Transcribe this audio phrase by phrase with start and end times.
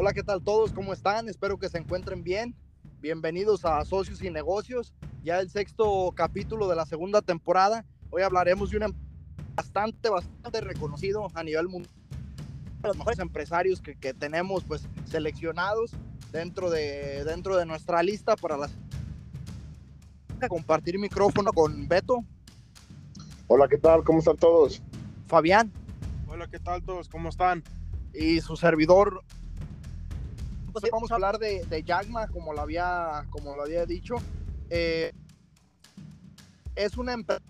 [0.00, 0.70] Hola, ¿qué tal todos?
[0.70, 1.28] ¿Cómo están?
[1.28, 2.54] Espero que se encuentren bien.
[3.00, 4.94] Bienvenidos a Socios y Negocios,
[5.24, 7.84] ya el sexto capítulo de la segunda temporada.
[8.10, 8.92] Hoy hablaremos de un em-
[9.56, 11.92] bastante, bastante reconocido a nivel mundial,
[12.84, 15.96] los mejores empresarios que, que tenemos pues seleccionados
[16.30, 18.70] dentro de, dentro de nuestra lista para las
[20.48, 22.24] compartir micrófono con Beto,
[23.48, 24.04] Hola, ¿qué tal?
[24.04, 24.80] ¿Cómo están todos?
[25.26, 25.72] Fabián
[26.28, 27.08] Hola, ¿qué tal todos?
[27.08, 27.64] ¿Cómo están?
[28.18, 29.22] y su servidor.
[30.80, 34.14] Pues hoy vamos a hablar de, de Yagma, como lo había, como lo había dicho.
[34.70, 35.10] Eh,
[36.76, 37.42] es una empresa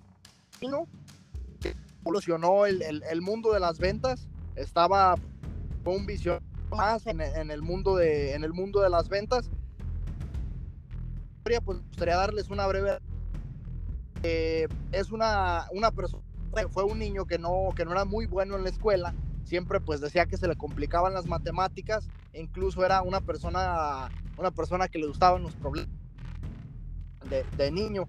[1.60, 4.26] que evolucionó el, el- el mundo de las ventas.
[4.56, 5.14] Estaba
[5.84, 6.38] fue un visión
[6.70, 9.50] más en, en el mundo de en el mundo de las ventas.
[11.44, 12.98] Pues me gustaría darles una breve.
[14.22, 16.22] Eh, es una, una persona,
[16.70, 20.00] fue un niño que no, que no era muy bueno en la escuela, siempre pues
[20.00, 22.08] decía que se le complicaban las matemáticas,
[22.40, 25.90] incluso era una persona, una persona que le gustaban los problemas
[27.56, 28.08] de, niño.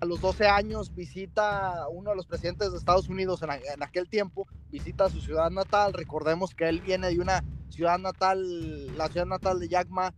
[0.00, 4.46] A los 12 años visita uno de los presidentes de Estados Unidos en, aquel tiempo,
[4.70, 9.60] visita su ciudad natal, recordemos que él viene de una ciudad natal, la ciudad natal
[9.60, 10.14] de Yagma,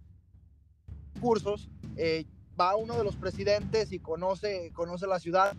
[1.20, 2.26] cursos, eh,
[2.60, 5.56] va uno de los presidentes y conoce, conoce la ciudad,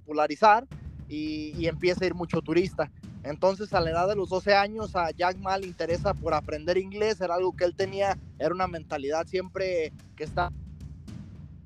[0.00, 0.66] popularizar
[1.08, 2.90] y, y empieza a ir mucho turista.
[3.24, 6.78] Entonces, a la edad de los 12 años, a Jack Ma le interesa por aprender
[6.78, 10.52] inglés, era algo que él tenía, era una mentalidad siempre que está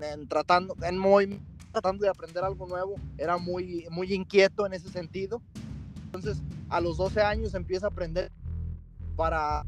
[0.00, 4.88] en tratando, en muy, tratando de aprender algo nuevo, era muy, muy inquieto en ese
[4.88, 5.42] sentido.
[6.06, 8.32] Entonces, a los 12 años empieza a aprender
[9.16, 9.64] para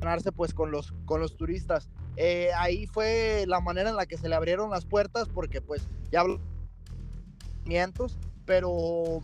[0.00, 1.88] ganarse pues con los, con los turistas.
[2.16, 5.88] Eh, ahí fue la manera en la que se le abrieron las puertas porque pues
[6.10, 6.40] ya habló
[8.46, 9.20] pero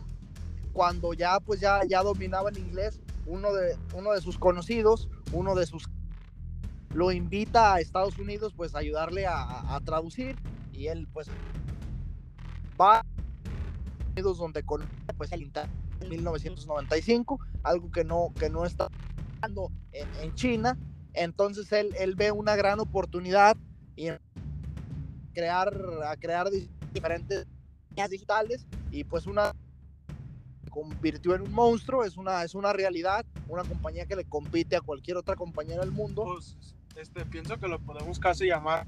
[0.73, 5.55] cuando ya pues ya, ya dominaba el inglés, uno de, uno de sus conocidos, uno
[5.55, 5.85] de sus
[6.93, 10.37] lo invita a Estados Unidos pues a ayudarle a, a- traducir
[10.71, 11.29] y él pues
[12.79, 13.01] va a
[14.15, 14.63] Estados Unidos donde
[15.17, 18.87] pues el internet en 1995, algo que no, que no está
[19.41, 20.77] pasando en, en China,
[21.13, 23.57] entonces él, él ve una gran oportunidad
[23.95, 24.09] y
[25.33, 25.73] crear,
[26.05, 26.49] a crear
[26.93, 27.45] diferentes
[28.09, 29.53] digitales y pues una
[30.69, 34.81] convirtió en un monstruo, es una, es una realidad, una compañía que le compite a
[34.81, 36.23] cualquier otra compañía del mundo.
[36.23, 36.55] Pues,
[36.95, 38.87] este, pienso que lo podemos casi llamar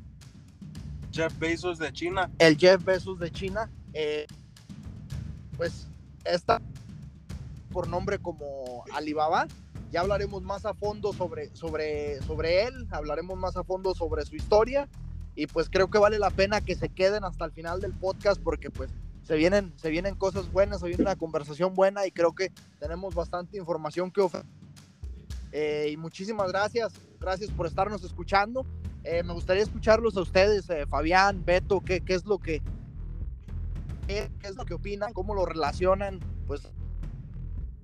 [1.11, 2.31] Jeff Bezos de China.
[2.39, 4.25] El Jeff Bezos de China, eh,
[5.57, 5.87] pues
[6.23, 6.61] está
[7.71, 9.47] por nombre como Alibaba.
[9.91, 14.35] Ya hablaremos más a fondo sobre, sobre, sobre él, hablaremos más a fondo sobre su
[14.35, 14.87] historia
[15.35, 18.41] y pues creo que vale la pena que se queden hasta el final del podcast
[18.41, 18.91] porque pues
[19.23, 23.15] se vienen, se vienen cosas buenas, se viene una conversación buena y creo que tenemos
[23.15, 24.49] bastante información que ofrecer.
[25.51, 28.65] Eh, y muchísimas gracias, gracias por estarnos escuchando.
[29.03, 32.61] Eh, me gustaría escucharlos a ustedes, eh, Fabián, Beto, ¿qué, qué es lo que
[34.07, 36.61] qué, qué es lo que opinan, cómo lo relacionan, pues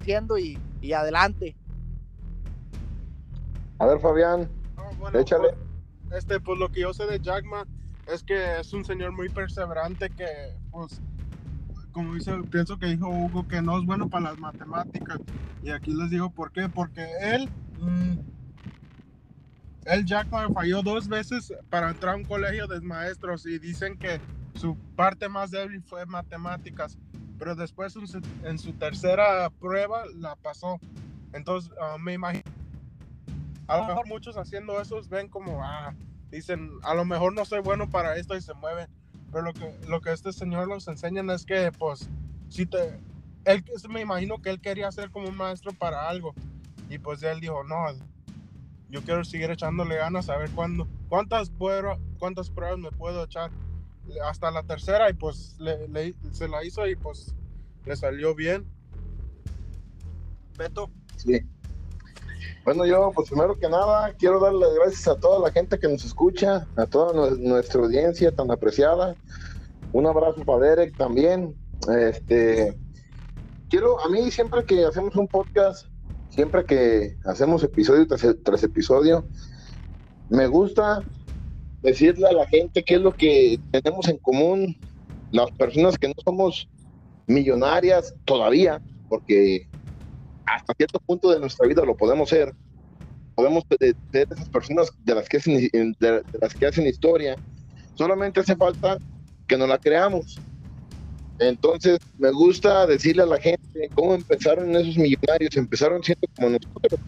[0.03, 1.55] siendo y, y adelante.
[3.79, 5.49] A ver, Fabián, Ah, bueno, échale.
[5.49, 5.68] pues,
[6.11, 7.65] este, pues lo que yo sé de Jack Ma
[8.07, 10.25] es que es un señor muy perseverante que,
[10.71, 11.01] pues,
[11.91, 15.19] como dice, pienso que dijo Hugo, que no es bueno para las matemáticas.
[15.61, 16.69] Y aquí les digo por qué.
[16.69, 18.19] Porque él, mm,
[19.85, 23.97] él Jack Ma falló dos veces para entrar a un colegio de maestros y dicen
[23.97, 24.21] que
[24.55, 26.97] su parte más débil fue matemáticas.
[27.37, 30.79] Pero después en su, en su tercera prueba la pasó.
[31.33, 32.43] Entonces, ah, me imagino
[33.69, 35.93] a lo mejor muchos haciendo eso ven como, ah,
[36.31, 38.87] dicen, a lo mejor no soy bueno para esto y se mueven.
[39.31, 42.09] Pero lo que, lo que este señor nos enseñan es que, pues,
[42.49, 42.99] si te,
[43.45, 46.33] él, me imagino que él quería ser como un maestro para algo.
[46.89, 47.75] Y pues él dijo, no,
[48.89, 53.51] yo quiero seguir echándole ganas a ver cuándo, cuántas, puedo, cuántas pruebas me puedo echar.
[54.25, 57.35] Hasta la tercera y pues le- le- se la hizo y pues
[57.85, 58.65] le salió bien.
[60.57, 61.41] Beto, Sí.
[62.65, 65.87] Bueno, yo, pues primero que nada, quiero darle las gracias a toda la gente que
[65.87, 69.15] nos escucha, a toda nue- nuestra audiencia tan apreciada.
[69.91, 71.55] Un abrazo para Derek también.
[71.89, 72.77] Este,
[73.69, 75.87] quiero, a mí siempre que hacemos un podcast,
[76.29, 79.27] siempre que hacemos episodio tras, tras episodio,
[80.29, 81.03] me gusta
[81.81, 84.77] decirle a la gente qué es lo que tenemos en común,
[85.31, 86.69] las personas que no somos
[87.27, 89.68] millonarias todavía, porque
[90.55, 92.53] hasta cierto punto de nuestra vida lo podemos ser.
[93.35, 97.35] Podemos de- ser esas personas de las que hacen, de, de las que hacen historia.
[97.95, 98.97] Solamente hace falta
[99.47, 100.39] que nos la creamos.
[101.39, 105.55] Entonces, me gusta decirle a la gente cómo empezaron esos millonarios.
[105.55, 106.99] Empezaron siendo como nosotros,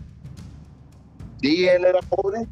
[1.42, 2.48] Sí, él era pobre.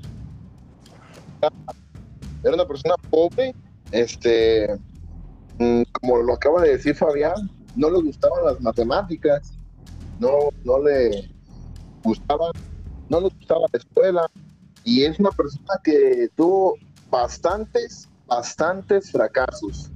[2.44, 3.54] Era una persona pobre.
[3.92, 4.68] Este,
[5.58, 9.54] mm, como lo acaba de decir Fabián, no le gustaban las matemáticas.
[10.20, 11.30] No, no le
[12.04, 12.52] gustaba,
[13.10, 14.28] no le gustaba la escuela.
[14.84, 16.76] Y es una persona que tuvo
[17.10, 19.92] bastantes, bastantes fracasos.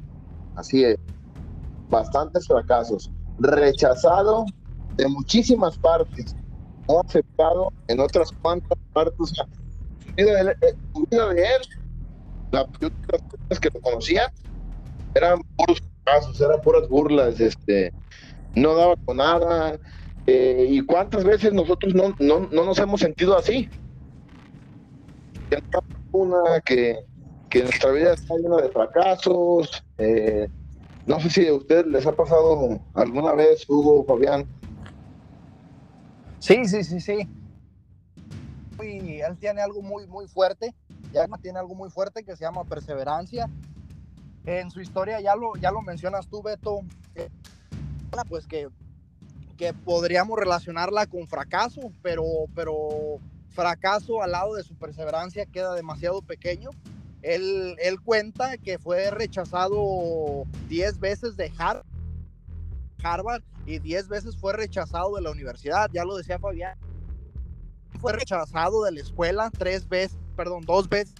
[0.55, 0.97] Así es,
[1.89, 3.11] bastantes fracasos.
[3.37, 4.45] Rechazado
[4.91, 6.35] de muchísimas partes,
[6.87, 9.33] no aceptado en otras cuantas partes.
[9.37, 9.47] La
[10.17, 10.75] vida de él, eh,
[11.09, 11.61] vida de él
[12.53, 14.27] la personas que lo conocían
[15.15, 17.91] eran puros fracasos, eran puras burlas, este,
[18.55, 19.79] no daba con nada.
[20.25, 23.69] Eh, ¿Y cuántas veces nosotros no, no, no nos hemos sentido así?
[26.65, 27.03] Que
[27.53, 29.83] que nuestra vida está llena de fracasos.
[29.99, 30.47] Eh,
[31.05, 34.47] no sé si a ustedes les ha pasado alguna vez, Hugo, Fabián.
[36.39, 37.29] Sí, sí, sí, sí.
[38.81, 40.73] Y él tiene algo muy, muy fuerte.
[41.13, 43.47] Ya tiene algo muy fuerte que se llama perseverancia.
[44.45, 46.81] En su historia ya lo, ya lo mencionas tú, Beto.
[48.27, 48.67] pues que,
[49.57, 52.23] que podríamos relacionarla con fracaso, pero,
[52.55, 53.19] pero
[53.49, 56.71] fracaso al lado de su perseverancia queda demasiado pequeño
[57.23, 61.51] él, cuenta que fue rechazado 10 veces de
[63.01, 66.77] Harvard y 10 veces fue rechazado de la universidad, ya lo decía Fabián.
[68.01, 71.15] Fue rechazado de la escuela tres veces, perdón, dos veces.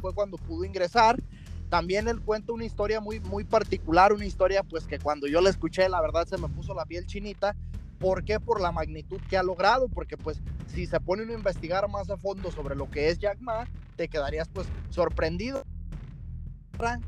[0.00, 1.20] Fue cuando pudo ingresar.
[1.68, 5.50] También él cuenta una historia muy, muy particular, una historia pues que cuando yo la
[5.50, 7.56] escuché, la verdad se me puso la piel chinita.
[7.98, 8.38] ¿Por qué?
[8.38, 12.16] Por la magnitud que ha logrado, porque pues si se pone a investigar más a
[12.16, 13.66] fondo sobre lo que es Jack Ma,
[13.96, 15.64] te quedarías pues sorprendido.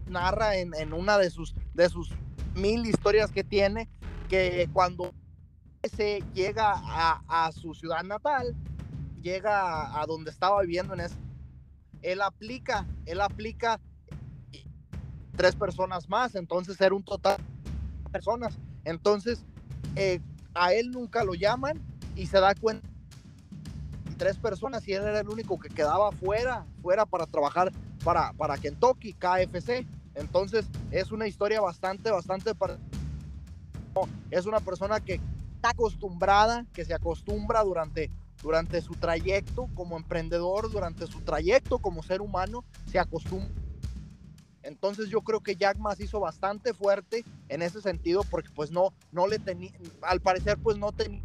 [0.06, 2.12] Narra en, una de sus, de sus
[2.54, 3.88] mil historias que tiene
[4.28, 5.12] que cuando
[5.82, 8.54] se llega a, a, su ciudad natal,
[9.20, 11.16] llega a, donde estaba viviendo en ese,
[12.02, 13.80] él aplica, él aplica
[15.36, 17.36] tres personas más, entonces era un total
[18.04, 18.58] de personas.
[18.84, 19.44] Entonces,
[19.94, 20.20] eh,
[20.54, 21.80] a él nunca lo llaman
[22.16, 22.86] y se da cuenta
[24.16, 27.72] tres personas y él era el único que quedaba fuera, fuera para trabajar
[28.04, 29.86] para, para Kentucky, KFC.
[30.14, 32.52] Entonces es una historia bastante, bastante...
[34.30, 35.20] Es una persona que
[35.54, 38.10] está acostumbrada, que se acostumbra durante,
[38.42, 43.65] durante su trayecto como emprendedor, durante su trayecto como ser humano, se acostumbra.
[44.66, 48.92] Entonces yo creo que Jack Mas hizo bastante fuerte en ese sentido porque pues no,
[49.12, 49.70] no le tenía,
[50.02, 51.22] al parecer pues no tenía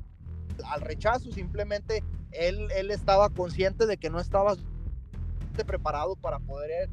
[0.66, 4.56] al rechazo, simplemente él, él estaba consciente de que no estaba
[5.66, 6.90] preparado para poder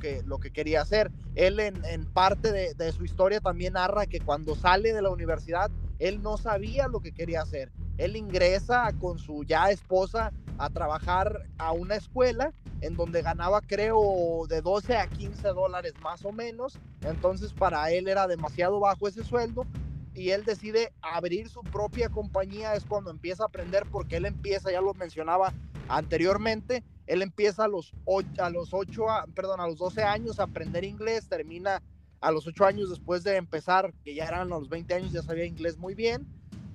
[0.00, 1.10] que, lo que quería hacer.
[1.34, 5.70] Él en, parte de, de, su historia también narra que cuando sale de la universidad,
[5.98, 7.72] él no sabía lo que quería hacer.
[7.98, 14.46] Él ingresa con su ya esposa a trabajar a una escuela en donde ganaba creo
[14.48, 16.78] de 12 a 15 dólares más o menos.
[17.02, 19.66] Entonces para él era demasiado bajo ese sueldo
[20.14, 24.72] y él decide abrir su propia compañía es cuando empieza a aprender porque él empieza,
[24.72, 25.52] ya lo mencionaba
[25.88, 29.04] anteriormente, él empieza a los 8, a los 8
[29.34, 31.82] perdón, a los 12 años a aprender inglés, termina
[32.20, 35.44] a los 8 años después de empezar, que ya eran los 20 años, ya sabía
[35.44, 36.26] inglés muy bien.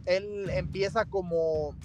[0.05, 1.75] Él empieza como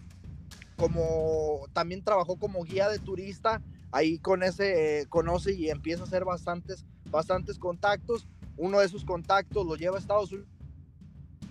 [0.76, 6.06] como también trabajó como guía de turista, ahí con ese eh, conoce y empieza a
[6.06, 8.26] hacer bastantes bastantes contactos.
[8.56, 10.50] Uno de sus contactos lo lleva a Estados Unidos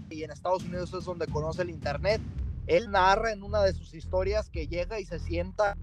[0.10, 2.22] y en Estados Unidos es donde conoce el internet.
[2.67, 5.77] Él narra en una de sus historias que llega y se sienta,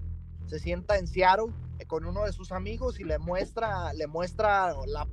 [0.47, 1.53] se sienta en Seattle
[1.87, 5.07] con uno de sus amigos y le muestra, le muestra la,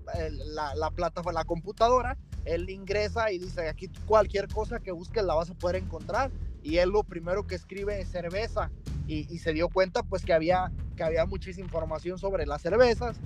[0.55, 2.17] la, la plataforma, la computadora.
[2.45, 6.33] Él ingresa y dice, aquí cualquier cosa que busques la vas a poder encontrar.
[6.63, 8.71] Y él lo primero que escribe es cerveza.
[9.07, 13.21] Y, y se dio cuenta pues que había, que había muchísima información sobre las cervezas.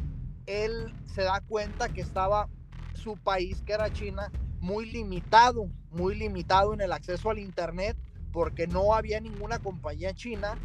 [0.47, 2.49] Él se da cuenta que estaba
[2.95, 7.99] su país, que era China, muy limitado, muy limitado en el acceso al Internet
[8.33, 10.59] porque no había ninguna compañía china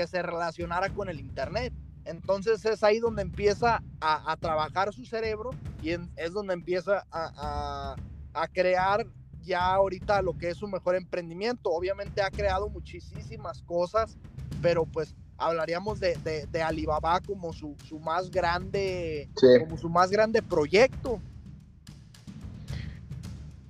[0.00, 1.74] que se relacionara con el Internet.
[2.06, 5.50] Entonces es ahí donde empieza a, trabajar su cerebro
[5.82, 7.96] y es donde empieza a,
[8.54, 9.06] crear
[9.42, 11.70] ya ahorita lo que es su mejor emprendimiento.
[11.70, 14.16] Obviamente ha creado muchísimas cosas,
[14.62, 16.16] pero pues hablaríamos de,
[16.50, 19.28] de, Alibaba como su, su más grande,
[19.60, 21.20] como su más grande proyecto.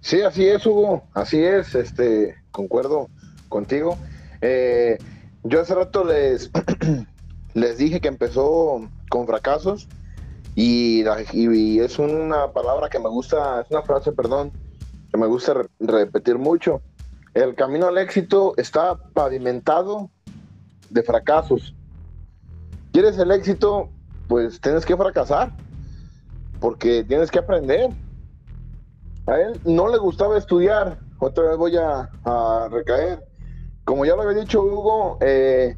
[0.01, 3.11] Sí, así es, Hugo, así es, este, concuerdo
[3.49, 3.99] contigo.
[4.41, 4.97] Eh,
[5.43, 6.51] yo hace rato les,
[7.55, 9.89] les dije que empezó con fracasos
[10.55, 11.01] y,
[11.81, 14.53] es una palabra que me gusta, es una frase, perdón,
[15.11, 16.83] que me gusta repetir mucho.
[17.35, 20.11] El camino al éxito está pavimentado
[20.91, 21.75] de fracasos.
[22.93, 23.89] ¿Quieres el éxito?
[24.29, 25.53] Pues tienes que fracasar,
[26.61, 27.91] porque tienes que aprender.
[29.27, 32.11] A él no le gustaba estudiar, otra vez voy a,
[32.71, 33.25] recaer.
[33.91, 35.77] Como ya lo había dicho Hugo, eh,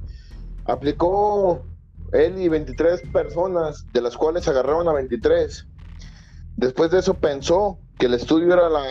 [0.66, 1.64] aplicó
[2.12, 5.66] él y 23 personas, de las cuales agarraron a 23.
[6.58, 8.84] Después de eso pensó que el estudio era la,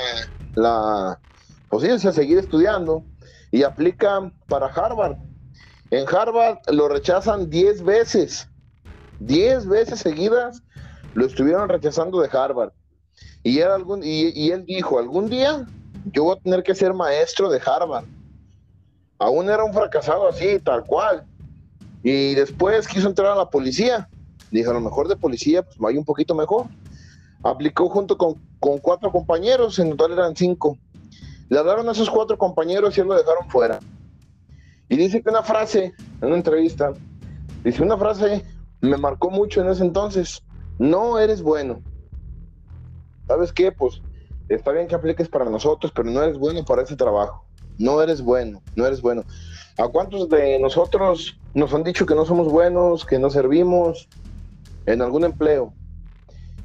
[0.55, 1.21] la
[1.69, 3.05] pues seguir estudiando
[3.51, 5.17] y aplica para Harvard.
[5.91, 8.49] En Harvard lo rechazan 10 veces.
[9.19, 10.63] 10 veces seguidas
[11.13, 12.71] lo estuvieron rechazando de Harvard.
[13.43, 15.67] Y, él dijo, algún día
[16.05, 18.05] yo voy a tener que ser maestro de Harvard.
[19.21, 21.23] Aún era un fracasado así, tal cual.
[22.01, 24.09] Y después quiso entrar a la policía.
[24.49, 26.65] Dijo, a lo mejor de policía, pues vaya un poquito mejor.
[27.43, 30.75] Aplicó junto con, con cuatro compañeros, en total eran cinco.
[31.49, 33.79] Le hablaron a esos cuatro compañeros y él lo dejaron fuera.
[34.89, 36.91] Y dice que una frase, en una entrevista,
[37.63, 38.43] dice una frase,
[38.81, 40.41] me marcó mucho en ese entonces,
[40.79, 41.83] no eres bueno.
[43.27, 43.71] ¿Sabes qué?
[43.71, 44.01] Pues
[44.49, 47.45] está bien que apliques para nosotros, pero no eres bueno para ese trabajo.
[47.81, 49.23] No eres bueno, no eres bueno.
[49.77, 54.07] ¿A cuántos de nosotros nos han dicho que no somos buenos, que no servimos
[54.85, 55.73] en algún empleo?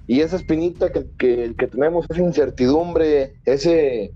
[0.06, 4.12] Y esa espinita que, que, tenemos, esa incertidumbre, ese,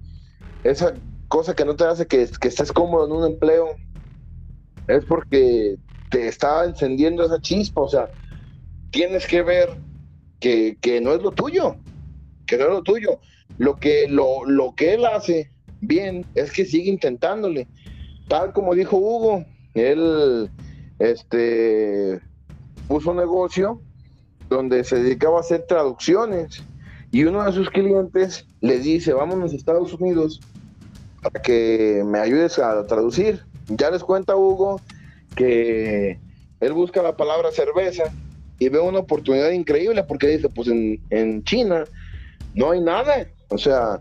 [0.63, 0.95] esa
[1.29, 3.77] cosa que no te hace que, que estés cómodo en un empleo,
[4.87, 5.77] es porque
[6.11, 7.81] te está encendiendo esa chispa.
[7.81, 8.11] O sea,
[8.91, 9.71] tienes que ver
[10.39, 11.77] que, que no es lo tuyo,
[12.47, 13.21] que no es lo tuyo.
[13.57, 17.67] Lo que, lo, lo que él hace bien es que sigue intentándole.
[18.29, 19.45] Tal como dijo Hugo,
[19.75, 20.51] él
[20.99, 22.21] este,
[22.89, 23.81] puso un negocio
[24.49, 26.63] donde se dedicaba a hacer traducciones
[27.13, 30.41] y uno de sus clientes le dice, vámonos a Estados Unidos
[31.23, 33.41] para que me ayudes a traducir.
[33.69, 34.81] Ya les cuenta Hugo
[35.35, 36.19] que
[36.61, 38.05] él busca la palabra cerveza
[38.59, 41.85] y ve una oportunidad increíble porque dice, pues en, en China
[42.55, 44.01] no hay nada, o sea,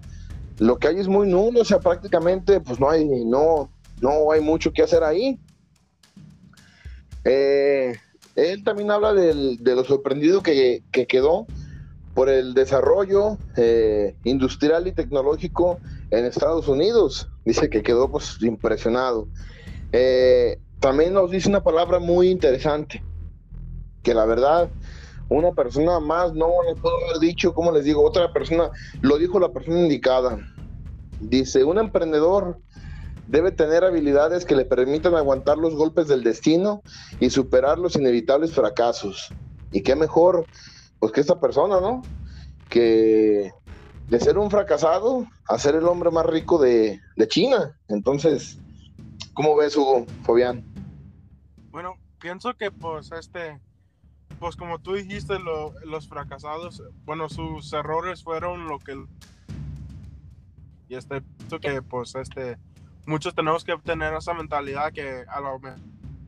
[0.60, 3.70] lo que hay es muy nulo, o sea, prácticamente pues no hay, no,
[4.02, 5.40] no hay mucho que hacer ahí.
[7.24, 7.96] Eh,
[8.36, 11.48] él también habla de lo sorprendido que, quedó
[12.14, 15.80] por el desarrollo eh, industrial y tecnológico
[16.12, 17.30] en Estados Unidos.
[17.46, 19.28] Dice que quedó pues impresionado.
[19.92, 23.04] Eh, también nos dice una palabra muy interesante,
[24.04, 24.70] que la verdad
[25.30, 28.72] una persona más no le puedo haber dicho, como les digo, otra persona,
[29.02, 30.40] lo dijo la persona indicada.
[31.20, 32.60] Dice, un emprendedor
[33.28, 36.82] debe tener habilidades que le permitan aguantar los golpes del destino
[37.20, 39.30] y superar los inevitables fracasos.
[39.72, 40.48] Y qué mejor,
[41.00, 42.02] pues que esta persona, ¿no?
[42.70, 43.52] Que
[44.08, 47.78] de ser un fracasado a ser el hombre más rico de, de China.
[47.88, 48.58] Entonces,
[49.34, 50.66] ¿cómo ves, Hugo, Fabián?
[51.70, 53.60] Bueno, pienso que pues este
[54.40, 55.38] pues como tú dijiste,
[55.86, 59.06] los fracasados, bueno, sus errores fueron lo que...
[60.88, 61.22] Y este,
[61.62, 62.58] que pues este,
[63.06, 65.80] muchos tenemos que tener esa mentalidad que a lo mejor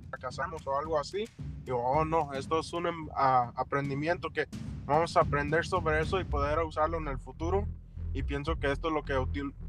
[0.10, 1.25] fracasamos o algo así.
[1.65, 4.48] Y oh no, esto es un em, aprendimiento que
[4.86, 7.68] vamos a aprender sobre eso y poder usarlo en el futuro.
[8.13, 9.18] Y pienso que esto es lo que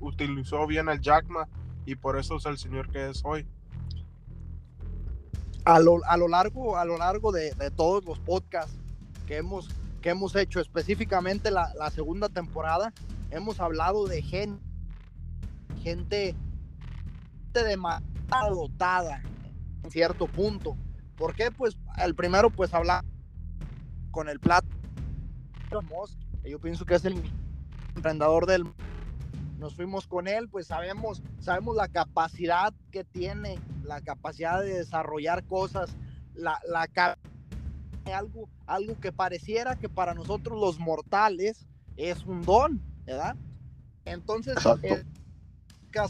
[0.01, 1.49] utilizó bien el Jackma
[1.87, 3.47] y por eso es el señor que es hoy
[5.65, 8.77] a lo, a lo largo, a lo largo de, todos los podcasts
[9.27, 9.69] que hemos,
[10.01, 12.93] que hemos hecho, específicamente la, segunda temporada,
[13.31, 14.63] hemos hablado de gente,
[15.83, 16.35] gente
[17.53, 19.23] demasiado dotada
[19.85, 20.77] en cierto punto.
[21.17, 21.51] ¿Por qué?
[21.51, 23.05] Pues el primero, pues hablar
[24.11, 24.69] con el plato.
[26.45, 27.23] Yo pienso que es el
[27.95, 28.65] emprendedor del
[29.63, 35.45] nos fuimos con él, pues sabemos, sabemos la capacidad que tiene, la capacidad de desarrollar
[35.45, 35.97] cosas,
[36.35, 37.17] la, la
[38.13, 41.65] algo, algo que pareciera que para nosotros los mortales
[41.97, 43.37] es un don, ¿verdad?
[44.05, 45.05] Entonces, eh,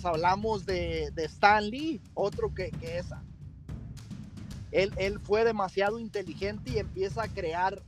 [0.02, 3.08] hablamos de, de, Stan Lee, otro que, que es.
[4.70, 7.82] Él, él fue demasiado inteligente y empieza a crear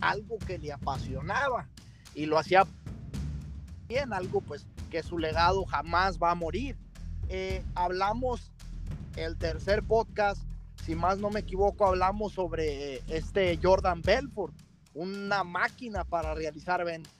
[0.00, 1.68] algo que le apasionaba
[2.12, 2.66] y lo hacía
[3.88, 6.76] bien, algo pues que su legado jamás va a morir.
[7.28, 8.52] Eh, hablamos
[9.16, 10.42] el tercer podcast,
[10.84, 14.54] si más no me equivoco, hablamos sobre este Jordan Belfort,
[14.94, 17.12] una máquina para realizar ventas.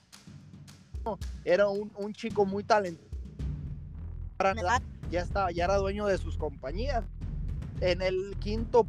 [1.44, 3.08] Era un, chico muy talentoso.
[5.10, 7.04] Ya, estaba, ya era dueño de sus compañías.
[7.80, 8.86] En el quinto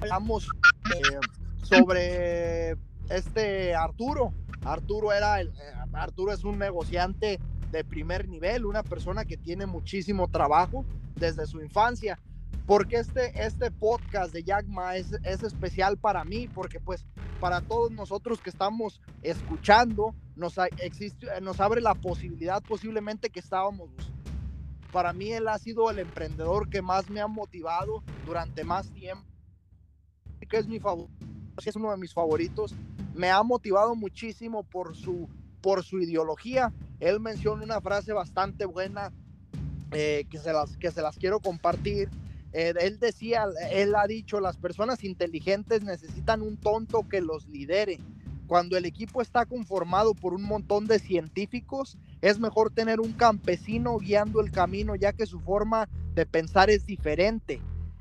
[0.00, 0.48] hablamos
[0.94, 1.18] eh,
[1.62, 2.76] sobre
[3.08, 4.32] este Arturo.
[4.64, 7.38] Arturo era el, eh, Arturo es un negociante
[7.70, 10.84] de primer nivel, una persona que tiene muchísimo trabajo
[11.16, 12.18] desde su infancia.
[12.66, 17.06] porque este, este podcast de Jack Ma es, es especial para mí, porque pues
[17.40, 23.88] para todos nosotros que estamos escuchando, nos, existe, nos abre la posibilidad posiblemente que estábamos
[24.92, 29.24] para mí él ha sido el emprendedor que más me ha motivado durante más tiempo,
[30.48, 31.12] que es mi favorito,
[31.66, 32.74] es uno de mis favoritos.
[33.14, 35.28] Me ha motivado muchísimo por su,
[35.60, 36.72] por su ideología.
[37.00, 39.12] Él menciona una frase bastante buena
[39.92, 42.08] eh, que, se las, que se las quiero compartir.
[42.52, 47.98] Eh, él decía, él ha dicho, las personas inteligentes necesitan un tonto que los lidere.
[48.46, 53.98] Cuando el equipo está conformado por un montón de científicos, es mejor tener un campesino
[53.98, 57.60] guiando el camino ya que su forma de pensar es diferente.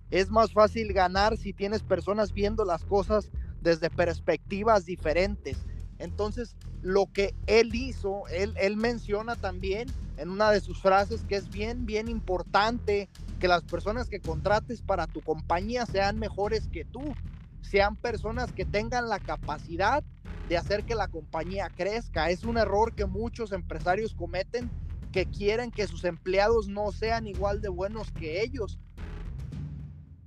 [0.09, 3.29] Es más fácil ganar si tienes personas viendo las cosas
[3.67, 5.57] desde perspectivas diferentes.
[5.99, 11.35] Entonces, lo que él hizo, él, él menciona también en una de sus frases que
[11.35, 13.09] es bien, bien importante
[13.39, 17.13] que las personas que contrates para tu compañía sean mejores que tú,
[17.61, 20.03] sean personas que tengan la capacidad
[20.47, 22.29] de hacer que la compañía crezca.
[22.29, 24.71] Es un error que muchos empresarios cometen
[25.11, 28.79] que quieren que sus empleados no sean igual de buenos que ellos.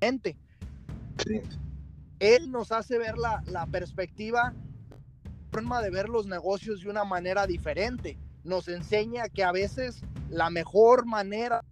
[0.01, 0.37] Gente,
[2.21, 4.55] él nos hace ver la, la perspectiva,
[5.51, 8.17] forma de ver los negocios de una manera diferente.
[8.45, 11.65] Nos enseña que a veces la mejor manera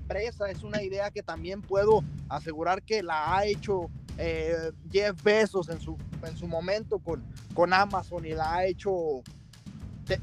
[0.00, 5.68] empresa es una idea que también puedo asegurar que la ha hecho eh, Jeff Bezos
[5.68, 7.22] en su, en su momento con,
[7.52, 9.22] con Amazon y la ha hecho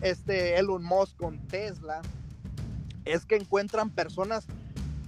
[0.01, 2.01] este Elon Musk con Tesla,
[3.03, 4.47] es que encuentran personas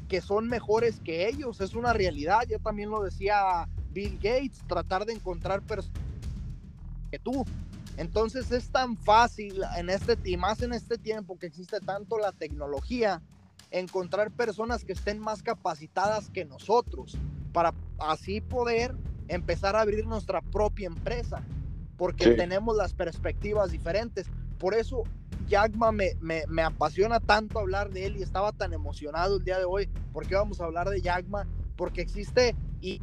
[0.07, 5.05] que son mejores que ellos, es una realidad, ya también lo decía Bill Gates, tratar
[5.05, 5.99] de encontrar personas
[7.11, 7.45] que tú.
[7.97, 12.31] Entonces es tan fácil en este y más en este tiempo que existe tanto la
[12.31, 13.21] tecnología,
[13.71, 17.17] encontrar personas que estén más capacitadas que nosotros
[17.51, 18.95] para así poder
[19.27, 21.43] empezar a abrir nuestra propia empresa,
[21.97, 24.27] porque tenemos las perspectivas diferentes.
[24.59, 25.03] Por eso
[25.47, 29.65] Yagma me, me, apasiona tanto hablar de él y estaba tan emocionado el día de
[29.65, 33.01] hoy, porque vamos a hablar de Yagma, porque existe y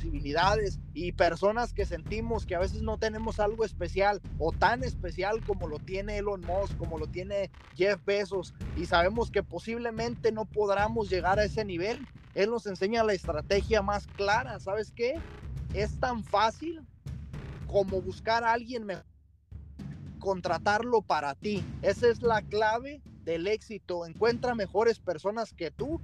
[0.00, 5.42] posibilidades y personas que sentimos que a veces no tenemos algo especial o tan especial
[5.44, 10.46] como lo tiene Elon Musk, como lo tiene Jeff Bezos y sabemos que posiblemente no
[10.46, 14.58] podamos llegar a ese nivel, él nos enseña la estrategia más clara.
[14.58, 15.20] ¿Sabes qué?
[15.74, 16.80] Es tan fácil
[17.66, 19.04] como buscar a alguien mejor,
[20.18, 21.62] contratarlo para ti.
[21.82, 24.06] Esa es la clave del éxito.
[24.06, 26.00] Encuentra mejores personas que tú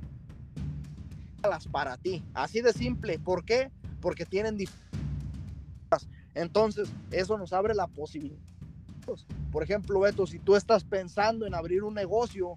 [1.42, 2.22] las para ti.
[2.34, 3.18] Así de simple.
[3.18, 3.70] ¿Por qué?
[4.00, 4.56] Porque tienen
[6.36, 8.38] entonces, eso nos abre la posibilidad.
[9.50, 12.54] Por ejemplo, Beto, si tú estás pensando en abrir un negocio,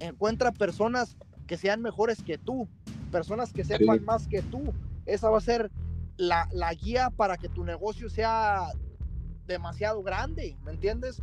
[0.00, 1.16] encuentra personas
[1.46, 2.68] que sean mejores que tú,
[3.12, 4.74] personas que sepan más que tú.
[5.06, 5.70] Esa va a ser
[6.16, 8.72] la, guía para que tu negocio sea
[9.46, 11.22] demasiado grande, ¿me entiendes?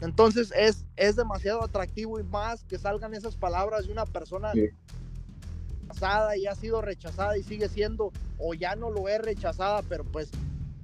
[0.00, 4.52] Entonces es, es demasiado atractivo y más que salgan esas palabras de una persona
[5.92, 10.04] pasada y ha sido rechazada y sigue siendo o ya no lo es rechazada, pero
[10.04, 10.30] pues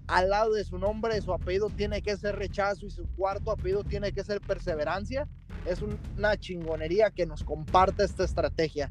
[0.07, 3.85] al lado de su nombre, su apellido tiene que ser rechazo y su cuarto apellido
[3.85, 5.27] tiene que ser perseverancia.
[5.67, 5.81] Es
[6.17, 8.91] una chingonería que nos comparte esta estrategia.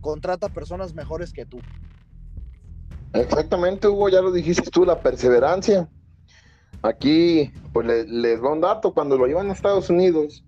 [0.00, 1.58] Contrata personas mejores que tú.
[3.14, 5.88] Exactamente, Hugo, ya lo dijiste tú, la perseverancia.
[6.82, 10.44] Aquí, pues les le doy un dato, cuando lo llevan a Estados Unidos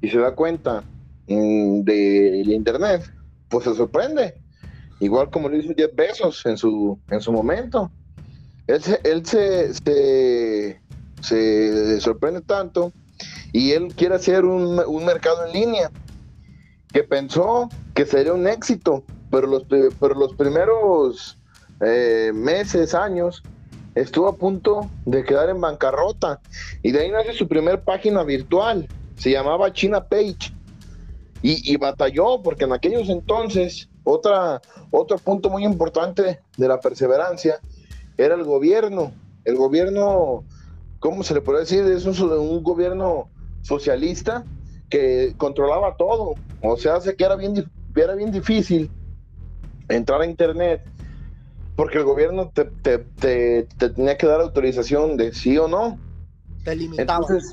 [0.00, 0.84] y se da cuenta
[1.26, 3.02] mm, del internet,
[3.48, 4.40] pues se sorprende.
[5.00, 7.90] Igual como lo hizo Jeff Bezos en su, en su momento.
[8.66, 9.72] Él, se, él se,
[11.22, 12.92] se, sorprende tanto
[13.52, 15.90] y él quiere hacer un, un mercado en línea
[16.92, 21.38] que pensó que sería un éxito, pero los, pero los primeros
[21.80, 23.42] eh, meses, años,
[23.94, 26.40] estuvo a punto de quedar en bancarrota.
[26.82, 30.52] Y de ahí nace su primer página virtual, se llamaba China Page.
[31.40, 37.60] Y, batalló, porque en aquellos entonces, otra, otro punto muy importante de la perseverancia
[38.16, 39.12] era el gobierno.
[39.44, 40.44] El gobierno,
[40.98, 41.84] ¿cómo se le puede decir?
[41.84, 43.28] Es un, un gobierno
[43.62, 44.44] socialista
[44.88, 46.34] que controlaba todo.
[46.62, 48.90] O sea, hace que era bien, era bien difícil
[49.88, 50.82] entrar a internet
[51.76, 52.64] porque el gobierno te,
[53.78, 55.98] tenía que dar autorización de sí o no.
[56.64, 57.20] Te limitaba.
[57.20, 57.52] Entonces,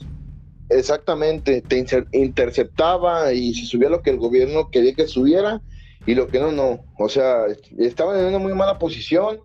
[0.69, 5.61] exactamente, te interceptaba y se subía lo que el gobierno quería que subiera
[6.05, 6.79] y lo que no, no.
[6.97, 7.45] O sea,
[7.77, 9.39] estaban en una muy mala posición.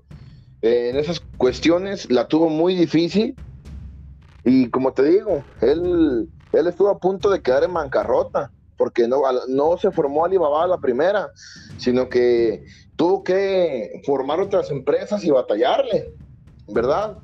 [0.62, 3.34] en esas cuestiones la tuvo muy difícil.
[4.44, 9.22] Y como te digo, él él estuvo a punto de quedar en bancarrota, porque no,
[9.48, 11.30] no se formó Alibaba la primera,
[11.78, 12.64] sino que
[12.96, 16.12] tuvo que formar otras empresas y batallarle,
[16.68, 17.18] ¿verdad?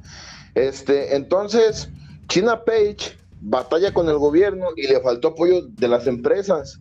[0.55, 1.89] Este, entonces,
[2.29, 6.81] China Page batalla con el gobierno y le faltó apoyo de las empresas,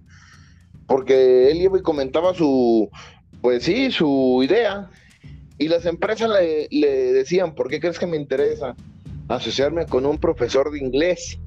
[0.87, 2.89] porque él iba y comentaba su,
[3.41, 4.89] pues sí, su idea,
[5.57, 8.75] y las empresas le, decían, ¿por qué crees que me interesa
[9.27, 11.39] asociarme con un profesor de inglés?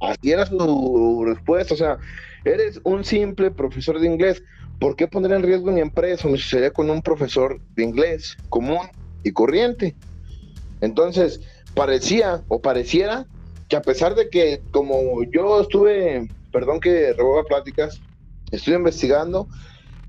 [0.00, 1.98] Así era su respuesta, o sea,
[2.44, 4.42] eres un simple profesor de inglés,
[4.78, 6.28] ¿por qué poner en riesgo mi empresa?
[6.28, 8.88] Me asociaría con un profesor de inglés común
[9.24, 9.96] y corriente.
[10.80, 11.40] Entonces,
[11.74, 13.26] parecía o pareciera
[13.68, 18.00] que a pesar de que como yo estuve, perdón que roba pláticas,
[18.50, 19.48] estuve investigando,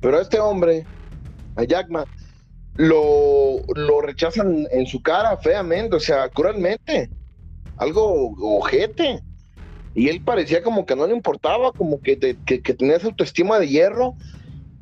[0.02, 0.86] pero a este hombre,
[1.56, 2.06] a Jackman,
[2.76, 7.10] lo, lo rechazan en su cara feamente, o sea, cruelmente,
[7.78, 9.22] algo ojete.
[9.96, 13.60] Y él parecía como que no le importaba, como que, que, que tenía esa autoestima
[13.60, 14.16] de hierro.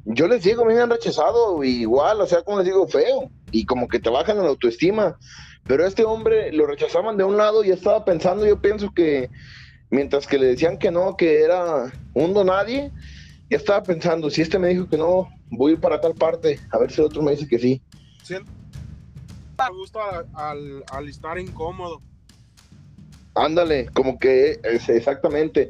[0.05, 3.87] Yo les digo, me han rechazado igual, o sea, como les digo, feo, y como
[3.87, 5.17] que te bajan la autoestima.
[5.65, 9.29] Pero este hombre lo rechazaban de un lado y estaba pensando, yo pienso que
[9.89, 12.91] mientras que le decían que no, que era un nadie,
[13.49, 16.59] ya estaba pensando, si este me dijo que no, voy a ir para tal parte,
[16.71, 17.81] a ver si el otro me dice que sí.
[18.23, 18.51] Siento
[19.57, 19.99] me gusta
[20.33, 22.01] al, al, estar incómodo.
[23.33, 25.69] Ándale, como que es exactamente,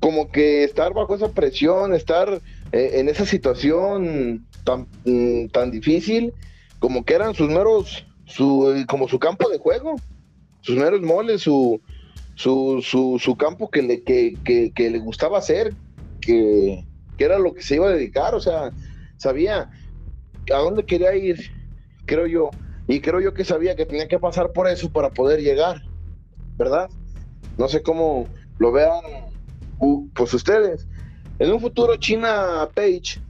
[0.00, 2.40] como que estar bajo esa presión, estar
[2.72, 6.32] eh, en esa situación tan, mm, tan difícil,
[6.78, 9.96] como que eran sus meros su, como su campo de juego,
[10.60, 11.80] sus meros moles, su,
[12.34, 15.74] su, su, su campo que le, que, que, le gustaba hacer,
[16.20, 16.84] que,
[17.16, 18.70] que, era lo que se iba a dedicar, o sea,
[19.16, 19.70] sabía
[20.52, 21.38] a dónde quería ir,
[22.06, 22.50] creo yo,
[22.86, 25.82] y creo yo que sabía que tenía que pasar por eso para poder llegar,
[26.56, 26.88] ¿verdad?
[27.56, 28.28] No sé cómo
[28.58, 29.00] lo vean
[30.14, 30.86] pues ustedes.
[31.38, 33.20] En un futuro China Page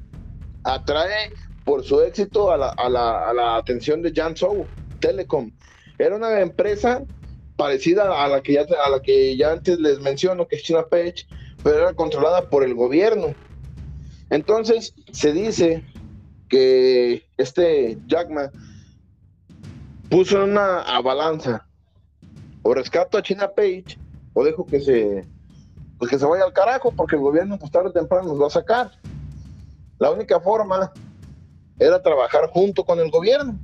[0.64, 1.32] atrae
[1.64, 4.66] por su éxito a la, a la, a la atención de Jan Zhou
[4.98, 5.50] Telecom.
[5.98, 7.04] Era una empresa
[7.56, 10.86] parecida a la que ya, a la que ya antes les menciono, que es China
[10.90, 11.26] Page,
[11.62, 13.34] pero era controlada por el gobierno.
[14.30, 15.84] Entonces, se dice
[16.48, 18.50] que este Jackman
[20.08, 21.66] puso en una balanza
[22.62, 23.98] o rescato a China Page
[24.34, 25.24] o dejo que se
[25.98, 28.46] pues que se vaya al carajo porque el gobierno pues tarde o temprano nos va
[28.46, 28.90] a sacar.
[29.98, 30.92] La única forma
[31.78, 33.58] era trabajar junto con el gobierno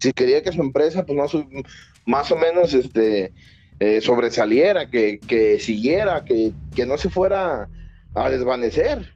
[0.00, 1.32] si quería que su empresa pues más,
[2.04, 3.32] más o menos este,
[3.80, 6.52] eh, sobresaliera, que, siguiera, que,
[6.86, 7.68] no se fuera
[8.14, 9.12] a desvanecer.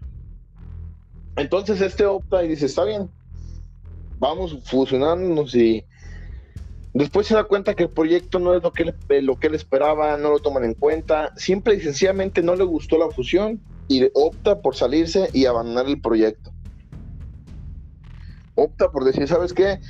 [1.37, 3.09] Entonces este opta y dice, está bien,
[4.19, 5.85] vamos fusionándonos y
[6.93, 8.93] después se da cuenta que el proyecto no es lo que,
[9.23, 12.99] lo que él esperaba, no lo toman en cuenta, simple y sencillamente no le gustó
[12.99, 16.53] la fusión y opta por salirse y abandonar el proyecto.
[18.57, 19.81] Opta por decir, ¿sabes qué?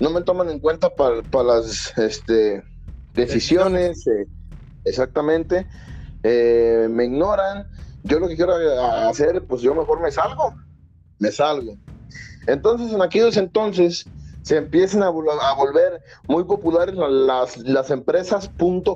[0.00, 2.62] no me toman en cuenta para, las este,
[3.14, 4.26] decisiones, eh,
[4.84, 5.66] exactamente,
[6.22, 7.66] eh, me ignoran,
[8.04, 8.54] yo lo que quiero
[9.08, 10.54] hacer, pues yo mejor me salgo,
[11.18, 11.76] me salgo.
[12.46, 14.06] Entonces, en aquellos entonces,
[14.42, 18.50] se empiezan a, volver muy populares las, las empresas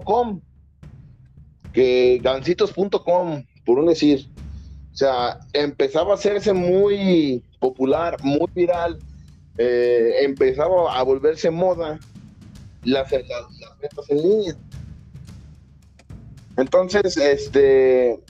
[0.05, 0.40] .com,
[1.72, 4.31] que gancitos.com, por un decir,
[4.92, 8.98] o sea, empezaba a hacerse muy popular, muy viral,
[9.59, 11.98] eh, empezaba a volverse moda
[12.85, 14.57] las, ventas en línea.
[16.57, 18.21] Entonces, este,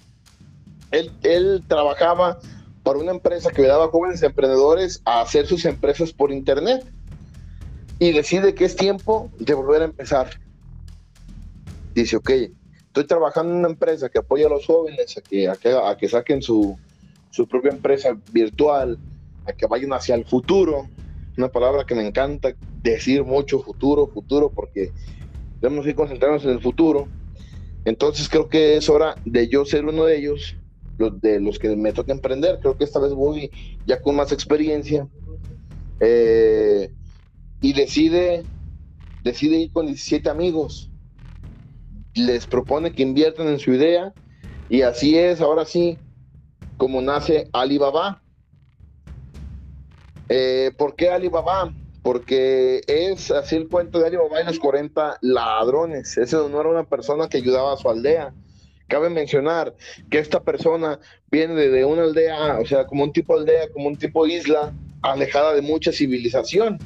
[0.90, 2.38] él, él trabajaba
[2.82, 6.84] para una empresa que le daba a jóvenes emprendedores a hacer sus empresas por internet
[7.98, 10.30] y decide que es tiempo de volver a empezar.
[11.94, 12.30] Dice, ok,
[12.86, 15.96] estoy trabajando en una empresa que apoya a los jóvenes a que, a que, a
[15.96, 16.76] que saquen su,
[17.30, 18.98] su propia empresa virtual,
[19.46, 20.88] a que vayan hacia el futuro,
[21.36, 24.92] una palabra que me encanta decir mucho, futuro, futuro, porque
[25.60, 27.08] tenemos que concentrarnos en el futuro.
[27.84, 30.56] Entonces creo que es hora de yo ser uno de ellos,
[30.98, 32.58] los, de los que me toca emprender.
[32.60, 33.50] Creo que esta vez voy
[33.86, 35.08] ya con más experiencia.
[36.00, 36.92] Eh,
[37.60, 38.46] y decide,
[39.22, 40.90] decide ir con 17 amigos.
[42.14, 44.14] Les propone que inviertan en su idea.
[44.68, 45.98] Y así es, ahora sí,
[46.76, 48.22] como nace Alibaba.
[50.28, 51.72] Eh, ¿Por qué Alibaba?
[52.02, 56.18] Porque es así el cuento de Alibaba y los 40 ladrones.
[56.18, 58.34] Ese no era una persona que ayudaba a su aldea.
[58.88, 59.74] Cabe mencionar
[60.10, 60.98] que esta persona
[61.30, 64.72] viene de, una aldea, o sea, como un tipo de aldea, como un tipo isla,
[65.00, 66.78] alejada de mucha civilización.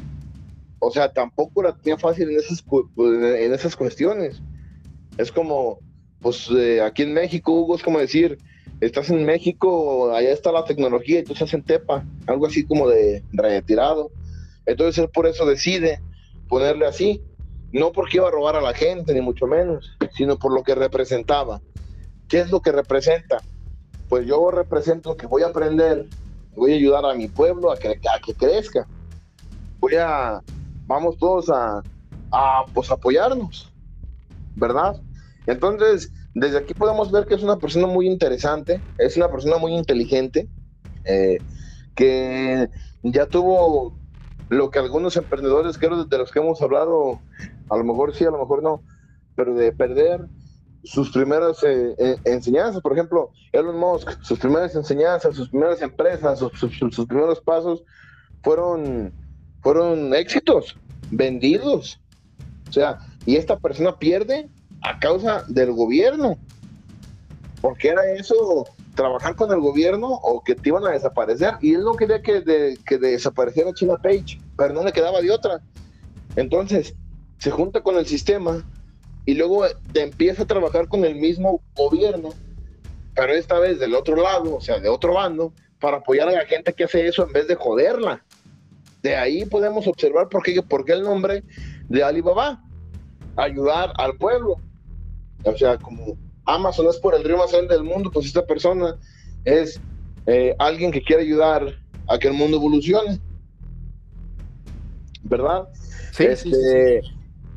[0.79, 2.63] O sea, tampoco la tenía fácil en esas,
[2.99, 4.43] en esas cuestiones.
[5.17, 5.81] Es como,
[6.21, 8.39] pues eh, aquí en México, Hugo, es como decir,
[8.81, 12.89] estás en México, allá está la tecnología y tú estás en Tepa, algo así como
[12.89, 14.11] de retirado.
[14.67, 16.01] Entonces él por eso decide
[16.49, 17.23] ponerle así,
[17.73, 20.75] no porque iba a robar a la gente, ni mucho menos, sino por lo que
[20.75, 21.61] representaba.
[22.29, 23.39] ¿Qué es lo que representa?
[24.09, 26.07] Pues yo represento que voy a aprender,
[26.55, 28.87] voy a ayudar a mi pueblo a que, a que crezca.
[29.79, 30.43] Voy a,
[30.87, 31.83] vamos todos a,
[32.33, 33.73] a pues, apoyarnos,
[34.55, 35.01] ¿verdad?
[35.47, 39.75] Entonces, desde aquí podemos ver que es una persona muy interesante, es una persona muy
[39.75, 40.49] inteligente,
[41.05, 41.39] eh,
[41.95, 42.69] que
[43.03, 43.97] ya tuvo
[44.49, 47.21] lo que algunos emprendedores, creo, de los que hemos hablado,
[47.69, 48.83] a lo mejor sí, a lo mejor no,
[49.35, 50.27] pero de perder
[50.87, 56.39] sus primeras eh, eh, enseñanzas, por ejemplo, Elon Musk, sus primeras enseñanzas, sus primeras empresas,
[56.39, 57.83] sus, primeros pasos
[58.43, 59.13] fueron,
[59.63, 60.77] fueron éxitos,
[61.11, 62.01] vendidos.
[62.69, 64.49] O sea, y esta persona pierde
[64.83, 66.39] a causa del gobierno.
[67.61, 71.55] Porque era eso, trabajar con el gobierno o que te iban a desaparecer.
[71.61, 75.61] Y él no quería que, que desapareciera China Page, pero no le quedaba de otra.
[76.35, 76.95] Entonces,
[77.39, 78.65] se junta con el sistema
[79.25, 82.31] y luego te empieza a trabajar con el mismo gobierno,
[83.15, 86.47] pero esta vez del otro lado, o sea, de otro bando, para apoyar a la
[86.47, 88.25] gente que hace eso en vez de joderla.
[89.03, 91.45] De ahí podemos observar por qué, por qué el nombre
[91.89, 92.63] de Alibaba,
[93.37, 94.57] ayudar al pueblo.
[95.45, 98.97] O sea, como Amazon es por el río más grande del mundo, pues esta persona
[99.45, 99.81] es
[100.27, 101.75] eh, alguien que quiere ayudar
[102.09, 103.21] a que el mundo evolucione.
[105.23, 105.69] ¿Verdad?
[106.13, 107.01] Sí, este,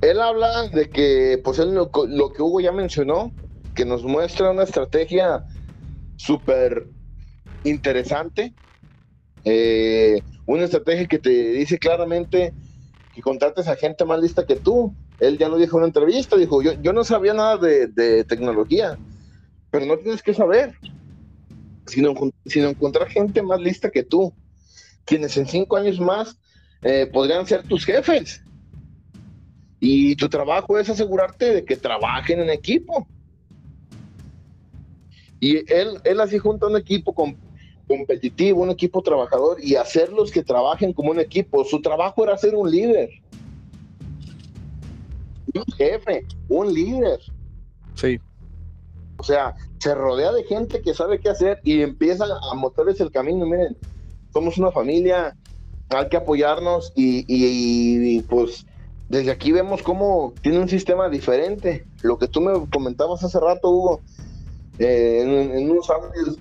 [0.02, 3.32] Él habla de que, pues él lo, que Hugo ya mencionó,
[3.76, 5.46] que nos muestra una estrategia
[6.16, 6.88] súper
[7.64, 8.54] interesante,
[9.46, 12.54] eh, una estrategia que te dice claramente
[13.14, 16.38] que contrates a gente más lista que tú, él ya lo dijo en una entrevista,
[16.38, 18.98] dijo, yo, yo no sabía nada de, tecnología,
[19.70, 20.74] pero no tienes que saber,
[21.86, 22.14] sino,
[22.46, 24.34] sino encontrar gente más lista que tú,
[25.06, 26.38] quienes en cinco años más
[26.84, 28.42] eh, podrían ser tus jefes.
[29.82, 33.08] Y tu trabajo es asegurarte de que trabajen en equipo.
[35.40, 37.14] Y él, él así junta un equipo
[37.88, 41.64] competitivo, un equipo trabajador y hacerlos que trabajen como un equipo.
[41.64, 43.10] Su trabajo era ser un líder
[45.56, 47.20] un jefe, un líder.
[47.96, 48.20] Sí.
[49.18, 53.12] O sea, se rodea de gente que sabe qué hacer y empieza a mostrarles el
[53.12, 53.46] camino.
[53.46, 53.78] Miren,
[54.32, 55.36] somos una familia,
[55.90, 58.66] hay que apoyarnos y, pues
[59.10, 61.86] desde aquí vemos cómo tiene un sistema diferente.
[62.02, 64.02] Lo que tú me comentabas hace rato, Hugo,
[64.78, 66.38] eh, en, unos años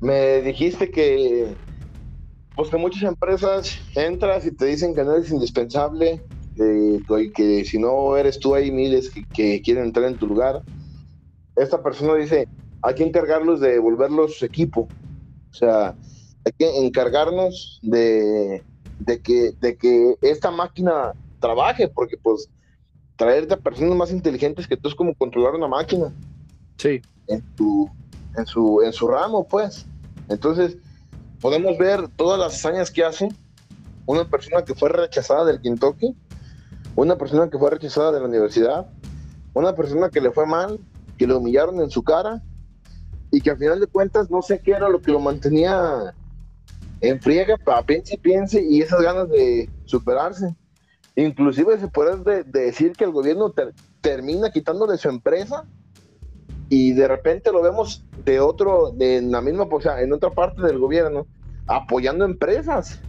[0.00, 1.54] me dijiste que
[2.54, 6.22] pues que muchas empresas entras y te dicen que no eres indispensable,
[6.56, 10.62] que si no eres tú hay miles que, quieren entrar en tu lugar.
[11.56, 12.48] Esta persona dice,
[12.82, 14.88] hay que encargarlos de volverlos equipo.
[15.50, 15.94] O sea,
[16.44, 18.62] hay que encargarnos de,
[18.98, 22.48] de, que, de que esta máquina trabaje, porque pues
[23.16, 26.12] traerte a personas más inteligentes que tú es como controlar una máquina.
[26.78, 27.00] Sí.
[27.28, 27.88] En, tu,
[28.36, 29.86] en, su, en su ramo, pues.
[30.28, 30.76] Entonces,
[31.40, 33.28] podemos ver todas las hazañas que hace
[34.06, 36.14] una persona que fue rechazada del Kentucky
[36.96, 38.86] una persona que fue rechazada de la universidad,
[39.52, 40.78] una persona que le fue mal,
[41.16, 42.42] que le humillaron en su cara
[43.30, 46.14] y que al final de cuentas no sé qué era lo que lo mantenía
[47.00, 50.54] en friega, para piense y piense y esas ganas de superarse.
[51.16, 53.52] Inclusive se puede decir que el gobierno
[54.00, 55.64] termina quitándole su empresa
[56.68, 60.62] y de repente lo vemos de otro, de la misma, o sea, en otra parte
[60.62, 61.26] del gobierno,
[61.66, 63.00] apoyando empresas.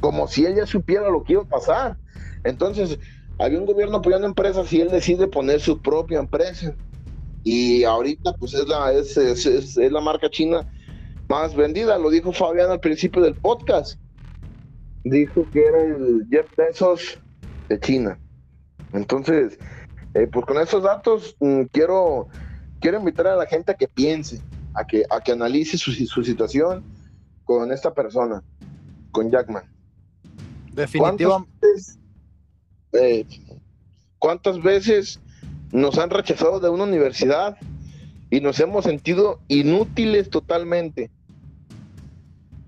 [0.00, 1.96] Como si ella supiera lo que iba a pasar.
[2.44, 2.98] Entonces,
[3.38, 6.74] había un gobierno apoyando empresas y él decide poner su propia empresa.
[7.42, 10.70] Y ahorita, pues es la, es, es, la marca china
[11.28, 11.98] más vendida.
[11.98, 13.98] Lo dijo Fabián al principio del podcast.
[15.02, 17.18] Dijo que era el Jeff Bezos
[17.68, 18.18] de China.
[18.92, 19.58] Entonces,
[20.14, 22.28] eh, pues con esos datos mm, quiero,
[22.80, 24.40] quiero invitar a la gente a que piense,
[24.74, 26.84] a que, a que analice su, su situación
[27.44, 28.42] con esta persona,
[29.10, 29.64] con Jackman.
[30.72, 31.50] Definitivamente.
[32.94, 33.26] Eh,
[34.18, 35.20] ¿Cuántas veces
[35.72, 37.56] nos han rechazado de una universidad
[38.30, 41.10] y nos hemos sentido inútiles totalmente?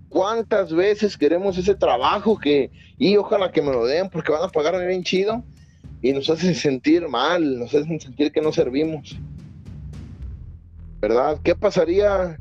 [0.09, 4.49] ¿Cuántas veces queremos ese trabajo que, y ojalá que me lo den porque van a
[4.49, 5.43] pagarme bien chido
[6.03, 9.17] y nos hacen sentir mal, nos hacen sentir que no servimos?
[11.01, 11.39] ¿Verdad?
[11.45, 12.39] ¿Qué pasaría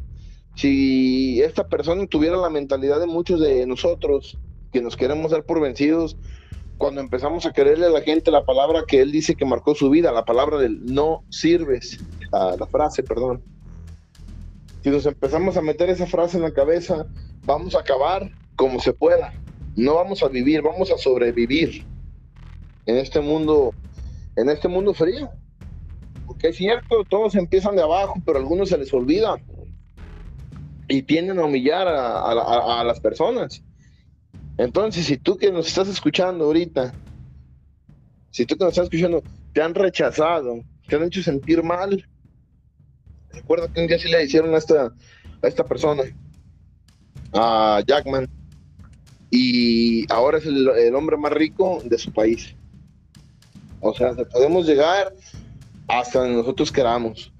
[0.55, 4.37] si esta persona tuviera la mentalidad de muchos de nosotros
[4.71, 6.17] que nos queremos dar por vencidos
[6.77, 9.89] cuando empezamos a quererle a la gente la palabra que él dice que marcó su
[9.89, 11.99] vida, la palabra del no sirves,
[12.31, 13.41] la frase, perdón.
[14.83, 17.07] si nos empezamos a meter esa frase en la cabeza,
[17.43, 19.33] vamos a acabar como se pueda.
[19.75, 21.85] No vamos a vivir, vamos a sobrevivir
[22.85, 23.73] en este mundo,
[24.35, 25.29] en este mundo frío.
[26.25, 29.38] Porque es cierto, todos empiezan de abajo, pero a algunos se les olvida
[30.88, 33.63] y tienden a humillar a, a las personas.
[34.57, 36.93] Entonces, si tú que nos estás escuchando ahorita,
[38.31, 42.07] si tú que nos estás escuchando, te han rechazado, te han hecho sentir mal,
[43.31, 44.93] recuerdo que un día sí le hicieron a esta,
[45.41, 46.03] a esta persona,
[47.33, 48.29] a Jackman,
[49.29, 52.55] y ahora es el, hombre más rico de su país.
[53.81, 55.13] O sea, podemos llegar
[55.87, 57.33] hasta donde nosotros queramos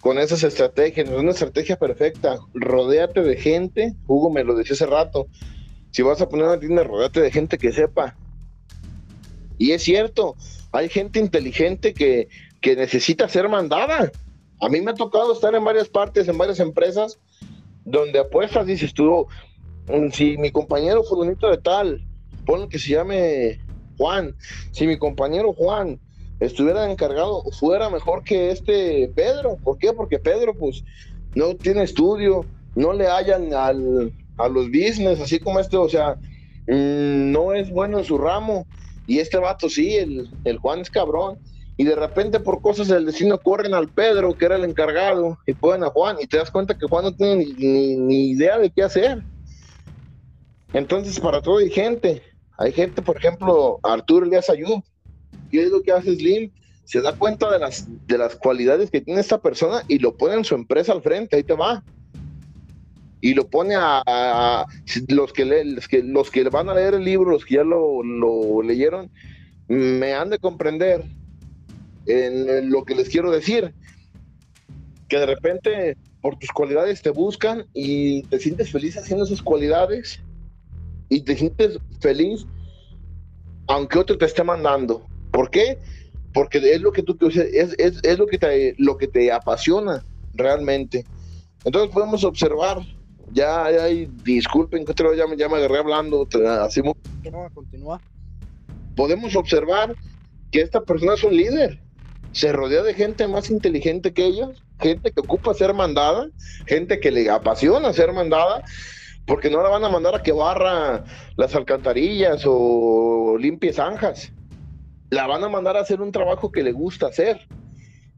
[0.00, 1.08] con esas estrategias.
[1.08, 2.38] Es una estrategia perfecta.
[2.54, 3.94] Rodéate de gente.
[4.06, 5.28] Hugo me lo decía hace rato.
[5.92, 8.16] Si vas a poner una tienda, rodéate de gente que sepa.
[9.58, 10.34] Y es cierto,
[10.72, 12.28] hay gente inteligente que,
[12.60, 14.10] que necesita ser mandada.
[14.60, 17.20] A mí me ha tocado estar en varias partes, en varias empresas,
[17.84, 19.26] donde apuestas, dices tú,
[19.88, 22.04] mm, si mi compañero fulanito de tal,
[22.46, 23.60] ponle que se llame
[23.98, 24.34] Juan,
[24.70, 26.00] si mi compañero Juan
[26.40, 29.58] estuviera encargado, fuera mejor que este Pedro.
[29.62, 29.92] ¿Por qué?
[29.92, 30.82] Porque Pedro, pues,
[31.34, 36.18] no tiene estudio, no le hallan al, a los business, así como este, o sea,
[36.66, 38.66] mm, no es bueno en su ramo.
[39.06, 41.38] Y este vato sí, el, el Juan es cabrón
[41.76, 45.54] y de repente por cosas del destino corren al Pedro, que era el encargado, y
[45.54, 48.82] ponen a Juan, y te das cuenta que Juan no tiene ni, idea de qué
[48.82, 49.24] hacer.
[50.72, 52.22] Entonces, para todo hay gente.
[52.58, 54.82] Hay gente, por ejemplo, Arturo Elías Ayú.
[55.50, 56.52] ¿Qué es lo que hace Slim?
[56.84, 60.34] Se da cuenta de las, de las cualidades que tiene esta persona y lo pone
[60.34, 61.84] en su empresa al frente, ahí te va.
[63.22, 64.66] Y lo pone a,
[65.08, 68.02] los, que los, que, los que van a leer el libro, los que ya lo,
[68.02, 69.10] lo leyeron,
[69.68, 71.04] me han de comprender
[72.06, 73.72] en lo que les quiero decir,
[75.08, 80.20] que de repente por tus cualidades te buscan y te sientes feliz haciendo esas cualidades
[81.08, 82.46] y te sientes feliz
[83.68, 85.06] aunque otro te esté mandando.
[85.30, 85.78] ¿Por qué?
[86.32, 90.04] Porque es lo que tú es, es, es lo que te lo que te apasiona
[90.34, 91.04] realmente.
[91.64, 92.78] Entonces podemos observar,
[93.32, 93.66] ya,
[94.24, 96.28] disculpen que ya, ya me agarré hablando,
[96.60, 96.82] así
[97.54, 98.00] continúa.
[98.94, 99.94] Podemos observar
[100.50, 101.80] que esta persona es un líder
[102.32, 106.28] se rodea de gente más inteligente que ellos, gente que ocupa ser mandada,
[106.66, 108.64] gente que le apasiona ser mandada,
[109.26, 111.04] porque no la van a mandar a que barra
[111.36, 114.32] las alcantarillas o limpie zanjas.
[115.10, 117.46] La van a mandar a hacer un trabajo que le gusta hacer,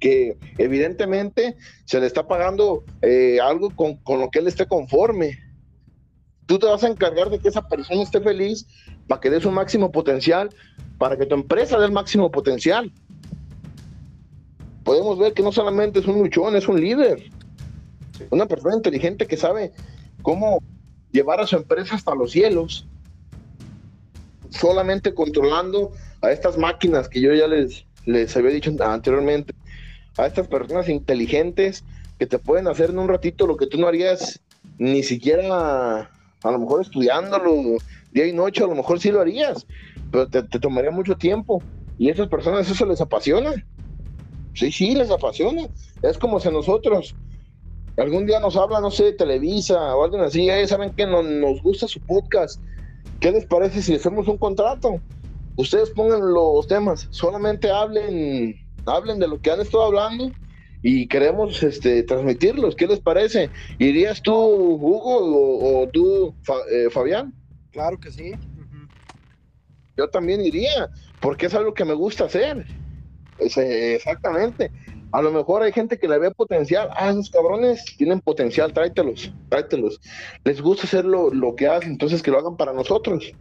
[0.04, 5.38] que evidentemente se le está pagando eh, algo con, con lo que él esté conforme.
[6.44, 8.66] Tú te vas a encargar de que esa persona esté feliz
[9.08, 10.50] para que dé su máximo potencial,
[10.98, 12.92] para que tu empresa dé el máximo potencial
[14.84, 17.24] podemos ver que no solamente es un luchón, es un líder.
[18.30, 19.72] Una persona inteligente que sabe
[20.22, 20.62] cómo
[21.10, 22.86] llevar a su empresa hasta los cielos,
[24.50, 25.90] solamente controlando
[26.20, 29.54] a estas máquinas que yo ya les, les había dicho anteriormente,
[30.16, 31.84] a estas personas inteligentes
[32.18, 34.40] que te pueden hacer en un ratito lo que tú no harías
[34.78, 36.10] ni siquiera
[36.44, 37.78] a lo mejor estudiándolo
[38.12, 39.66] día y noche, a lo mejor sí lo harías,
[40.10, 41.62] pero te, tomaría mucho tiempo.
[41.98, 43.52] Y esas personas eso les apasiona.
[44.52, 45.62] Sí, sí, les apasiona.
[46.02, 47.14] Es como si a nosotros
[47.96, 51.88] algún día nos habla, no sé, Televisa o alguien así, saben que no, nos gusta
[51.88, 52.60] su podcast.
[53.20, 55.00] ¿Qué les parece si hacemos un contrato?
[55.56, 60.32] Ustedes pongan los temas, solamente hablen, hablen de lo que han estado hablando
[60.82, 62.76] y queremos este, transmitirlos.
[62.76, 63.50] ¿Qué les parece?
[63.78, 66.34] ¿Irías tú, Hugo, o, tú,
[66.70, 67.32] eh, Fabián?
[67.70, 68.32] Claro que sí.
[69.96, 72.66] Yo también iría, porque es algo que me gusta hacer
[73.38, 74.70] exactamente.
[75.12, 76.88] A lo mejor hay gente que le ve potencial.
[76.92, 80.00] Ah, esos cabrones tienen potencial, tráetelos, tráetelos.
[80.44, 83.32] Les gusta hacer lo, que hacen, entonces que lo hagan para nosotros.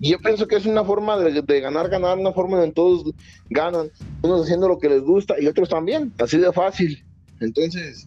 [0.00, 3.12] Y yo pienso que es una forma de, ganar, ganar, una forma en todos
[3.50, 3.90] ganan.
[4.22, 7.04] Unos haciendo lo que les gusta y otros también, así de fácil.
[7.40, 8.06] Entonces,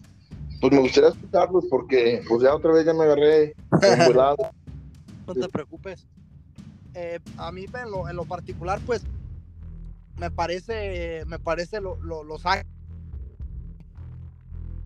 [0.60, 3.54] pues me gustaría escucharlos porque pues ya otra vez ya me agarré
[5.26, 6.06] No te preocupes.
[6.94, 9.02] Eh, a mí en lo, en lo particular, pues
[10.18, 12.72] me parece, me parece lo, los actos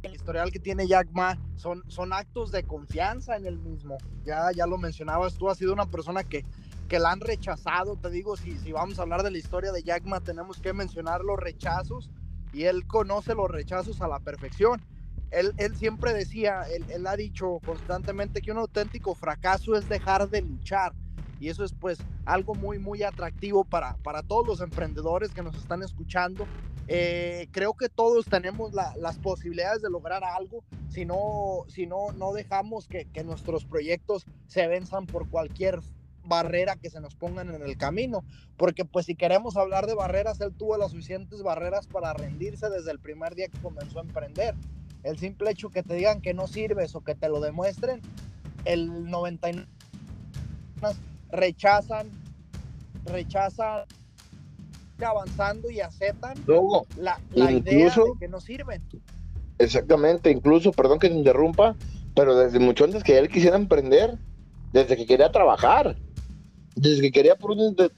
[0.07, 3.99] el historial que tiene Jack Ma son, son actos de confianza en el mismo.
[4.25, 6.45] Ya, ya lo mencionabas, tú has sido una persona que,
[6.89, 7.97] que la han rechazado.
[7.97, 11.23] Te digo, si, vamos a hablar de la historia de Jack Ma, tenemos que mencionar
[11.23, 12.11] los rechazos
[12.53, 14.83] y él conoce los rechazos a la perfección.
[15.31, 20.29] Él, él siempre decía, él, él ha dicho constantemente que un auténtico fracaso es dejar
[20.29, 20.93] de luchar
[21.39, 25.57] y eso es pues algo muy muy atractivo para, para todos los emprendedores que nos
[25.57, 26.47] están escuchando
[26.89, 32.33] Eh, creo que todos tenemos las posibilidades de lograr algo si no, si no, no
[32.33, 35.81] dejamos que, que nuestros proyectos se venzan por cualquier
[36.27, 38.25] barrera que se nos pongan en el camino,
[38.57, 42.91] porque pues si queremos hablar de barreras, él tuvo las suficientes barreras para rendirse desde
[42.91, 44.55] el primer día que comenzó a emprender.
[45.03, 48.01] El simple hecho que te digan que no sirves o que te lo demuestren,
[48.65, 49.67] el 99
[51.31, 52.11] rechazan,
[53.05, 53.85] rechazan
[55.05, 56.37] avanzando y aceptan
[56.97, 58.83] la, idea de que no sirven.
[59.59, 61.77] Exactamente, incluso, perdón que te interrumpa,
[62.15, 64.19] pero desde mucho antes que él quisiera emprender,
[64.73, 65.97] desde que quería trabajar,
[66.77, 67.91] desde que quería por de,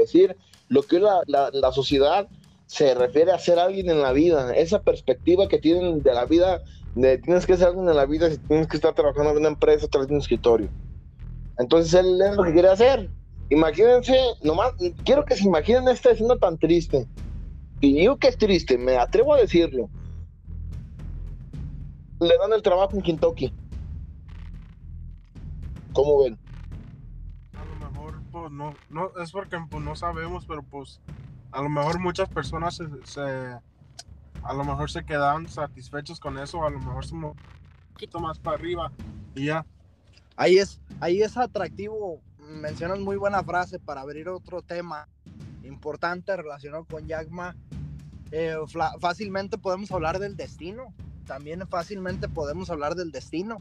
[0.00, 0.36] decir
[0.68, 2.28] lo que la, la, sociedad
[2.66, 6.62] se refiere a ser alguien en la vida, esa perspectiva que tienen de la vida,
[6.94, 9.48] de tienes que ser alguien en la vida si tienes que estar trabajando en una
[9.48, 10.68] empresa tras un escritorio.
[11.58, 13.10] Entonces él es lo que quiere hacer.
[13.50, 14.72] Imagínense, nomás,
[15.04, 17.06] quiero que se imaginen esta escena tan triste.
[17.80, 19.90] Y digo que es triste, me atrevo a decirlo.
[22.20, 23.52] Le dan el trabajo en Kentucky.
[25.92, 26.38] ¿Cómo ven?
[28.50, 31.00] No, no, es porque pues, no sabemos, pero pues
[31.52, 33.22] a lo mejor muchas personas se,
[34.42, 37.34] a lo mejor se quedan satisfechos con eso, a lo mejor se un
[37.92, 38.90] poquito más para arriba
[39.34, 39.64] y ya.
[40.36, 45.08] Ahí es, ahí es atractivo, mencionas muy buena frase para abrir otro tema
[45.62, 47.54] importante relacionado con Yagma.
[48.30, 48.56] Eh,
[48.98, 50.94] fácilmente podemos hablar del destino,
[51.26, 53.58] también fácilmente podemos hablar del destino,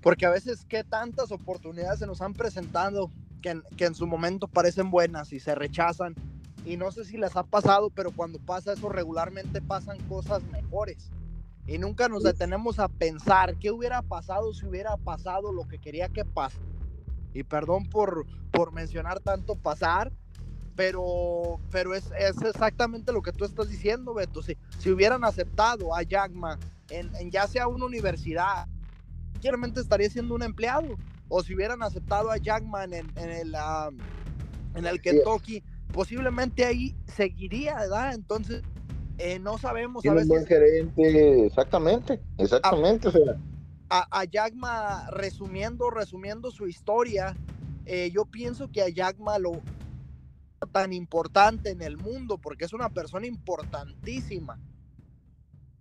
[0.00, 3.10] porque a veces qué tantas oportunidades se nos han presentado
[3.40, 6.14] que en, su momento parecen buenas y se rechazan.
[6.64, 11.10] Y no sé si les ha pasado, pero cuando pasa eso regularmente pasan cosas mejores.
[11.66, 16.08] Y nunca nos detenemos a pensar qué hubiera pasado si hubiera pasado lo que quería
[16.08, 16.58] que pase.
[17.34, 20.12] Y perdón por, por mencionar tanto pasar,
[20.74, 24.42] pero, pero es, es, exactamente lo que tú estás diciendo, Beto.
[24.42, 26.58] Si, si hubieran aceptado a Jagma
[26.88, 28.66] en, en ya sea una universidad,
[29.40, 30.96] claramente estaría siendo un empleado
[31.28, 33.54] o si hubieran aceptado a Jackman en, el,
[34.74, 35.62] en el Kentucky,
[35.92, 38.14] posiblemente ahí seguiría, ¿verdad?
[38.14, 38.62] Entonces,
[39.18, 40.04] eh, no sabemos.
[40.06, 43.08] a veces, buen gerente, exactamente, exactamente.
[43.90, 47.36] A, a, Jackman, resumiendo, resumiendo su historia,
[47.86, 49.62] eh, yo pienso que a Jackman lo
[50.72, 54.58] tan importante en el mundo, porque es una persona importantísima.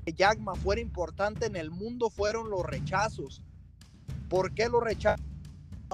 [0.06, 3.44] Que Jackman fuera importante en el mundo fueron los rechazos.
[4.30, 5.26] ¿Por qué los rechazos?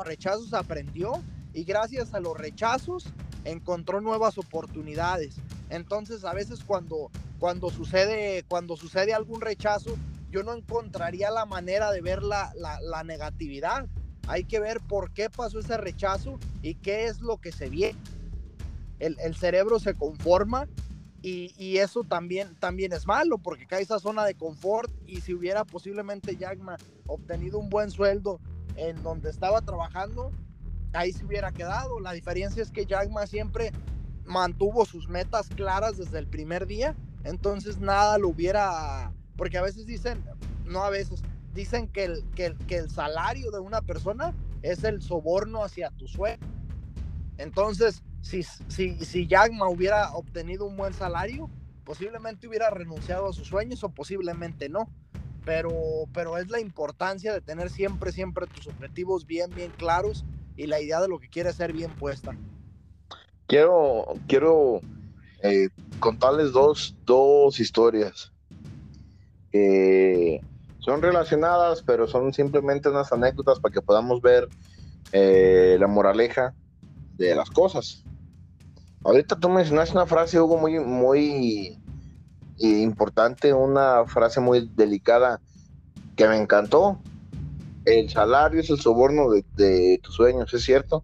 [0.01, 1.21] Rechazos aprendió
[1.53, 3.05] y gracias a los rechazos
[3.45, 5.35] encontró nuevas oportunidades.
[5.69, 9.95] Entonces, a veces cuando, cuando, sucede, cuando sucede algún rechazo,
[10.31, 13.87] yo no encontraría la manera de ver la, la, negatividad.
[14.27, 17.99] Hay que ver por qué pasó ese rechazo y qué es lo que se viene.
[18.99, 20.67] El, el cerebro se conforma
[21.21, 25.33] y, y, eso también, también es malo porque cae esa zona de confort y si
[25.33, 28.39] hubiera posiblemente Yagma obtenido un buen sueldo
[28.75, 30.31] en donde estaba trabajando,
[30.93, 31.99] ahí se hubiera quedado.
[31.99, 33.71] La diferencia es que Jagma siempre
[34.25, 39.85] mantuvo sus metas claras desde el primer día, entonces nada lo hubiera, porque a veces
[39.85, 40.23] dicen,
[40.65, 41.21] no a veces,
[41.53, 46.07] dicen que el, que que el salario de una persona es el soborno hacia tu
[46.07, 46.39] sueño.
[47.37, 51.49] Entonces, si, si, si Jagma hubiera obtenido un buen salario,
[51.83, 54.87] posiblemente hubiera renunciado a sus sueños o posiblemente no
[55.45, 55.71] pero,
[56.13, 60.25] pero es la importancia de tener siempre, siempre tus objetivos bien, bien claros
[60.55, 62.35] y la idea de lo que quieres ser bien puesta.
[63.47, 64.81] Quiero, quiero
[65.41, 65.69] eh,
[65.99, 68.31] contarles dos, dos historias.
[70.79, 74.47] son relacionadas, pero son simplemente unas anécdotas para que podamos ver
[75.11, 76.55] eh, la moraleja
[77.17, 78.03] de las cosas.
[79.03, 81.77] Ahorita tú mencionaste una frase, Hugo, muy, muy,
[82.59, 85.39] importante, una frase muy delicada
[86.15, 86.99] que me encantó.
[87.85, 91.03] El salario es el soborno de, tus sueños, ¿es cierto?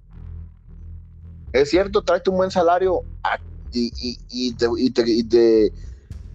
[1.52, 3.02] Es cierto, tráete un buen salario
[3.72, 5.74] y, y, y, y, te,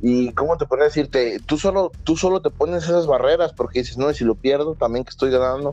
[0.03, 3.97] y, cómo te podría decirte, tú solo, tú solo te pones esas barreras porque dices,
[3.97, 5.73] no, y si lo pierdo, también que estoy ganando,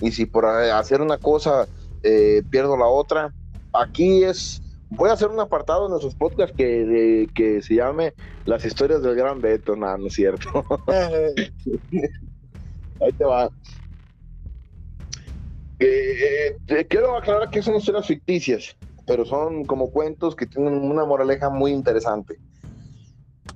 [0.00, 1.66] y si por hacer una cosa
[2.02, 3.32] eh, pierdo la otra,
[3.72, 8.14] aquí es voy a hacer un apartado en nuestros podcasts que, que se llame
[8.44, 10.64] Las historias del gran Beto, nada, no es cierto.
[13.00, 13.50] Ahí te va.
[15.80, 18.76] Eh, eh, quiero aclarar que son historias ficticias,
[19.06, 22.38] pero son como cuentos que tienen una moraleja muy interesante.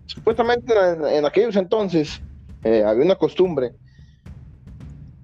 [0.07, 0.75] Supuestamente
[1.17, 2.21] en, aquellos entonces
[2.65, 3.73] eh, había una costumbre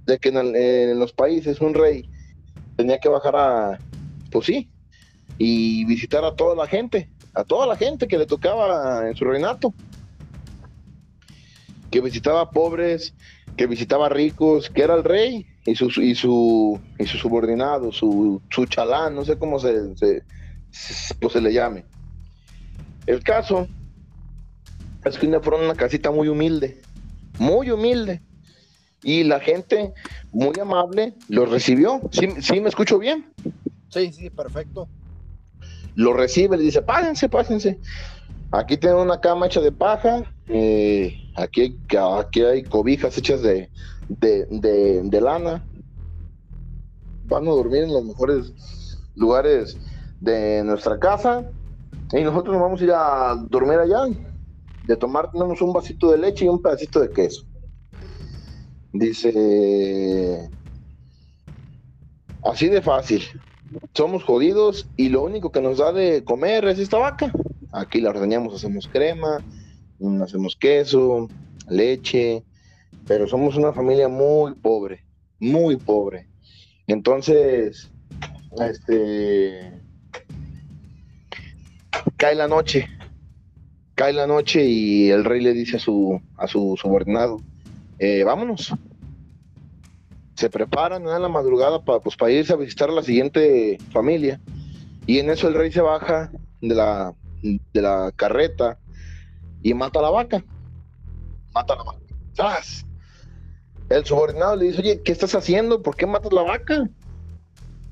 [0.07, 2.09] de que en, en los países un rey
[2.77, 3.79] tenía que bajar a,
[4.31, 4.71] pues sí,
[5.39, 9.25] y visitar a toda la gente a toda la gente que le tocaba en su
[9.25, 9.75] reinato.
[11.91, 13.15] Que visitaba pobres,
[13.57, 18.41] que visitaba ricos, que era el rey y su, y su, y su subordinado, su,
[18.51, 20.23] su chalán, no sé cómo se, se,
[21.21, 21.85] pues se le llame.
[23.07, 23.69] El caso
[25.05, 26.81] es que fueron una casita muy humilde,
[27.39, 28.23] muy humilde.
[29.03, 29.93] Y la gente
[30.33, 32.01] muy amable los recibió.
[32.11, 33.27] ¿Sí, sí me escucho bien?
[33.91, 34.89] Sí, sí, perfecto.
[35.95, 37.79] Lo recibe, le dice, pásense, pásense.
[38.51, 41.79] Aquí tienen una cama hecha de paja, eh, aquí,
[42.21, 43.69] aquí hay cobijas hechas de,
[44.09, 45.65] de, lana.
[47.27, 48.53] Van a dormir en los mejores
[49.17, 49.79] lugares
[50.21, 51.51] de nuestra casa
[52.13, 54.07] y nosotros nos vamos a ir a dormir allá.
[54.87, 57.45] De tomar tenemos un vasito de leche y un pedacito de queso.
[58.93, 60.49] Dice,
[62.45, 63.23] así de fácil.
[63.95, 67.33] Somos jodidos y lo único que nos da de comer es esta vaca.
[67.73, 69.45] Aquí la ordeñamos, hacemos crema,
[70.23, 71.29] hacemos queso,
[71.69, 72.43] leche,
[73.07, 75.05] pero somos una familia muy pobre,
[75.39, 76.29] muy pobre.
[76.87, 77.91] Entonces,
[78.59, 79.81] este,
[82.17, 82.89] cae la noche,
[83.95, 87.41] cae la noche y el rey le dice a su, a su subordinado,
[87.99, 88.73] eh, vámonos.
[90.45, 94.39] Se preparan en la madrugada para, pues, para irse a visitar a la siguiente familia.
[95.07, 96.31] Y en eso el rey se baja
[96.61, 98.79] de la, de la carreta
[99.63, 100.45] y mata a la vaca.
[101.55, 102.61] Mata a la vaca.
[103.89, 105.81] El subordinado le dice, oye, ¿qué estás haciendo?
[105.81, 106.91] ¿Por qué matas la vaca?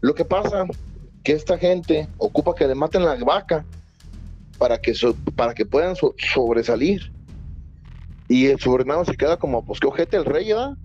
[0.03, 0.66] Lo que pasa
[1.24, 3.64] que esta gente ocupa que le maten la vaca
[4.59, 4.92] para que,
[5.34, 7.14] para que puedan sobresalir.
[8.28, 10.76] Y el subordinado se queda como, pues qué ojete el rey, ¿verdad?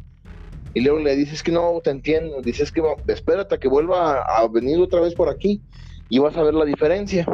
[0.78, 4.47] Y luego le dices que no te entiendo, dices que espérate a que vuelva a
[4.47, 5.59] venir otra vez por aquí
[6.07, 7.25] y vas a ver la diferencia.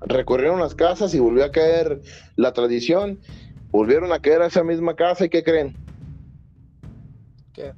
[0.00, 2.02] Recorrieron las casas y volvió a caer
[2.34, 3.20] la tradición.
[3.70, 5.76] Volvieron a caer a esa misma casa y ¿qué creen?
[7.52, 7.72] ¿Qué?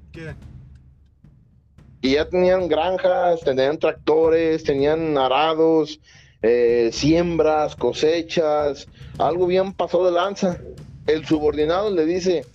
[2.00, 6.00] Y ya tenían granjas, tenían tractores, tenían arados,
[6.40, 8.88] eh, siembras, cosechas,
[9.18, 10.58] algo bien pasó de lanza.
[11.06, 12.46] El subordinado le dice,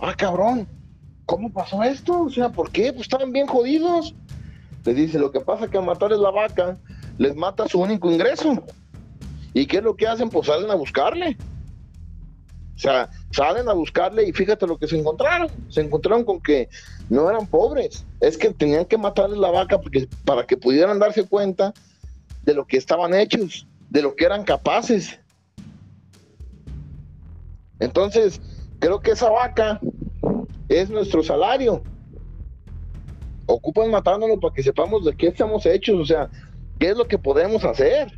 [0.00, 0.66] ah, cabrón,
[1.30, 2.22] ¿cómo pasó esto?
[2.24, 2.92] O sea, ¿por qué?
[2.92, 4.16] Pues estaban bien jodidos.
[4.84, 6.76] Le dice, lo que pasa es que a matarles la vaca
[7.18, 8.64] les mata su único ingreso.
[9.54, 10.28] ¿Y qué es lo que hacen?
[10.28, 11.36] Pues salen a buscarle.
[12.74, 15.48] O sea, salen a buscarle y fíjate lo que se encontraron.
[15.68, 16.68] Se encontraron con que
[17.08, 18.04] no eran pobres.
[18.18, 21.72] Es que tenían que matarles la vaca porque, para que pudieran darse cuenta
[22.42, 25.20] de lo que estaban hechos, de lo que eran capaces.
[27.78, 28.40] Entonces,
[28.80, 29.78] creo que esa vaca
[30.70, 31.82] es nuestro salario.
[33.46, 36.00] Ocupan matándolo para que sepamos de qué estamos hechos.
[36.00, 36.30] O sea,
[36.80, 38.10] ¿Qué es lo que podemos hacer?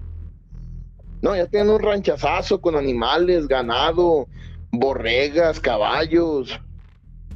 [1.21, 4.29] No, ya tienen un ranchazazo con animales, ganado,
[4.71, 6.61] borregas, caballos,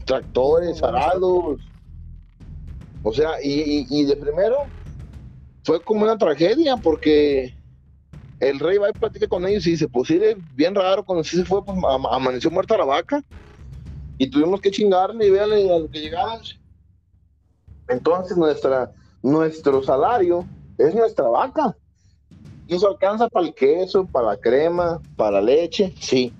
[0.05, 1.61] tractores, arados.
[3.03, 4.57] O sea, y, de primero
[5.64, 7.53] fue como una tragedia porque
[8.39, 10.21] el rey va y platica con ellos y dice, pues sí,
[10.55, 11.77] bien raro, cuando sí se fue, pues
[12.09, 13.21] amaneció muerta la vaca
[14.19, 16.59] y tuvimos que chingarle y véale a lo que llegamos.
[17.89, 18.93] Entonces nuestra,
[19.23, 20.47] nuestro salario
[20.79, 21.77] es nuestra vaca.
[22.69, 25.95] ¿Y eso alcanza para el queso, para la crema, para la leche?
[26.01, 26.33] Sí.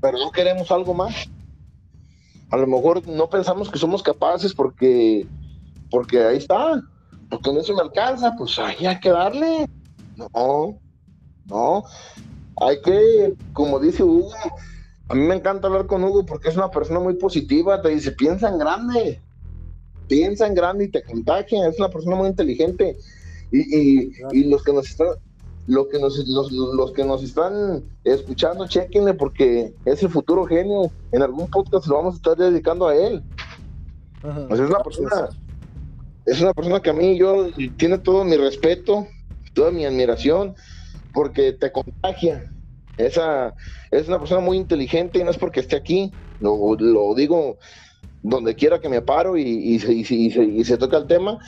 [0.00, 1.28] Pero no queremos algo más.
[2.50, 5.26] A lo mejor no pensamos que somos capaces porque,
[5.90, 6.82] porque ahí está.
[7.28, 9.68] Porque no eso me alcanza, pues ahí hay que darle.
[10.16, 10.78] No,
[11.46, 11.84] no.
[12.60, 14.30] Hay que, como dice Hugo,
[15.08, 18.12] a mí me encanta hablar con Hugo porque es una persona muy positiva, te dice,
[18.12, 19.20] piensa en grande
[20.08, 22.96] piensa en grande y te contagia, es una persona muy inteligente.
[23.52, 25.08] Y, y, los que nos están
[25.66, 30.90] lo que nos, los, los, que nos están escuchando, chequenle porque es el futuro genio.
[31.12, 33.22] En algún podcast lo vamos a estar dedicando a él.
[34.50, 35.28] es una persona,
[36.24, 39.06] es una persona que a mí yo tiene todo mi respeto,
[39.52, 40.54] toda mi admiración,
[41.12, 42.50] porque te contagia.
[42.98, 43.54] Esa
[43.90, 47.58] es una persona muy inteligente y no es porque esté aquí, lo, lo digo
[48.22, 51.38] donde quiera que me paro y, se, toca el tema.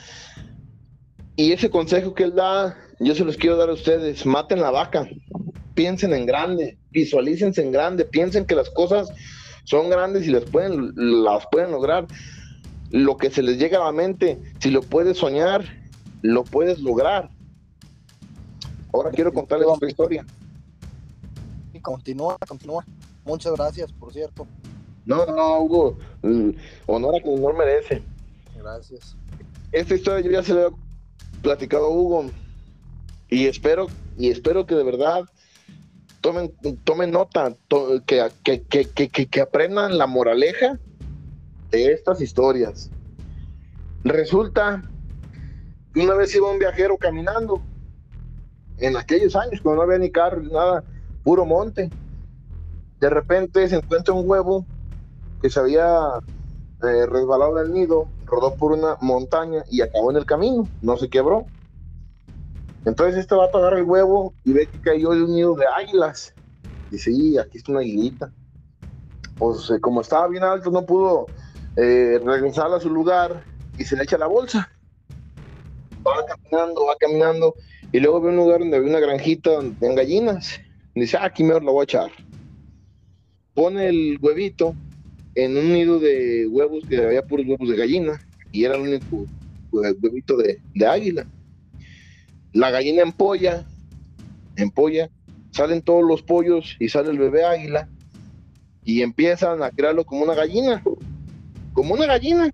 [1.36, 4.70] Y ese consejo que él da, yo se los quiero dar a ustedes, maten la
[4.70, 5.09] vaca,
[5.74, 9.11] piensen en grande, visualícense en grande, piensen que las cosas
[9.64, 12.07] son grandes y las pueden, las pueden lograr.
[12.90, 15.64] Lo que se les llega a la mente, si lo puedes soñar,
[16.22, 17.30] lo puedes lograr.
[18.92, 20.26] Ahora quiero contarles otra historia.
[21.80, 22.84] Y continúa, continúa.
[23.24, 24.46] Muchas gracias, por cierto.
[25.06, 25.96] No, no, Hugo,
[26.86, 28.02] honor a quien honor merece.
[28.54, 29.16] Gracias.
[29.72, 30.70] Esta historia yo ya se la he
[31.40, 32.26] platicado a Hugo.
[33.30, 33.86] Y espero,
[34.18, 35.24] y espero que de verdad
[36.20, 36.52] tomen,
[36.84, 37.54] tomen nota,
[38.06, 40.78] que, que, que, que, aprendan la moraleja
[41.70, 42.90] de estas historias.
[44.04, 44.82] Resulta
[45.94, 47.62] que una vez iba un viajero caminando,
[48.80, 50.84] en aquellos años, cuando no había ni carro ni nada,
[51.30, 51.88] puro monte.
[52.98, 54.66] De repente se encuentra un huevo
[55.40, 56.18] que se había
[56.82, 61.08] eh, resbalado del nido, rodó por una montaña y acabó en el camino, no se
[61.08, 61.46] quebró.
[62.84, 66.34] Entonces este vato agarra el huevo y ve que cayó de un nido de águilas.
[66.90, 68.32] Dice, y aquí está una aguilita.
[69.38, 71.26] Pues eh, como estaba bien alto, no pudo
[71.76, 73.44] eh, regresar a su lugar
[73.78, 74.68] y se le echa la bolsa.
[76.04, 77.54] Va caminando, va caminando
[77.92, 80.60] y luego ve un lugar donde había una granjita en gallinas.
[80.95, 82.11] Dice, ah, aquí mejor lo voy a echar.
[83.55, 84.74] Pone el huevito
[85.34, 88.20] en un nido de huevos que había puros huevos de gallina
[88.53, 89.26] y era el único
[89.72, 91.26] huevito de, de águila.
[92.53, 93.64] La gallina empolla,
[94.57, 95.11] empolla,
[95.53, 97.88] salen todos los pollos y sale el bebé águila
[98.84, 100.82] y empiezan a crearlo como una gallina,
[101.72, 102.51] como una gallina.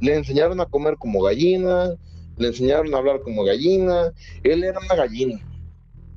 [0.00, 1.94] Le enseñaron a comer como gallina,
[2.36, 5.40] le enseñaron a hablar como gallina, él era una gallina.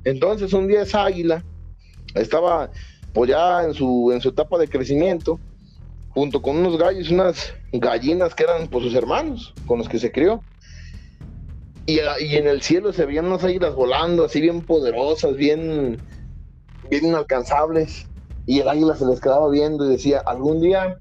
[0.04, 1.44] Entonces un día esa águila
[2.14, 2.70] estaba
[3.12, 5.38] pues ya en su, en su etapa de crecimiento,
[6.10, 10.10] junto con unos gallos, unas gallinas que eran pues sus hermanos, con los que se
[10.10, 10.42] crió.
[11.86, 15.98] Y, y en el cielo se veían unas águilas volando, así bien poderosas, bien,
[16.88, 18.06] bien inalcanzables.
[18.46, 20.98] Y el águila se les quedaba viendo y decía, algún día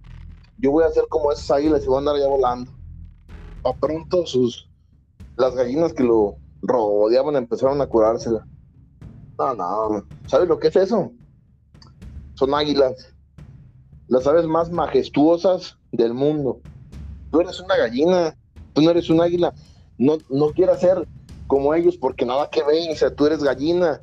[0.57, 2.71] yo voy a ser como esas águilas y voy a andar ya volando.
[3.63, 4.69] A pronto sus,
[5.37, 8.45] las gallinas que lo rodeaban empezaron a curársela.
[9.41, 11.11] No, no, ¿sabes lo que es eso?
[12.35, 13.11] Son águilas.
[14.07, 16.61] Las aves más majestuosas del mundo.
[17.31, 18.37] Tú eres una gallina,
[18.73, 19.51] tú no eres un águila.
[19.97, 21.07] No, no quieras ser
[21.47, 24.01] como ellos porque nada que ver, o sea, tú eres gallina.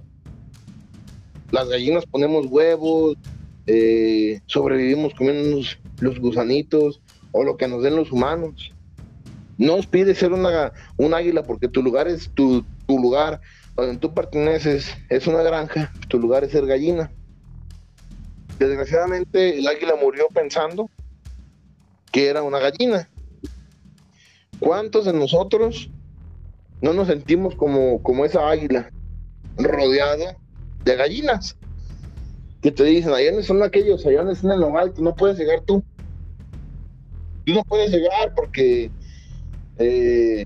[1.52, 3.16] Las gallinas ponemos huevos,
[3.66, 5.60] eh, sobrevivimos comiendo
[6.00, 8.72] los gusanitos o lo que nos den los humanos.
[9.56, 13.40] No os pide ser una, un águila porque tu lugar es tu, tu lugar,
[13.78, 17.10] donde tú perteneces, es una granja, tu lugar es ser gallina.
[18.58, 20.90] Desgraciadamente el águila murió pensando
[22.10, 23.08] que era una gallina.
[24.58, 25.90] ¿Cuántos de nosotros
[26.80, 28.90] no nos sentimos como, como esa águila
[29.56, 30.36] rodeada
[30.84, 31.56] de gallinas?
[32.60, 35.38] Que te dicen, allá no son aquellos, allá no están en lo alto, no puedes
[35.38, 35.84] llegar tú.
[37.44, 38.90] Tú no puedes llegar porque
[39.78, 40.44] eh,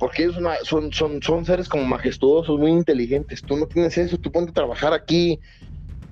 [0.00, 3.42] porque ellos son, son, son seres como majestuosos, muy inteligentes.
[3.42, 5.38] Tú no tienes eso, tú ponte a trabajar aquí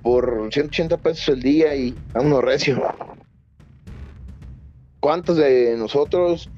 [0.03, 2.83] por 180 pesos el día y a uno recio.
[4.99, 6.51] ¿Cuántos de nosotros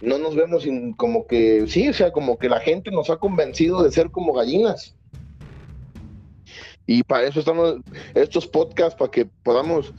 [0.00, 0.64] no nos vemos
[0.96, 4.32] como que, sí, o sea, como que la gente nos ha convencido de ser como
[4.32, 4.94] gallinas?
[6.86, 7.78] Y para eso estamos
[8.14, 9.92] estos podcasts, para que podamos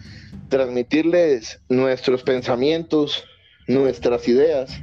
[0.47, 3.25] transmitirles nuestros pensamientos,
[3.67, 4.81] nuestras ideas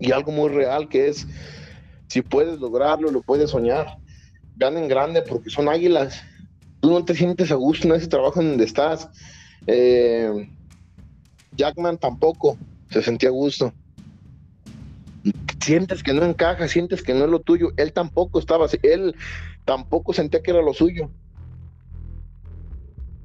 [0.00, 1.26] y algo muy real que es,
[2.08, 3.98] si puedes lograrlo, lo puedes soñar.
[4.56, 6.22] Ganen grande porque son águilas.
[6.80, 9.08] Tú no te sientes a gusto en ese trabajo en donde estás.
[9.66, 10.48] Eh,
[11.56, 12.56] Jackman tampoco
[12.90, 13.72] se sentía a gusto.
[15.62, 17.68] Sientes que no encaja, sientes que no es lo tuyo.
[17.76, 19.14] Él tampoco estaba, él
[19.66, 21.10] tampoco sentía que era lo suyo.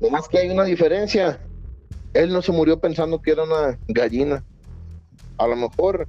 [0.02, 1.40] Nomás que hay una diferencia.
[2.14, 4.44] Él no se murió pensando que era una gallina.
[5.38, 6.08] A lo mejor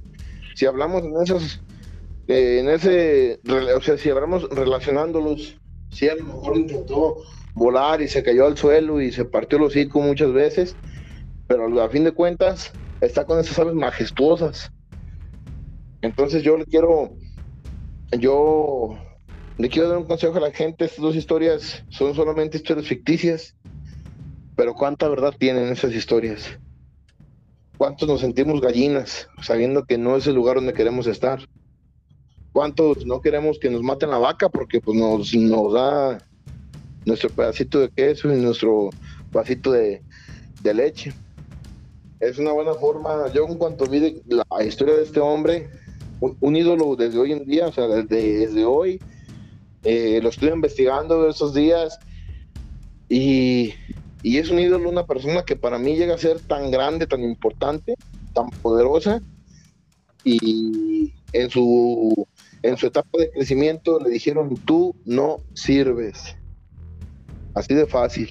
[0.57, 1.61] si hablamos en esos,
[2.27, 3.39] eh, en ese,
[3.75, 5.55] o sea, si hablamos relacionándolos,
[5.91, 7.17] si a lo mejor intentó
[7.53, 10.75] volar y se cayó al suelo y se partió los hocico muchas veces,
[11.45, 14.71] pero a fin de cuentas está con esas aves majestuosas.
[16.01, 17.11] Entonces yo le quiero,
[18.17, 18.97] yo
[19.59, 23.55] le quiero dar un consejo a la gente, estas dos historias son solamente historias ficticias,
[24.55, 26.59] pero cuánta verdad tienen esas historias.
[27.77, 31.47] ¿Cuántos nos sentimos gallinas sabiendo que no es el lugar donde queremos estar?
[32.51, 35.31] ¿Cuántos no queremos que nos maten la vaca porque pues nos,
[35.73, 36.17] da
[37.05, 38.89] nuestro pedacito de queso y nuestro
[39.31, 40.01] vasito de,
[40.73, 41.13] leche?
[42.19, 43.31] Es una buena forma.
[43.31, 45.69] Yo en cuanto vi la historia de este hombre,
[46.19, 48.99] un, ídolo desde hoy en día, o sea, desde, hoy,
[49.83, 51.99] eh, lo estoy investigando esos días
[53.07, 53.75] y
[54.27, 57.23] y es un ídolo, una persona que para mí llega a ser tan grande, tan
[57.23, 57.95] importante,
[58.33, 59.21] tan poderosa.
[60.25, 62.27] Y en su,
[62.61, 66.35] en su etapa de crecimiento le dijeron, tú no sirves.
[67.53, 68.29] Así de fácil.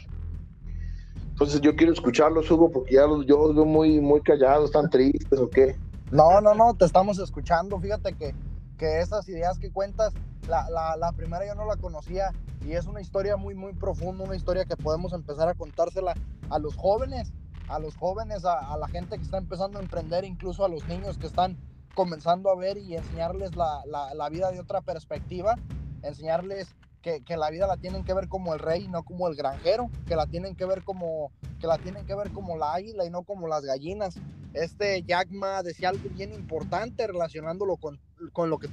[1.30, 4.90] Entonces yo quiero escucharlos, Hugo, porque ya los, yo los veo muy, muy callados, tan
[4.90, 5.76] tristes o qué.
[6.10, 7.80] No, no, no, te estamos escuchando.
[7.80, 8.34] Fíjate que
[8.76, 10.12] que esas ideas que cuentas,
[10.48, 12.32] la, la, la, primera yo no la conocía
[12.64, 16.14] y es una historia muy, muy profunda, una historia que podemos empezar a contársela
[16.50, 17.32] a los jóvenes,
[17.68, 20.86] a los jóvenes, a, a la gente que está empezando a emprender, incluso a los
[20.86, 21.56] niños que están
[21.94, 25.56] comenzando a ver y enseñarles la, la, la vida de otra perspectiva,
[26.02, 29.34] enseñarles que, que, la vida la tienen que ver como el rey, no como el
[29.34, 33.06] granjero, que la tienen que ver como, que la tienen que ver como la águila
[33.06, 34.16] y no como las gallinas.
[34.52, 37.98] Este Jack Ma decía algo bien importante relacionándolo con,
[38.32, 38.68] con lo que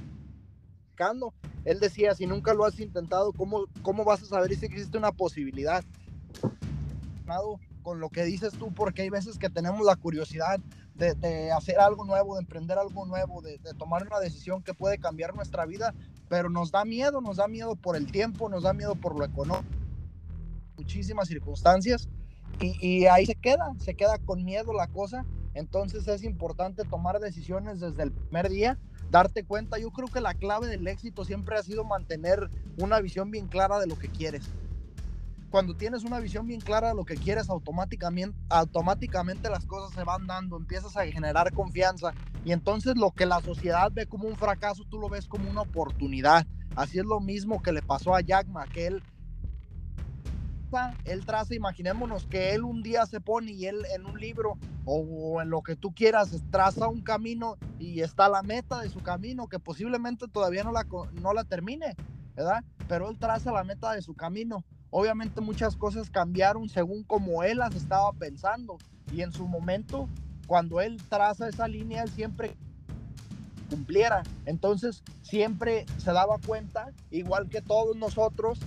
[1.64, 5.12] él decía, si nunca lo has intentado, ¿cómo, cómo vas a saber si existe una
[5.12, 5.84] posibilidad?
[7.82, 10.60] Con lo que dices tú, porque hay veces que tenemos la curiosidad
[10.94, 14.98] de, hacer algo nuevo, de emprender algo nuevo, de, de, tomar una decisión que puede
[14.98, 15.94] cambiar nuestra vida,
[16.28, 19.24] pero nos da miedo, nos da miedo por el tiempo, nos da miedo por lo
[19.24, 19.68] económico,
[20.76, 22.08] muchísimas circunstancias,
[22.60, 25.26] y, y ahí se queda, se queda con miedo la cosa.
[25.54, 28.78] Entonces es importante tomar decisiones desde el primer día
[29.08, 29.78] darte cuenta.
[29.78, 33.78] Yo creo que la clave del éxito siempre ha sido mantener una visión bien clara
[33.78, 34.54] de lo que quieres.
[35.50, 40.02] Cuando tienes una visión bien clara de lo que quieres, automáticamente, automáticamente las cosas se
[40.04, 44.36] van dando, empiezas a generar confianza y entonces lo que la sociedad ve como un
[44.36, 46.46] fracaso, tú lo ves como una oportunidad.
[46.74, 49.04] Así es lo mismo que le pasó a Jackma, que él
[51.04, 55.40] él traza, imaginémonos que él un día se pone y él en un libro o
[55.40, 59.48] en lo que tú quieras traza un camino y está la meta de su camino
[59.48, 60.86] que posiblemente todavía no la,
[61.20, 61.94] no la termine,
[62.34, 62.64] ¿verdad?
[62.88, 64.64] Pero él traza la meta de su camino.
[64.90, 68.78] Obviamente muchas cosas cambiaron según como él las estaba pensando
[69.12, 70.08] y en su momento,
[70.46, 72.56] cuando él traza esa línea, él siempre
[73.70, 74.22] cumpliera.
[74.46, 78.60] Entonces siempre se daba cuenta, igual que todos nosotros,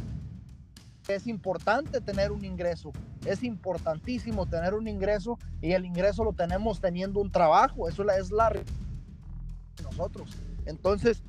[1.07, 2.91] es importante tener un ingreso,
[3.25, 8.31] es importantísimo tener un ingreso y el ingreso lo tenemos teniendo un trabajo, eso es
[8.31, 8.63] la de
[9.83, 10.29] nosotros.
[10.65, 11.23] Entonces,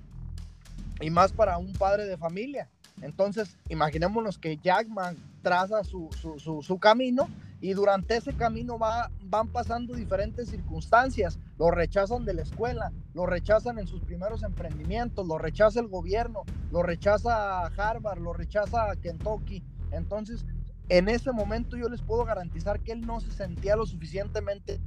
[1.00, 2.68] y más para un padre de familia.
[3.02, 7.28] Entonces, imaginémonos que Jackman traza su, su, su, su camino
[7.60, 11.38] y durante ese camino va, van pasando diferentes circunstancias.
[11.58, 16.44] Lo rechazan de la escuela, lo rechazan en sus primeros emprendimientos, lo rechaza el gobierno,
[16.70, 19.64] lo rechaza Harvard, lo rechaza Kentucky.
[19.90, 20.46] Entonces,
[20.88, 24.80] en ese momento yo les puedo garantizar que él no se sentía lo suficientemente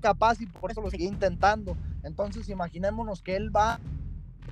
[0.00, 1.76] capaz y por eso lo seguía intentando.
[2.04, 3.80] Entonces, imaginémonos que él va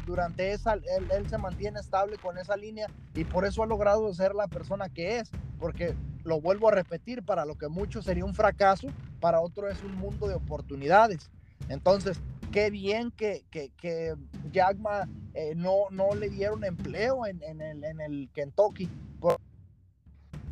[0.07, 4.13] durante esa, él, él, se mantiene estable con esa línea y por eso ha logrado
[4.15, 8.25] ser la persona que es, porque lo vuelvo a repetir, para lo que muchos sería
[8.25, 8.89] un fracaso,
[9.21, 11.31] para otro es un mundo de oportunidades.
[11.69, 12.21] Entonces,
[12.51, 14.15] qué bien que, que, que
[14.53, 18.89] Jagma eh, no, no le dieron empleo en, en, el, en el Kentucky.
[19.21, 19.39] Por,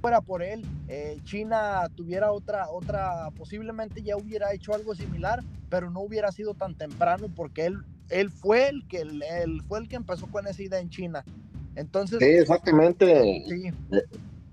[0.01, 5.91] fuera por él, eh, China tuviera otra, otra, posiblemente ya hubiera hecho algo similar, pero
[5.91, 7.79] no hubiera sido tan temprano porque él,
[8.11, 11.25] él fue el que él, fue el que empezó con esa idea en China.
[11.77, 13.45] Entonces, sí, exactamente.
[13.47, 13.73] Sí.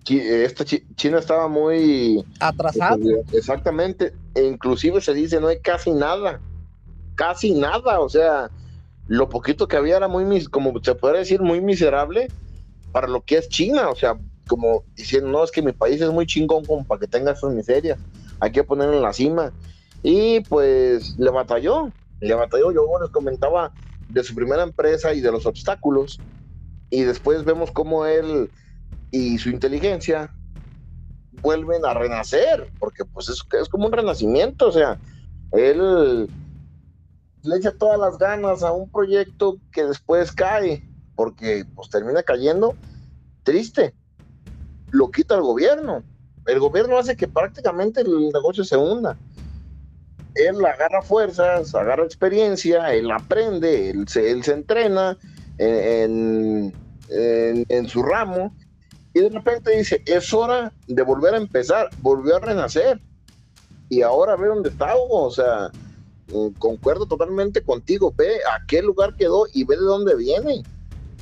[0.07, 2.97] Esta China estaba muy atrasada.
[3.33, 4.13] Exactamente.
[4.35, 6.39] E inclusive se dice no hay casi nada,
[7.15, 7.99] casi nada.
[7.99, 8.51] O sea,
[9.07, 12.27] lo poquito que había era muy, como se puede decir, muy miserable
[12.91, 13.89] para lo que es China.
[13.89, 17.07] O sea, como diciendo, no, es que mi país es muy chingón como para que
[17.07, 17.97] tenga esas miserias.
[18.39, 19.51] Hay que ponerlo en la cima.
[20.03, 22.71] Y pues le batalló, le batalló.
[22.71, 23.73] Yo les comentaba
[24.07, 26.21] de su primera empresa y de los obstáculos.
[26.89, 28.51] Y después vemos cómo él
[29.11, 30.31] y su inteligencia
[31.41, 34.99] vuelven a renacer, porque pues es, es como un renacimiento, o sea,
[35.51, 36.29] él
[37.43, 40.83] le echa todas las ganas a un proyecto que después cae,
[41.15, 42.75] porque pues termina cayendo
[43.43, 43.93] triste,
[44.91, 46.03] lo quita el gobierno,
[46.45, 49.17] el gobierno hace que prácticamente el negocio se hunda.
[50.35, 55.17] Él agarra fuerzas, agarra experiencia, él aprende, él se, él se entrena
[55.57, 56.73] en,
[57.09, 58.53] en, en su ramo
[59.15, 62.99] y de repente dice, es hora de volver a empezar, volvió a renacer.
[63.87, 65.71] Y ahora ve dónde está, o sea,
[66.33, 70.63] mm, concuerdo totalmente contigo, ve a qué lugar quedó y ve de dónde viene.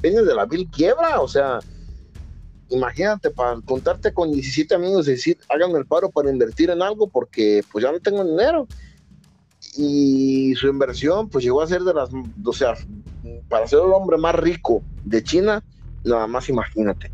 [0.02, 1.60] Viene de la vil quiebra, o sea,
[2.70, 7.08] imagínate, para contarte con 17 amigos y decir, hagan el paro para invertir en algo
[7.08, 8.68] porque pues ya no tengo dinero.
[9.76, 12.10] Y su inversión pues llegó a ser de las,
[12.46, 12.76] o sea,
[13.50, 15.64] para ser el hombre más rico de China,
[16.04, 17.12] nada más imagínate.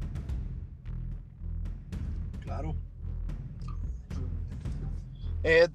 [5.44, 5.68] Eh,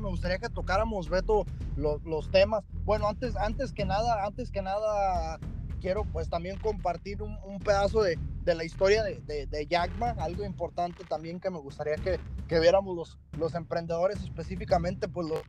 [0.00, 1.44] me gustaría que tocáramos, Beto,
[1.76, 2.64] los, los, temas.
[2.84, 5.38] Bueno, antes, antes que nada, antes que nada,
[5.80, 11.04] quiero pues también compartir un, pedazo de, de, la historia de, de, de algo importante
[11.04, 12.18] también que me gustaría que,
[12.48, 15.42] que viéramos los, los emprendedores específicamente, pues los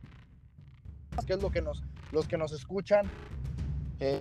[1.26, 3.10] que es lo que nos, los que nos escuchan.
[3.98, 4.20] Eh,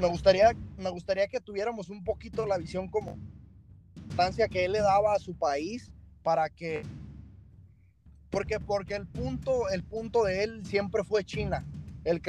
[0.00, 3.16] me gustaría, me gustaría que tuviéramos un poquito la visión como
[3.96, 5.92] importancia que él le daba a su país
[6.22, 6.82] para que
[8.30, 11.64] porque porque el punto el punto de él siempre fue China
[12.04, 12.20] el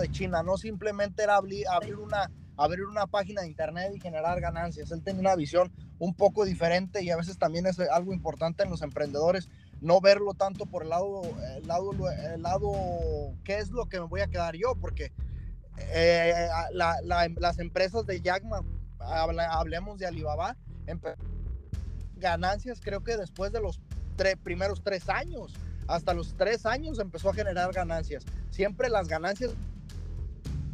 [0.00, 4.40] de China no simplemente era abrir, abrir una abrir una página de internet y generar
[4.40, 8.62] ganancias él tenía una visión un poco diferente y a veces también es algo importante
[8.62, 9.48] en los emprendedores
[9.80, 11.22] no verlo tanto por el lado
[11.56, 12.72] el lado el lado
[13.44, 15.12] qué es lo que me voy a quedar yo porque
[15.78, 18.62] eh, las empresas de Yagma,
[18.98, 20.56] hablemos de Alibaba,
[22.16, 23.80] ganancias creo que después de los
[24.42, 25.54] primeros tres años,
[25.86, 28.24] hasta los tres años empezó a generar ganancias.
[28.50, 29.52] Siempre las ganancias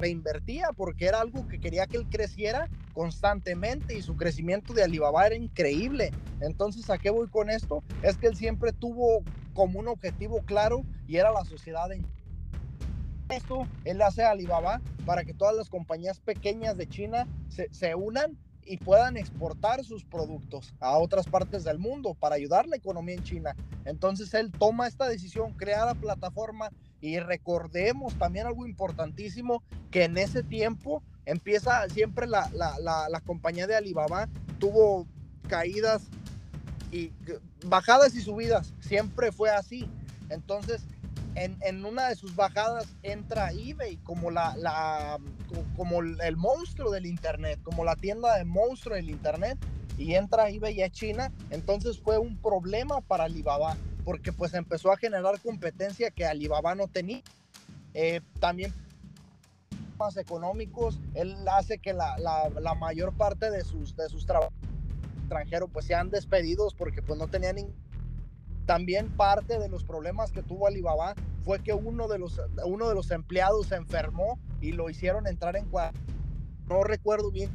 [0.02, 5.26] reinvertía porque era algo que quería que él creciera constantemente y su crecimiento de Alibaba
[5.26, 6.10] era increíble.
[6.40, 7.82] Entonces, ¿a qué voy con esto?
[8.02, 9.22] Es que él siempre tuvo
[9.54, 12.04] como un objetivo claro y era la sociedad en
[13.32, 18.36] esto él hace a Alibaba para que todas las compañías pequeñas de China se, unan
[18.64, 23.24] y puedan exportar sus productos a otras partes del mundo para ayudar la economía en
[23.24, 23.56] China.
[23.84, 26.70] Entonces él toma esta decisión, crea la plataforma
[27.02, 33.76] y recordemos también algo importantísimo, que en ese tiempo empieza siempre la, la compañía de
[33.76, 34.28] Alibaba,
[34.58, 35.06] tuvo
[35.48, 36.04] caídas
[36.90, 37.12] y
[37.66, 39.86] bajadas y subidas, siempre fue así.
[40.30, 40.82] Entonces
[41.34, 45.18] en, una de sus bajadas entra eBay como, la, la,
[45.76, 49.58] como el monstruo del Internet, como la tienda de monstruo del Internet,
[49.98, 54.96] y entra eBay a China, entonces fue un problema para Alibaba, porque pues empezó a
[54.96, 57.22] generar competencia que Alibaba no tenía.
[57.94, 58.72] Eh, también
[59.98, 64.54] más económicos, él hace que la, la, mayor parte de sus, de sus trabajos
[65.20, 67.56] extranjeros pues sean despedidos porque pues no tenían
[68.66, 71.14] también parte de los problemas que tuvo Alibaba
[71.44, 75.56] fue que uno de los, uno de los empleados se enfermó y lo hicieron entrar
[75.56, 75.66] en
[76.68, 77.50] No recuerdo bien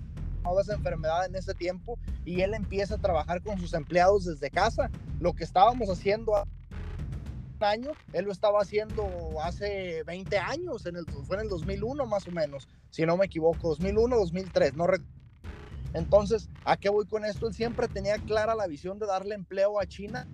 [0.62, 4.89] esa enfermedad en ese tiempo y él empieza a trabajar con sus empleados desde casa.
[5.20, 6.50] Lo que estábamos haciendo hace
[7.60, 9.08] un año, él lo estaba haciendo
[9.41, 13.26] hace 20 años, en el, fue en el 2001 más o menos, si no me
[13.26, 14.88] equivoco, 2001, 2003, no
[15.93, 17.48] Entonces, ¿a qué voy con esto?
[17.48, 20.28] Él siempre tenía clara la visión de darle empleo a China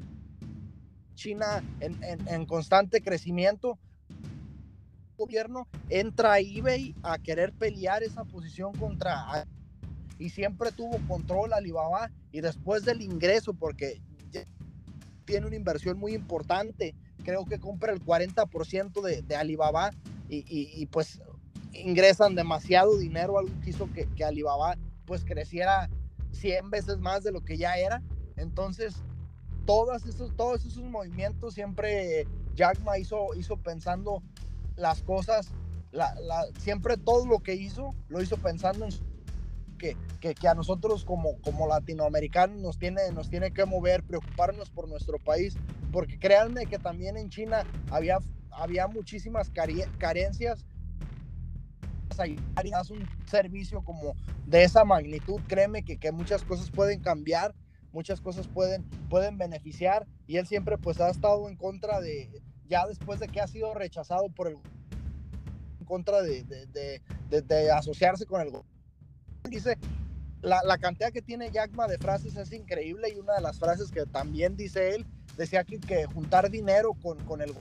[1.14, 3.78] China en, constante crecimiento.
[4.10, 9.48] El gobierno entra a eBay a querer pelear esa posición contra
[10.24, 14.02] y siempre tuvo control Alibaba y después del ingreso porque
[15.26, 16.96] tiene una inversión muy importante
[17.26, 19.92] creo que compra el 40% de, de Alibaba
[20.30, 21.22] y, pues
[21.74, 25.90] ingresan demasiado dinero algo que hizo que, que Alibaba pues creciera
[26.32, 28.02] 100 veces más de lo que ya era.
[28.38, 28.96] Entonces
[29.66, 34.24] todos esos, todos esos movimientos siempre Jack Ma hizo, hizo pensando
[34.78, 35.50] las cosas,
[35.92, 36.16] la,
[36.60, 38.92] siempre todo lo que hizo, lo hizo pensando en
[40.20, 44.88] que, que, a nosotros como, como latinoamericanos nos tiene, nos tiene que mover, preocuparnos por
[44.88, 45.56] nuestro país,
[45.92, 48.20] porque créanme que también en China había,
[48.52, 49.52] había muchísimas
[49.98, 50.66] carencias.
[52.76, 54.14] Haz un servicio como
[54.46, 57.56] de esa magnitud, créeme que, que muchas cosas pueden cambiar
[57.92, 62.88] muchas cosas pueden, pueden beneficiar y él siempre pues ha estado en contra de, ya
[62.88, 64.58] después de que ha sido rechazado por el
[65.80, 68.52] en contra de, de, asociarse con el
[69.50, 69.78] Dice,
[70.42, 73.92] la, la, cantidad que tiene Yagma de frases es increíble y una de las frases
[73.92, 75.06] que también dice él,
[75.38, 77.54] decía que, juntar dinero con, con el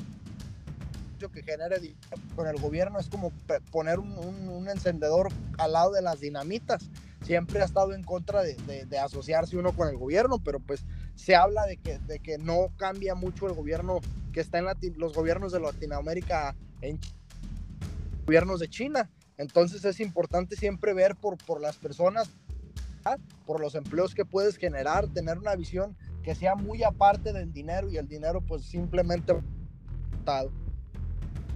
[1.33, 1.95] que genere
[2.35, 3.31] con el gobierno es como
[3.71, 6.91] poner un, un encendedor al lado de las dinamitas
[7.25, 11.67] siempre ha estado en contra de, asociarse uno con el gobierno, pero pues se habla
[11.67, 14.01] de que, de que no cambia mucho el gobierno
[14.33, 14.67] que está en
[14.97, 16.99] los gobiernos de Latinoamérica en
[18.27, 19.11] gobiernos de China.
[19.39, 22.31] Entonces es importante siempre ver por, por las personas,
[23.47, 27.91] por los empleos que puedes generar, tener una visión que sea muy aparte del dinero
[27.91, 29.35] y el dinero pues simplemente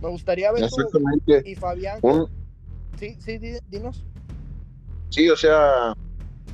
[0.02, 0.68] me gustaría ver
[1.44, 2.00] y Fabián
[2.98, 3.38] sí sí
[3.70, 4.04] dinos
[5.10, 5.94] Sí, o sea,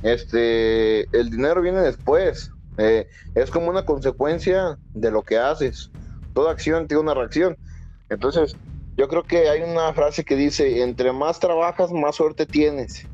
[0.03, 2.51] este, el dinero viene después.
[2.77, 5.91] Eh, es como una consecuencia de lo que haces.
[6.33, 7.57] Toda acción tiene una reacción.
[8.09, 8.55] Entonces,
[8.95, 13.07] yo creo que hay una frase que dice, entre más trabajas, más suerte tienes.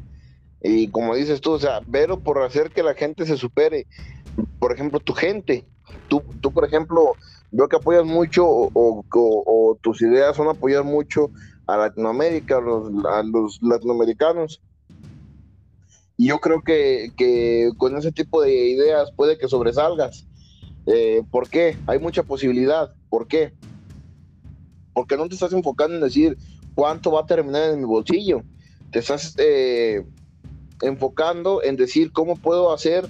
[0.62, 3.88] Y como dices tú, o sea, pero por hacer que la gente se supere.
[4.60, 5.66] Por ejemplo, tu gente.
[6.08, 7.14] Tú, tú por ejemplo,
[7.52, 11.32] veo que apoyas mucho o, tus ideas son apoyar mucho
[11.66, 14.62] a Latinoamérica, a los latinoamericanos.
[16.18, 20.28] Y yo creo que, con ese tipo de ideas puede que sobresalgas.
[20.86, 21.78] Eh, ¿Por qué?
[21.88, 22.94] Hay mucha posibilidad.
[23.10, 23.54] ¿Por qué?
[25.00, 26.38] Porque no te estás enfocando en decir
[26.76, 28.43] cuánto va a terminar en mi bolsillo.
[28.91, 30.06] Te estás eh,
[30.82, 33.08] enfocando en decir cómo puedo hacer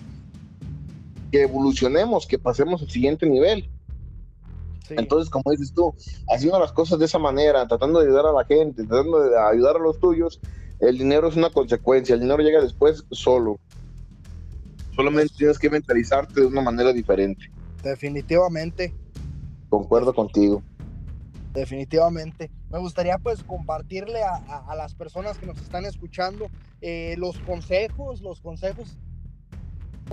[1.32, 3.72] que evolucionemos, que pasemos al siguiente nivel.
[4.92, 5.96] Entonces, como dices tú,
[6.32, 9.78] haciendo las cosas de esa manera, tratando de ayudar a la gente, tratando de ayudar
[9.78, 10.40] a los tuyos,
[10.82, 13.60] el dinero es una consecuencia, el dinero llega después solo.
[14.96, 17.52] Solamente tienes que mentalizarte de una manera diferente.
[17.82, 18.94] Definitivamente.
[19.70, 20.62] Concuerdo contigo.
[21.54, 22.52] Definitivamente.
[22.70, 26.50] Me gustaría pues compartirle a, las personas que nos están escuchando
[26.82, 28.98] eh, los consejos, los consejos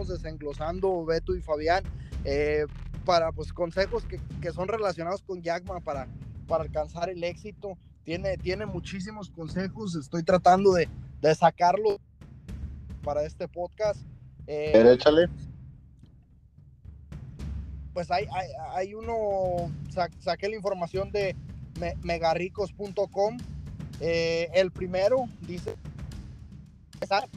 [0.05, 1.83] desenglosando Beto y Fabián
[2.25, 2.67] eh,
[3.07, 6.07] para pues consejos que, que, son relacionados con Yagma para,
[6.47, 7.79] para alcanzar el éxito.
[8.05, 10.89] Tiene, tiene muchísimos consejos, estoy tratando de,
[11.21, 11.99] de sacarlo
[13.03, 14.01] para este podcast.
[14.47, 14.73] Eh.
[17.97, 19.73] Pues hay, hay, hay uno,
[20.21, 21.35] saqué la información de
[22.03, 23.39] megarricos.com.
[24.03, 25.77] Eh, el primero dice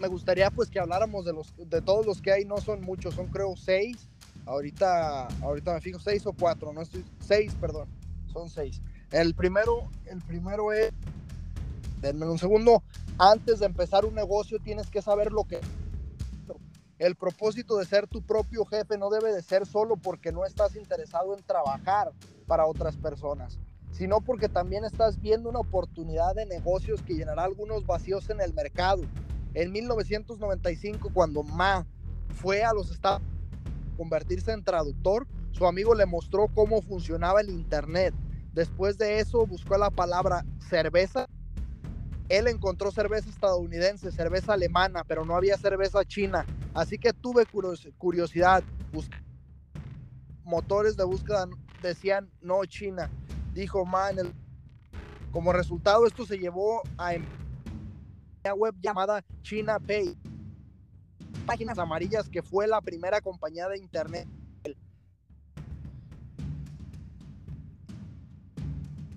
[0.01, 3.15] me gustaría pues que habláramos de los de todos los que hay, no son muchos,
[3.15, 4.09] son creo seis.
[4.45, 6.81] Ahorita, ahorita me fijo seis o cuatro, no
[7.21, 7.87] seis, perdón,
[8.33, 8.81] son seis.
[9.11, 10.91] El primero, el primero es,
[12.01, 12.83] denme un segundo,
[13.17, 15.61] antes de empezar un negocio tienes que saber lo que
[16.99, 20.75] el propósito de ser tu propio jefe no debe de ser solo porque no estás
[20.75, 22.11] interesado en trabajar
[22.45, 23.57] para otras personas,
[23.91, 28.53] sino porque también estás viendo una oportunidad de negocios que llenará algunos vacíos en el
[28.53, 29.03] mercado
[29.53, 31.85] en 1995, cuando Ma
[32.35, 37.49] fue a los Estados a convertirse en traductor, su amigo le mostró cómo funcionaba el
[37.49, 38.13] Internet.
[38.53, 41.27] Después de eso buscó la palabra cerveza.
[42.29, 46.45] Él encontró cerveza estadounidense, cerveza alemana, pero no había cerveza china.
[46.75, 47.45] Así que tuve
[47.97, 48.63] curiosidad.
[50.43, 51.47] Motores de búsqueda
[51.81, 53.09] decían no China.
[53.53, 54.09] Dijo Ma
[55.31, 57.25] Como resultado, esto se llevó a em-,
[58.55, 60.15] web llamada China Pay.
[61.47, 64.27] Páginas amarillas que fue la primera compañía de internet.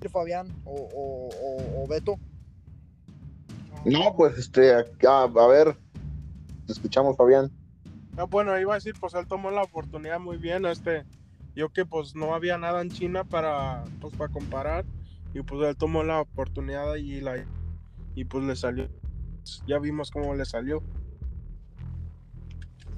[0.08, 2.18] Fabián o, Beto.
[3.84, 5.76] No, pues este, a, ver,
[6.66, 7.50] te escuchamos, Fabián.
[8.16, 11.04] No, bueno, iba a decir, pues él tomó la oportunidad muy bien, este,
[11.54, 14.84] yo que pues no había nada en China para, pues para comparar,
[15.34, 17.44] y pues él tomó la oportunidad y la,
[18.14, 18.88] y pues le salió
[19.66, 20.82] ya vimos cómo le salió.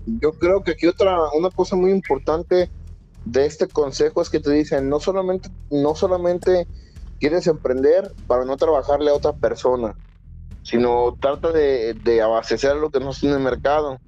[0.07, 2.71] Yo creo que aquí otra, una cosa muy importante
[3.25, 6.69] de este consejo es que te dicen, no solamente, no solamente
[7.21, 9.97] quieres emprender para no trabajarle a otra persona,
[10.65, 14.01] sino trata de, abastecer lo que no está en el mercado.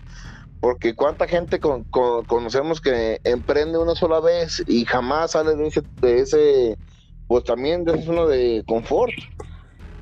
[0.59, 6.19] Porque cuánta gente conocemos que emprende una sola vez y jamás sale de ese, de
[6.19, 6.79] ese
[7.27, 9.13] pues también de esa zona de confort.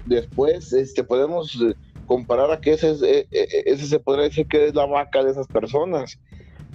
[0.04, 1.58] Después este, podemos
[2.06, 5.32] comparar a que ese, eh, eh, ese se podría decir que es la vaca de
[5.32, 6.20] esas personas,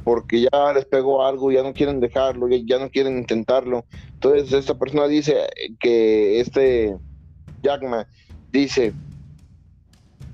[0.04, 3.86] porque ya les pegó algo, ya no quieren dejarlo, ya, no quieren intentarlo.
[4.14, 5.36] Entonces esta persona dice
[5.80, 6.98] que este
[7.62, 8.06] Jackman
[8.52, 8.94] dice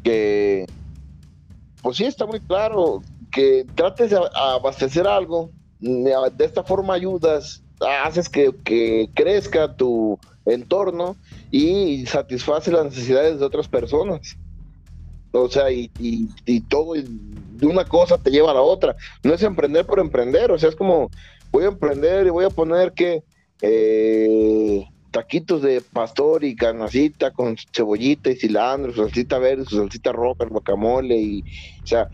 [0.06, 0.68] que,
[1.82, 3.01] pues sí, está muy claro,
[3.32, 5.49] que trates de abastecer algo,
[5.80, 7.64] de esta forma ayudas,
[8.03, 11.18] haces que, que crezca tu entorno
[11.49, 14.38] y satisface las necesidades de otras personas.
[15.32, 18.95] O sea, y, y, todo de una cosa te lleva a la otra.
[19.24, 21.10] No es emprender por emprender, o sea, es como
[21.51, 23.24] voy a emprender y voy a poner que
[23.62, 30.49] eh, taquitos de pastor y carnacita con cebollita y cilantro, salsita verde, salsita roja, el
[30.49, 31.41] guacamole, y,
[31.82, 32.09] o sea,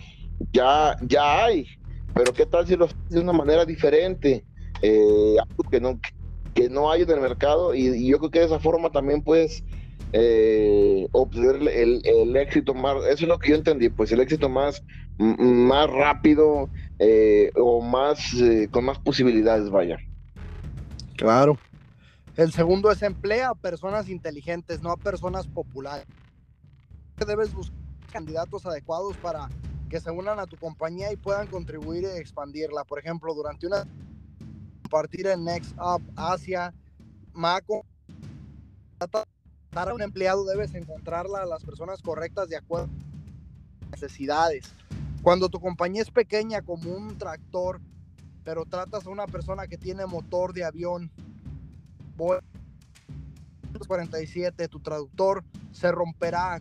[0.53, 1.65] ya, ya hay,
[2.13, 4.45] pero ¿qué tal si lo de una manera diferente?
[4.83, 5.99] Eh, algo que no,
[6.53, 9.63] que no hay en el mercado y, yo creo que de esa forma también puedes
[10.13, 14.83] eh, obtener el, éxito más, eso es lo que yo entendí, pues el éxito más,
[15.17, 18.35] más rápido eh, o más
[18.69, 19.97] con más posibilidades, vaya.
[21.17, 21.57] Claro.
[22.37, 26.07] El segundo es emplea a personas inteligentes, no a personas populares.
[27.25, 27.77] Debes buscar
[28.11, 29.49] candidatos adecuados para
[29.89, 32.83] que se unan a tu compañía y puedan contribuir y expandirla.
[32.83, 33.85] Por ejemplo, durante una
[34.81, 36.73] compartir en Next Up Asia,
[37.33, 37.85] Maco,
[38.99, 44.73] a un empleado debes encontrarla a las personas correctas de acuerdo a las necesidades.
[45.21, 47.79] Cuando tu compañía es pequeña como un tractor,
[48.43, 51.11] pero tratas a una persona que tiene motor de avión,
[53.87, 56.59] 47, tu traductor se romperá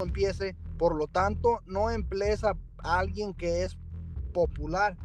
[0.00, 0.56] empiece.
[0.78, 3.76] Por lo tanto, no emplees a alguien que es
[4.32, 4.96] popular.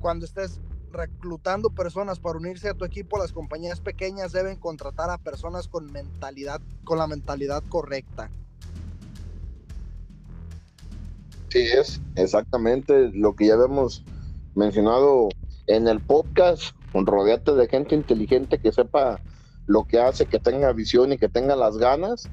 [0.00, 0.60] Cuando estés
[0.90, 5.90] reclutando personas para unirse a tu equipo, las compañías pequeñas deben contratar a personas con
[5.92, 8.30] mentalidad, con la mentalidad correcta.
[11.48, 14.04] Sí, es exactamente lo que ya habíamos
[14.56, 15.28] mencionado
[15.66, 16.74] en el podcast.
[16.94, 19.20] Rodeate de gente inteligente que sepa
[19.66, 22.30] lo que hace, que tenga visión y que tenga las ganas.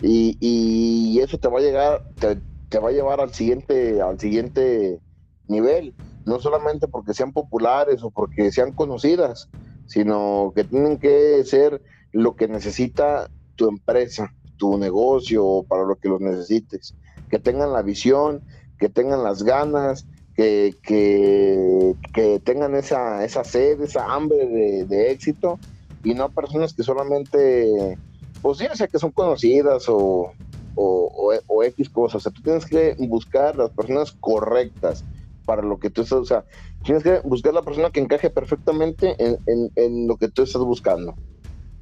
[0.00, 5.00] Y, eso te va a llegar, te, te, va a llevar al siguiente, al siguiente
[5.48, 5.94] nivel.
[6.24, 9.48] No solamente porque sean populares o porque sean conocidas,
[9.86, 16.08] sino que tienen que ser lo que necesita tu empresa, tu negocio, para lo que
[16.08, 16.94] los necesites.
[17.28, 18.44] Que tengan la visión,
[18.78, 25.58] que tengan las ganas, que, que, tengan esa, esa sed, esa hambre de, éxito
[26.02, 27.98] y no personas que solamente,
[28.42, 30.32] pues ya sea que son conocidas o,
[30.74, 32.16] o, X cosas.
[32.16, 35.04] O sea, tú tienes que buscar las personas correctas
[35.44, 36.44] para lo que tú estás, o sea,
[36.82, 39.38] tienes que buscar la persona que encaje perfectamente en,
[39.76, 41.14] en, lo que tú estás buscando.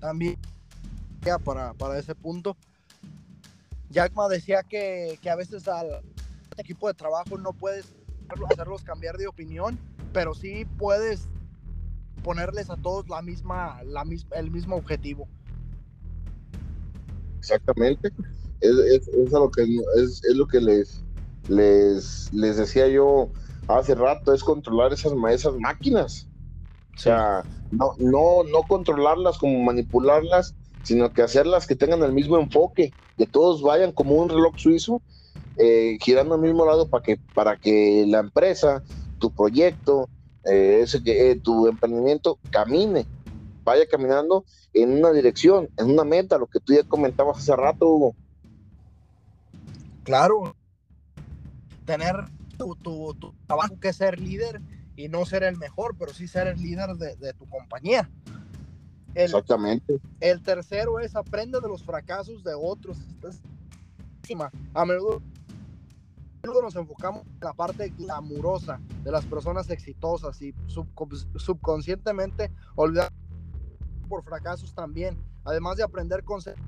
[0.01, 0.37] También,
[1.25, 2.57] ya para, para ese punto,
[3.91, 6.03] Jackma decía que, que a veces al
[6.57, 7.95] equipo de trabajo no puedes
[8.51, 9.79] hacerlos cambiar de opinión,
[10.13, 11.29] pero sí puedes
[12.23, 15.29] ponerles a todos la misma, la misma, el mismo objetivo.
[17.39, 18.13] Exactamente.
[18.61, 19.63] Es, es, lo que
[19.97, 21.03] es, lo que les,
[21.49, 23.31] les, les decía yo
[23.67, 26.29] hace rato, es controlar esas, esas máquinas.
[26.95, 32.39] O sea, no, no, no controlarlas como manipularlas, sino que hacerlas que tengan el mismo
[32.39, 35.03] enfoque, que todos vayan como un reloj suizo
[35.57, 38.83] eh, girando al mismo lado para que, para que la empresa,
[39.19, 40.09] tu proyecto,
[40.45, 43.07] eh, ese, eh, tu emprendimiento camine,
[43.65, 47.87] vaya caminando en una dirección, en una meta, lo que tú ya comentabas hace rato,
[47.87, 48.15] Hugo.
[50.05, 50.57] Claro,
[51.85, 52.17] tener
[52.57, 54.61] tu, tu, trabajo que ser líder
[54.97, 58.09] y no ser el mejor, pero sí ser el líder de, tu compañía.
[59.15, 60.01] Exactamente.
[60.21, 62.99] El tercero es aprende de los fracasos de otros.
[64.73, 65.21] A menudo
[66.63, 73.13] nos enfocamos en la parte glamurosa de las personas exitosas y subconscientemente olvidar
[74.09, 76.63] por fracasos también, además de aprender conceptos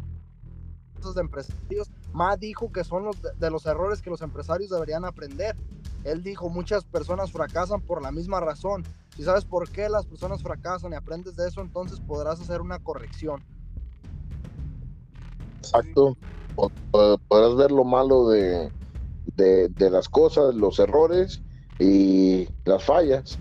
[1.14, 1.90] de empresarios.
[2.12, 5.56] Ma dijo que son los de, los errores que los empresarios deberían aprender.
[6.04, 8.84] Él dijo, muchas personas fracasan por la misma razón.
[9.16, 12.78] Si sabes por qué las personas fracasan y aprendes de eso, entonces podrás hacer una
[12.78, 13.42] corrección.
[15.58, 16.16] Exacto.
[17.28, 18.70] Podrás ver lo malo de,
[19.36, 21.42] de, las cosas, los errores
[21.78, 23.38] y las fallas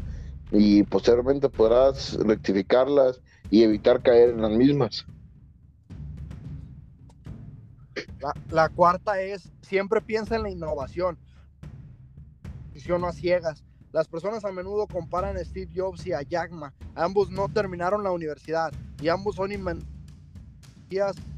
[0.52, 5.06] y posteriormente podrás rectificarlas y evitar caer en las mismas.
[8.50, 11.18] La, cuarta es, siempre piensa en la innovación.
[12.88, 13.64] no ciegas.
[13.92, 16.52] Las personas a menudo comparan a Steve Jobs y a Jack.
[16.96, 18.72] Ambos no terminaron la universidad
[19.02, 19.94] y ambos son inventores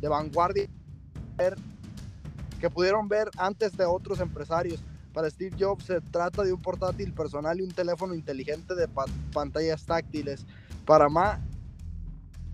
[0.02, 0.68] de vanguardia
[2.70, 4.84] pudieron ver antes de otros empresarios.
[5.14, 8.88] Para Steve Jobs se trata de un portátil personal y un teléfono inteligente de
[9.34, 10.46] pantallas táctiles.
[10.86, 11.40] Para Ma,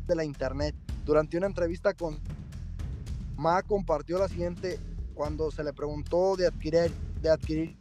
[0.07, 0.75] de la Internet.
[1.05, 2.19] Durante una entrevista con
[3.35, 4.79] Ma compartió la siguiente
[5.13, 6.91] cuando se le preguntó de adquirir,
[7.21, 7.77] de adquirir.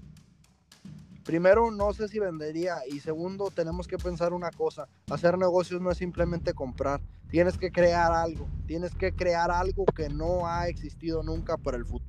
[1.24, 5.90] Primero, no sé si vendería y segundo, tenemos que pensar una cosa, hacer negocios no
[5.90, 11.22] es simplemente comprar, tienes que crear algo, tienes que crear algo que no ha existido
[11.22, 11.99] nunca para el futuro.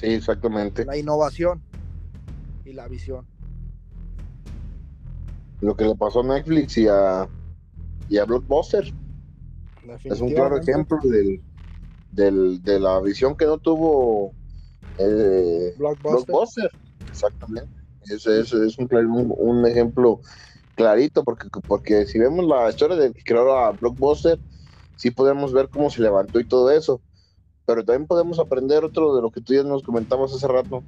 [0.00, 0.86] Sí, exactamente.
[0.86, 1.62] La innovación
[2.64, 3.26] y la visión.
[5.60, 7.28] Lo que le pasó a Netflix y a,
[8.08, 8.94] y a Blockbuster.
[10.04, 10.98] Es un claro ejemplo
[12.12, 14.32] del, de la visión que no tuvo
[14.96, 16.70] eh, Blockbuster.
[17.06, 17.70] Exactamente.
[18.04, 18.88] Ese, es un,
[19.36, 20.20] un, ejemplo
[20.76, 24.38] clarito, porque, porque si vemos la historia de que creó a Blockbuster,
[24.96, 27.02] sí podemos ver cómo se levantó y todo eso
[27.70, 30.82] pero también podemos aprender otro de lo que tú ya nos comentabas hace rato.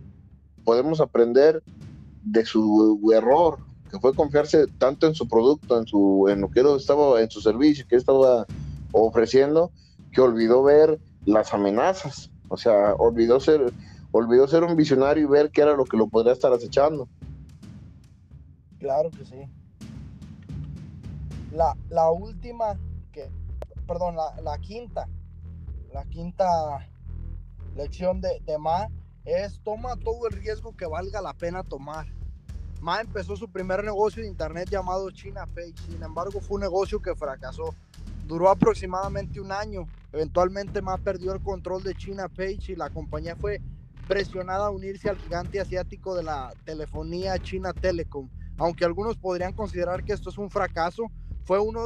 [0.65, 1.63] Podemos aprender
[2.25, 6.61] de su error, que fue confiarse tanto en su producto, en su en lo que
[6.77, 8.47] estaba en su servicio que estaba
[8.91, 9.71] ofreciendo,
[10.11, 12.33] que olvidó ver las amenazas.
[12.49, 13.73] O sea, olvidó ser
[14.11, 17.07] olvidó ser un visionario y ver qué era lo que lo podría estar acechando.
[18.81, 19.49] Claro que sí.
[21.53, 22.77] La, la última,
[23.13, 23.31] que,
[23.87, 25.07] perdón, la, la quinta
[25.93, 26.47] la quinta
[27.77, 28.89] lección de, de Ma
[29.25, 32.07] es toma todo el riesgo que valga la pena tomar.
[32.81, 37.01] Ma empezó su primer negocio de internet llamado China Pay, sin embargo fue un negocio
[37.01, 37.75] que fracasó.
[38.27, 39.87] Duró aproximadamente un año.
[40.13, 43.61] Eventualmente Ma perdió el control de China Page y la compañía fue
[44.09, 48.29] presionada a unirse al gigante asiático de la telefonía China Telecom.
[48.59, 51.05] Aunque algunos podrían considerar que esto es un fracaso,
[51.45, 51.81] fue uno,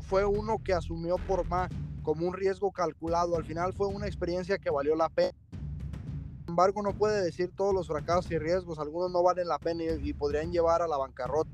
[0.00, 1.70] fue uno que asumió por más
[2.02, 3.36] como un riesgo calculado.
[3.36, 5.32] Al final fue una experiencia que valió la pena.
[5.50, 8.78] Sin embargo, no puede decir todos los fracasos y riesgos.
[8.78, 11.50] Algunos no valen la pena y, y podrían llevar a la bancarrota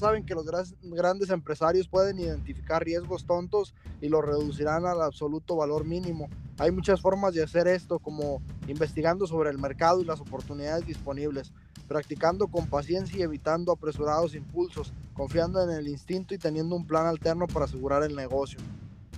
[0.00, 0.46] saben que los
[0.82, 6.28] grandes empresarios pueden identificar riesgos tontos y los reducirán al absoluto valor mínimo.
[6.58, 11.52] Hay muchas formas de hacer esto, como investigando sobre el mercado y las oportunidades disponibles,
[11.88, 17.06] practicando con paciencia y evitando apresurados impulsos, confiando en el instinto y teniendo un plan
[17.06, 18.58] alterno para asegurar el negocio.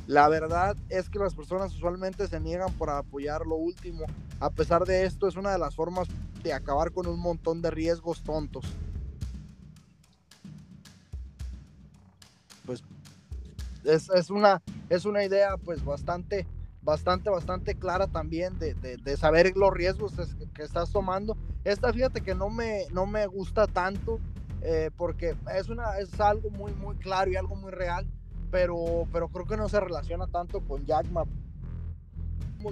[0.06, 4.04] La verdad es que las personas usualmente se niegan por apoyar lo último.
[4.38, 6.08] A pesar de esto, es una de las formas
[6.42, 8.64] de acabar con un montón de riesgos tontos.
[12.66, 12.82] pues
[13.84, 14.60] es, es, una,
[14.90, 16.46] es una idea pues bastante,
[16.82, 20.12] bastante, bastante clara también de, de, saber los riesgos
[20.52, 21.36] que, estás tomando.
[21.64, 24.18] Esta fíjate que no me, no me gusta tanto
[24.62, 28.06] eh, porque es, una, es algo muy, muy claro y algo muy real,
[28.50, 31.24] pero, pero creo que no se relaciona tanto con Jack Ma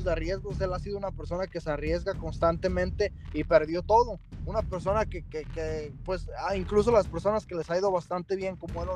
[0.03, 4.19] de riesgos, él ha sido una persona que se arriesga constantemente y perdió todo.
[4.47, 8.35] Una persona que, que, que pues, ah, incluso las personas que les ha ido bastante
[8.35, 8.89] bien, como él,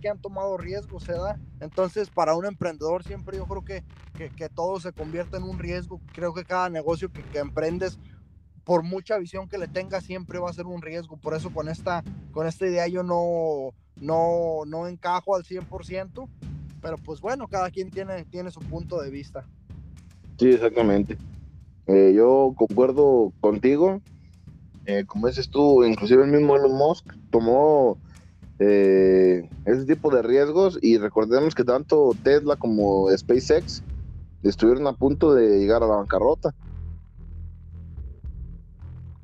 [0.00, 1.38] que han tomado riesgos, se da.
[1.60, 3.84] Entonces, para un emprendedor siempre yo creo que,
[4.36, 6.00] que, todo se convierte en un riesgo.
[6.14, 7.98] Creo que cada negocio que, que, emprendes,
[8.68, 11.16] por mucha visión que le tengas, siempre va a ser un riesgo.
[11.16, 16.28] Por eso con esta, con esta idea yo no, no, no encajo al 100%,
[16.82, 19.46] pero pues bueno, cada quien tiene, tiene su punto de vista.
[20.38, 21.16] Sí, exactamente.
[21.86, 24.02] Eh, yo concuerdo contigo.
[24.84, 27.96] Eh, como dices tú, inclusive el mismo Elon Musk tomó
[28.58, 33.82] eh, ese tipo de riesgos y recordemos que tanto Tesla como SpaceX
[34.42, 36.54] estuvieron a punto de llegar a la bancarrota.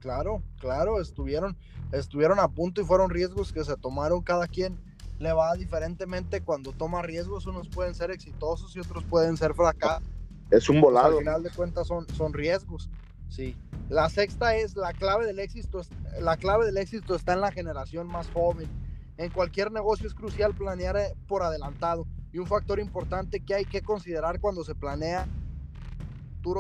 [0.04, 1.56] Claro, claro, estuvieron,
[1.90, 4.78] estuvieron a punto y fueron riesgos que se tomaron cada quien.
[5.18, 10.06] Le va diferentemente cuando toma riesgos, unos pueden ser exitosos y otros pueden ser fracasos.
[10.50, 11.16] Es un volado.
[11.16, 12.90] al final de cuentas son, son riesgos.
[13.30, 13.56] Sí.
[13.88, 15.80] La sexta es la clave del éxito.
[16.20, 18.68] La clave del éxito está en la generación más joven
[19.16, 23.64] en cualquier negocio es crucial planear eh, por adelantado y un factor importante que hay
[23.64, 25.28] que considerar cuando se planea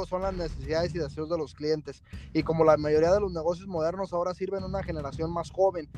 [0.08, 2.02] son las necesidades y deseos de los clientes.
[2.32, 5.88] Y como la mayoría de los negocios modernos ahora sirven a una generación más joven,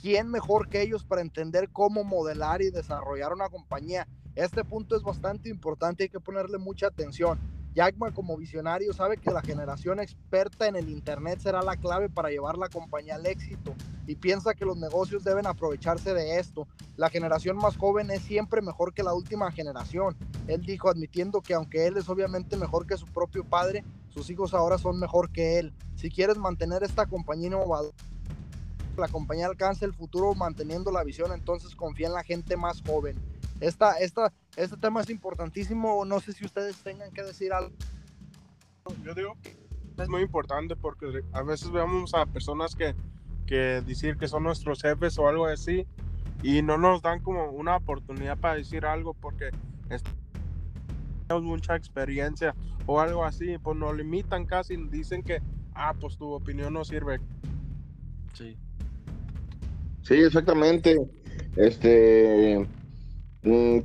[0.00, 4.06] ¿quién mejor que ellos para entender cómo modelar y desarrollar una compañía?
[4.34, 7.38] Este punto es bastante importante, hay que ponerle mucha atención.
[7.74, 12.30] Jackman como visionario sabe que la generación experta en el Internet será la clave para
[12.30, 13.74] llevar la compañía al éxito
[14.06, 16.68] y piensa que los negocios deben aprovecharse de esto.
[16.96, 20.16] La generación más joven es siempre mejor que la última generación.
[20.46, 24.54] Él dijo admitiendo que aunque él es obviamente mejor que su propio padre, sus hijos
[24.54, 25.74] ahora son mejor que él.
[25.96, 27.96] Si quieres mantener esta compañía innovadora,
[28.96, 33.16] la compañía alcance el futuro manteniendo la visión, entonces confía en la gente más joven.
[33.60, 36.04] Esta, esta, este tema es importantísimo.
[36.04, 37.72] No sé si ustedes tengan que decir algo.
[39.02, 39.56] Yo digo que
[40.02, 42.94] es muy importante porque a veces vemos a personas que,
[43.46, 45.86] que decir que son nuestros jefes o algo así
[46.42, 49.50] y no nos dan como una oportunidad para decir algo porque
[51.26, 52.54] tenemos mucha experiencia
[52.86, 55.40] o algo así, pues nos limitan casi, dicen que,
[55.74, 57.18] ah, pues tu opinión no sirve.
[58.34, 58.56] Sí.
[60.02, 60.98] Sí, exactamente.
[61.56, 62.66] Este,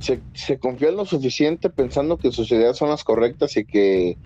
[0.00, 4.16] se, se en lo suficiente pensando que sus ideas son las correctas y que,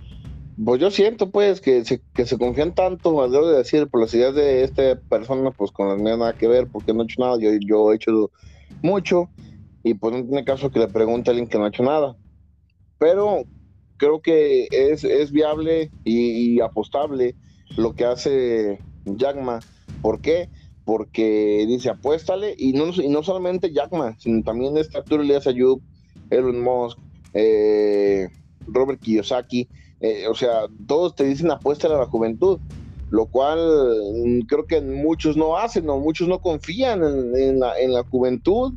[0.64, 4.14] pues yo siento pues que se, que se confían tanto, debo de decir, por las
[4.14, 7.20] ideas de esta persona, pues con las mías nada que ver, porque no he hecho
[7.20, 8.30] nada, yo, yo he hecho
[8.82, 9.28] mucho
[9.82, 12.16] y pues no tiene caso que le pregunte a alguien que no ha hecho nada.
[12.98, 13.44] Pero
[13.96, 17.34] creo que es, es viable y, y apostable
[17.76, 18.78] lo que hace
[19.18, 19.60] Jagma.
[20.00, 20.48] ¿Por qué?
[20.84, 25.80] Porque dice apuéstale y no, y no solamente Jackman, sino también Arturo Elias Ayub,
[26.30, 26.98] Elon Musk,
[27.32, 28.28] eh,
[28.66, 29.68] Robert Kiyosaki,
[30.00, 32.58] eh, o sea, todos te dicen apuéstale a la juventud,
[33.10, 33.58] lo cual
[34.24, 38.74] mm, creo que muchos no hacen, o muchos no confían en, la, en, la, juventud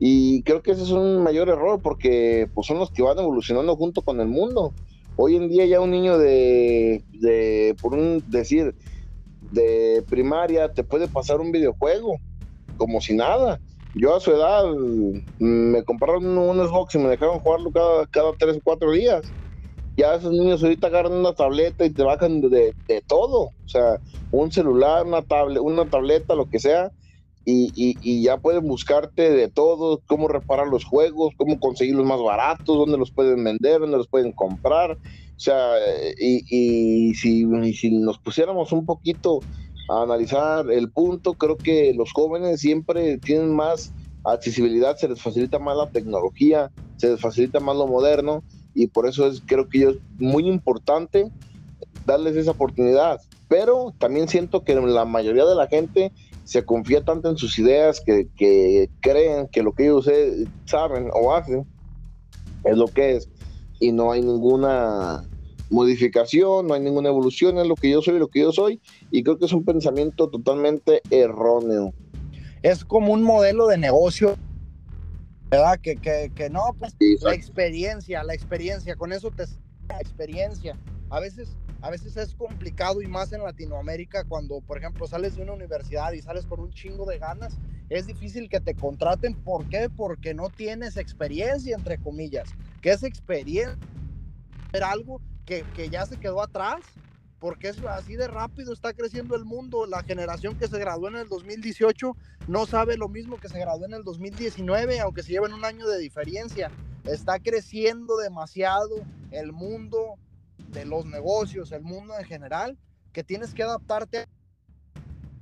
[0.00, 3.76] y creo que ese es un mayor error porque pues, son los que van evolucionando
[3.76, 4.72] junto con el mundo.
[5.16, 8.74] Hoy en día ya un niño de, de por un decir,
[9.50, 12.18] de primaria te puede pasar un videojuego
[12.76, 13.60] como si nada.
[13.94, 18.32] Yo a su edad mm, me compraron un Xbox y me dejaron jugarlo cada, cada
[18.38, 19.34] tres o cuatro días.
[19.96, 23.44] Ya esos niños ahorita agarran una tableta y te bajan de, de todo.
[23.44, 23.98] O sea,
[24.30, 26.92] un celular, una, tablet, una tableta, lo que sea.
[27.46, 32.20] Y, y, y, ya pueden buscarte de todo, cómo reparar los juegos, cómo conseguirlos más
[32.20, 34.98] baratos, dónde los pueden vender, dónde los pueden comprar.
[35.36, 35.74] O sea,
[36.18, 37.44] y, y, si,
[37.90, 39.40] nos pusiéramos un poquito
[39.90, 43.92] a analizar el punto, creo que los jóvenes siempre tienen más
[44.24, 48.42] accesibilidad, se les facilita más la tecnología, se les facilita más lo moderno
[48.74, 51.30] y por eso es creo que es muy importante
[52.06, 53.20] darles esa oportunidad.
[53.48, 56.12] Pero también siento que la mayoría de la gente
[56.44, 60.10] se confía tanto en sus ideas que, que creen que lo que ellos
[60.64, 61.66] saben o hacen
[62.64, 63.28] es lo que es
[63.80, 65.22] y no hay ninguna
[65.70, 68.80] modificación, no hay ninguna evolución, es lo que yo soy, lo que yo soy,
[69.10, 71.92] y creo que es un pensamiento totalmente erróneo.
[72.62, 74.36] Es como un modelo de negocio,
[75.50, 75.78] ¿verdad?
[75.80, 79.44] Que, que, que no, pues la experiencia, la experiencia, con eso te
[79.88, 80.76] la experiencia.
[81.10, 85.42] A veces, a veces es complicado y más en Latinoamérica cuando, por ejemplo, sales de
[85.42, 87.56] una universidad y sales con un chingo de ganas,
[87.88, 89.34] es difícil que te contraten.
[89.34, 89.88] ¿Por qué?
[89.88, 92.48] Porque no tienes experiencia, entre comillas.
[92.86, 93.76] ¿Qué es experiencia?
[94.80, 96.82] algo que, ya se quedó atrás,
[97.40, 99.86] porque es así de rápido, está creciendo el mundo.
[99.86, 103.86] La generación que se graduó en el 2018 no sabe lo mismo que se graduó
[103.86, 106.70] en el 2019, aunque se lleven un año de diferencia.
[107.02, 110.14] Está creciendo demasiado el mundo
[110.68, 112.78] de los negocios, el mundo en general,
[113.12, 114.28] que tienes que adaptarte.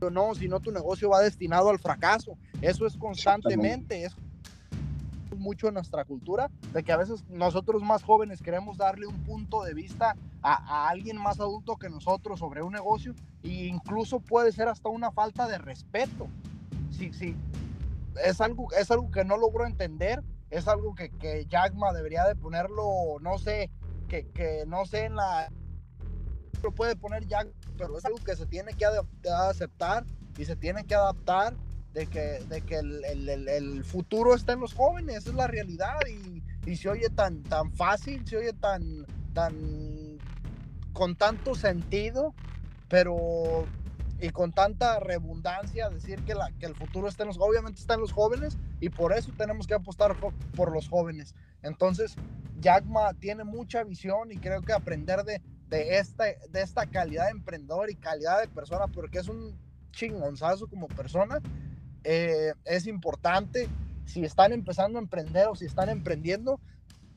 [0.01, 2.39] No, si no tu negocio va destinado al fracaso.
[2.63, 4.17] Eso es constantemente, es
[5.45, 9.63] mucho en nuestra cultura, de que a veces nosotros más jóvenes queremos darle un punto
[9.63, 14.69] de vista a, alguien más adulto que nosotros sobre un negocio e incluso puede ser
[14.69, 16.27] hasta una falta de respeto.
[16.91, 17.37] Sí, sí,
[18.25, 22.35] es algo, es algo que no logro entender, es algo que, que Jagma debería de
[22.35, 23.71] ponerlo, no sé,
[24.09, 25.51] que, que no sé en la...
[26.63, 28.87] Lo puede poner Jack, pero es algo que se tiene que
[29.31, 30.05] aceptar
[30.39, 31.55] y se tiene que adaptar
[31.95, 35.47] de que, de que el, el, el, futuro está en los jóvenes, esa es la
[35.47, 39.55] realidad y, y, se oye tan, tan fácil, se oye tan, tan
[40.93, 42.35] con tanto sentido,
[42.89, 43.65] pero
[44.21, 47.95] y con tanta redundancia decir que, la, que el futuro está en los, obviamente está
[47.95, 51.35] en los jóvenes y por eso tenemos que apostar por, los jóvenes.
[51.63, 52.17] Entonces,
[52.61, 57.33] Jackma tiene mucha visión y creo que aprender de, de, esta, de esta calidad de
[57.33, 59.59] emprendedor y calidad de persona, porque es un
[59.93, 61.41] chingonzazo como persona,
[62.05, 63.69] eh, es importante
[64.07, 66.61] si están empezando a emprender o si están emprendiendo,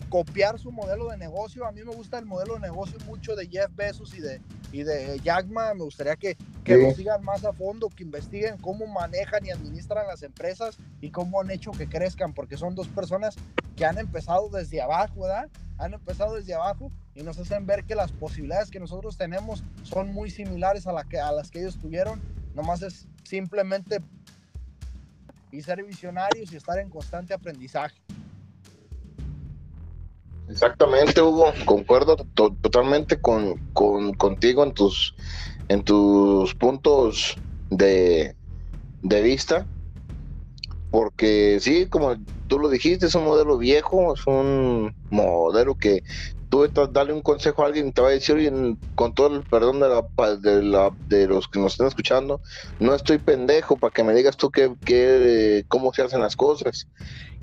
[0.10, 1.66] copiar su modelo de negocio.
[1.66, 4.42] A mí me gusta el modelo de negocio mucho de Jeff Bezos y de,
[4.72, 5.74] y de Jack Ma.
[5.74, 10.08] Me gustaría que, que lo sigan más a fondo, que investiguen cómo manejan y administran
[10.08, 13.36] las empresas y cómo han hecho que crezcan, porque son dos personas
[13.76, 15.50] que han empezado desde abajo, ¿verdad?
[15.78, 20.14] Han empezado desde abajo y nos hacen ver que las posibilidades que nosotros tenemos son
[20.14, 22.22] muy similares a, la que, a las que ellos tuvieron.
[22.56, 24.02] Nomás es simplemente
[25.52, 28.02] y ser visionarios y estar en constante aprendizaje.
[30.48, 35.14] Exactamente, Hugo, concuerdo totalmente con, contigo en tus,
[35.68, 37.38] en tus puntos
[37.70, 38.34] de,
[39.02, 39.68] de vista,
[40.90, 42.16] porque sí, como
[42.48, 46.04] tú lo dijiste, es un modelo viejo, es un modelo que
[46.50, 48.52] tú estás dale un consejo a alguien te va a decir,
[48.96, 52.42] con todo el perdón de, la, de, la, de los que nos están escuchando,
[52.80, 56.88] no estoy pendejo para que me digas tú que, cómo se hacen las cosas.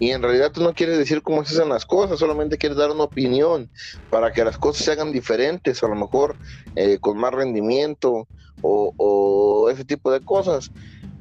[0.01, 2.91] Y en realidad tú no quieres decir cómo se hacen las cosas, solamente quieres dar
[2.91, 3.71] una opinión
[4.11, 6.37] para que las cosas se hagan diferentes, a lo mejor
[6.75, 8.27] eh, con más rendimiento
[8.61, 10.71] o, o, ese tipo de cosas.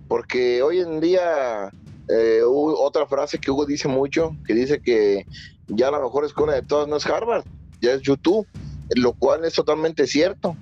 [0.07, 1.71] Porque hoy en día,
[2.09, 5.25] eh, otra frase que Hugo dice mucho, que dice que
[5.67, 7.45] ya la mejor escuela de todas no es Harvard,
[7.83, 8.47] ya es YouTube,
[8.95, 10.55] lo cual es totalmente cierto.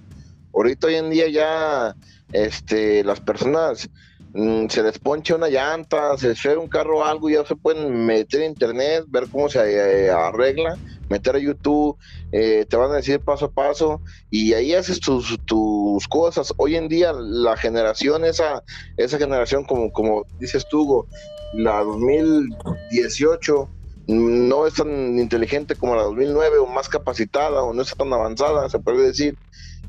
[0.53, 1.95] Ahorita hoy en día ya
[2.33, 3.89] este, las personas
[4.33, 8.05] mm, se les ponche una llanta, se les un carro o algo, ya se pueden
[8.05, 10.77] meter a internet, ver cómo se eh, arregla,
[11.09, 11.95] meter a YouTube,
[12.31, 16.51] eh, te van a decir paso a paso y ahí haces tus, tus cosas.
[16.57, 18.63] Hoy en día la generación, esa,
[18.97, 21.05] esa generación como, como dices tú,
[21.53, 23.69] la 2018,
[24.07, 28.69] no es tan inteligente como la 2009 o más capacitada o no está tan avanzada,
[28.69, 29.37] se puede decir.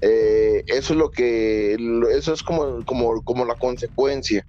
[0.01, 1.77] Eh, eso es lo que,
[2.11, 4.47] eso es como, como, como la consecuencia.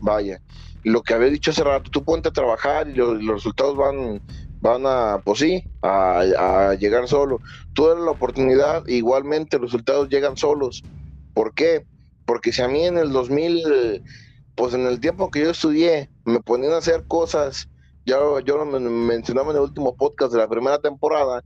[0.00, 0.40] Vaya,
[0.82, 4.20] lo que había dicho hace rato, tú ponte a trabajar y los, resultados van,
[4.60, 7.40] van a, pues sí, a, llegar solo.
[7.72, 10.82] Tú eres la oportunidad, igualmente los resultados llegan solos.
[11.34, 11.86] ¿Por qué?
[12.26, 14.02] Porque si a mí en el 2000,
[14.56, 17.68] pues en el tiempo que yo estudié, me ponían a hacer cosas
[18.04, 21.42] ya yo lo mencionaba en el último podcast de la primera temporada,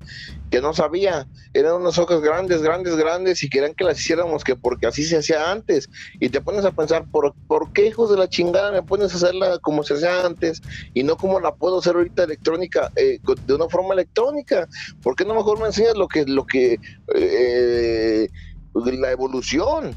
[0.50, 4.56] que no sabía, eran unas hojas grandes, grandes, grandes y querían que las hiciéramos que
[4.56, 5.88] porque así se hacía antes.
[6.20, 9.16] Y te pones a pensar, ¿por, ¿por qué hijos de la chingada me pones a
[9.16, 10.62] hacerla como se hacía antes
[10.94, 14.68] y no como la puedo hacer ahorita electrónica, eh, de una forma electrónica?
[15.02, 16.78] ¿Por qué no mejor me enseñas lo que, lo que,
[17.14, 18.28] eh,
[18.74, 19.94] la evolución?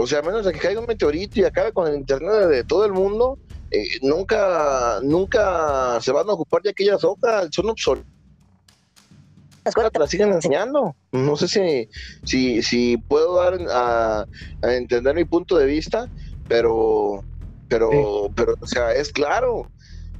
[0.00, 2.62] O sea, a menos de que caiga un meteorito y acabe con el internet de,
[2.62, 3.36] todo el mundo,
[3.70, 8.10] eh, nunca, nunca se van a ocupar de aquellas hojas, son obsoletas.
[9.64, 10.96] Las cosas te las siguen enseñando.
[11.12, 11.88] No sé si,
[12.24, 14.24] si, si puedo dar a,
[14.62, 16.08] a entender mi punto de vista,
[16.46, 17.22] pero,
[17.68, 17.90] pero,
[18.34, 19.70] pero, o sea, es claro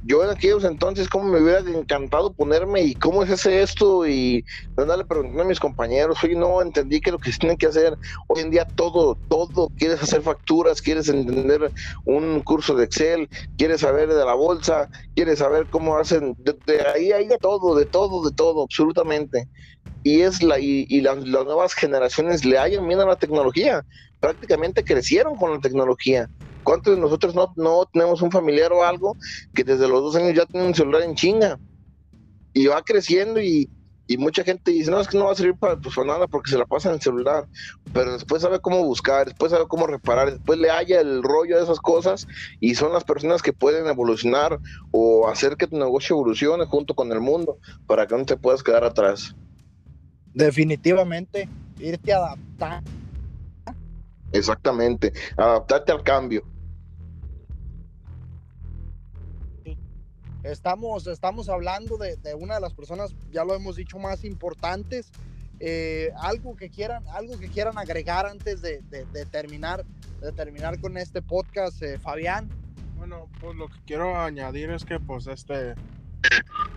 [0.03, 4.45] yo en aquellos entonces, cómo me hubiera encantado ponerme y cómo es ese esto y
[4.77, 7.97] andarle preguntando a mis compañeros, oye, no entendí que lo que se tiene que hacer,
[8.27, 11.71] hoy en día todo, todo, quieres hacer facturas, quieres entender
[12.05, 17.11] un curso de Excel, quieres saber de la bolsa, quieres saber cóí hacen, de, ahí
[17.11, 19.47] hay de todo, de todo, de todo, absolutamente.
[20.03, 23.85] Y es la, y, las, las nuevas generaciones le hayan miedo a la tecnología,
[24.19, 26.29] prácticamente crecieron con la tecnología
[26.69, 29.17] ¿Cuántos de nosotros no, no tenemos un familiar o algo
[29.55, 31.57] que desde los dos años ya tiene un celular en chinga?
[32.53, 33.67] Y va creciendo y,
[34.05, 36.51] y mucha gente dice, no, es que no va a servir para, pues, nada porque
[36.51, 37.47] se la pasa en el celular,
[37.91, 41.63] pero después sabe cómo buscar, después sabe cómo reparar, después le haya el rollo de
[41.63, 42.27] esas cosas
[42.59, 44.59] y son las personas que pueden evolucionar
[44.91, 48.61] o hacer que tu negocio evolucione junto con el mundo para que no te puedas
[48.61, 49.35] quedar atrás.
[50.35, 52.91] Definitivamente, irte adaptando
[54.31, 56.43] Exactamente, adaptarte al cambio.
[60.43, 65.11] Estamos, estamos hablando de, una de las personas, ya lo hemos dicho, más importantes.
[65.59, 68.81] Eh, algo que quieran, algo que quieran agregar antes de,
[69.31, 69.85] terminar,
[70.21, 72.49] de terminar con este podcast, eh, Fabián.
[72.97, 75.75] Bueno, pues lo que quiero añadir es que, pues, este,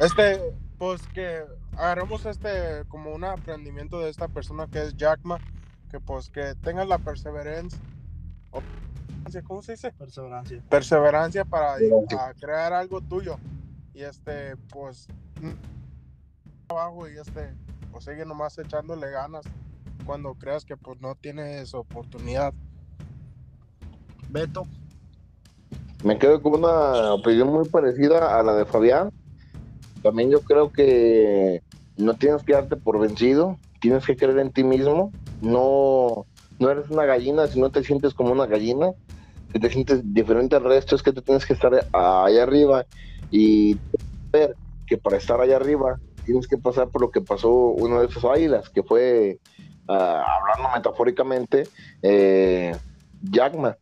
[0.00, 0.40] este,
[0.78, 1.44] pues que
[1.76, 5.38] agarremos este como un aprendimiento de esta persona que es Jackma
[5.92, 7.78] que pues que tengas la perseverancia,
[9.44, 9.92] ¿cómo se dice?
[9.92, 10.62] Perseverancia.
[10.68, 11.76] Perseverancia para
[12.38, 13.38] crear algo tuyo.
[13.94, 15.06] Y este, pues,
[16.68, 17.54] abajo y este,
[17.90, 19.44] pues sigue nomás echándole ganas
[20.06, 22.52] cuando creas que pues no tienes oportunidad.
[24.30, 24.66] Beto.
[26.02, 29.10] Me quedo con una opinión muy parecida a la de Fabián.
[30.02, 31.62] También yo creo que
[31.96, 35.12] no tienes que darte por vencido, tienes que creer en ti mismo
[35.42, 36.24] no,
[36.58, 38.92] no eres una gallina, si no te sientes como una gallina,
[39.58, 42.86] te sientes diferente al resto, es que tú tienes que estar allá arriba
[43.30, 43.76] y
[44.30, 44.56] ver
[44.86, 48.24] que para estar allá arriba tienes que pasar por lo que pasó uno de esos
[48.24, 49.38] águilas, que fue,
[49.88, 51.68] ah, hablando metafóricamente,
[52.02, 52.76] eh,
[53.22, 53.76] Yagma.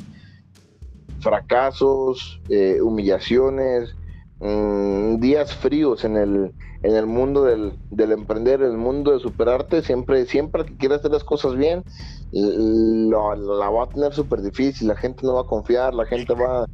[1.20, 3.94] Fracasos, eh, humillaciones,
[4.38, 6.52] mm, días fríos en el,
[6.82, 10.96] en el mundo del, del, emprender, en el mundo de superarte, siempre, siempre que quiera
[10.96, 11.84] hacer las cosas bien,
[12.32, 16.62] la va a tener súper difícil, la gente no va a confiar, la gente va
[16.64, 16.66] a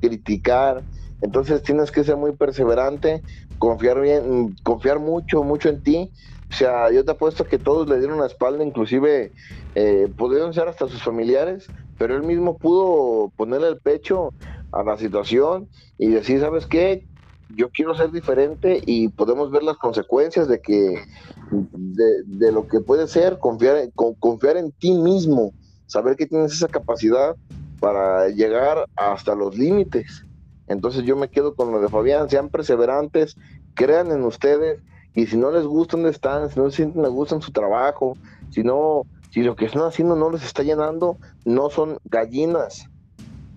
[0.00, 0.86] criticar,
[1.20, 3.24] entonces tienes que ser muy perseverante,
[3.58, 6.12] confiar bien, confiar mucho, mucho en ti.
[6.50, 9.32] O sea, yo te apuesto que todos le dieron la espalda, inclusive
[9.74, 14.34] eh, pudieron ser hasta sus familiares, pero él mismo pudo ponerle el pecho
[14.72, 17.06] a la situación y decir, ¿sabes qué?
[17.54, 21.02] Yo quiero ser diferente y podemos ver las consecuencias de que
[21.50, 25.52] de, lo que puede ser confiar confiar en ti mismo
[25.86, 27.36] saber que tienes esa capacidad
[27.80, 30.24] para llegar hasta los límites.
[30.66, 33.36] Entonces yo me quedo con lo de Fabián sean perseverantes
[33.74, 34.80] crean en ustedes
[35.14, 37.52] y si no les gusta donde están si no se sienten a gusto en su
[37.52, 38.16] trabajo
[38.50, 42.88] si no si lo que están haciendo no les está llenando no son gallinas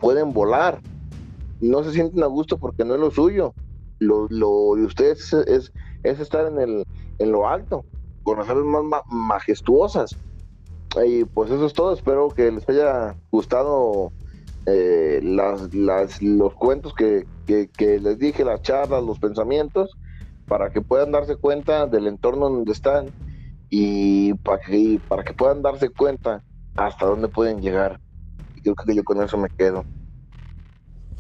[0.02, 0.82] pueden volar.
[1.62, 3.54] No se sienten a gusto porque no es lo suyo
[4.02, 5.72] lo, lo de ustedes es,
[6.04, 6.84] es, estar en, el,
[7.20, 7.86] en lo alto,
[8.24, 10.18] con las aves más majestuosas.
[11.06, 14.12] Y pues eso es todo, espero que les haya gustado
[14.66, 19.92] eh, las, las, los cuentos que, que, les dije, las charlas, los pensamientos,
[20.48, 23.12] para que puedan darse cuenta del entorno donde están
[23.70, 26.44] y para que, para que puedan darse cuenta
[26.76, 28.02] hasta dónde pueden llegar.
[28.56, 29.86] Y creo que yo con eso me quedo.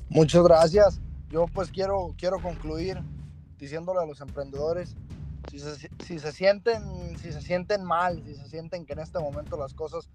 [0.10, 1.00] Muchas gracias
[1.32, 3.02] yo pues quiero, quiero concluir
[3.58, 4.96] diciéndole a los emprendedores,
[5.50, 9.20] si se, si se, sienten, si se sienten mal, si se sienten que en este
[9.20, 10.10] momento las cosas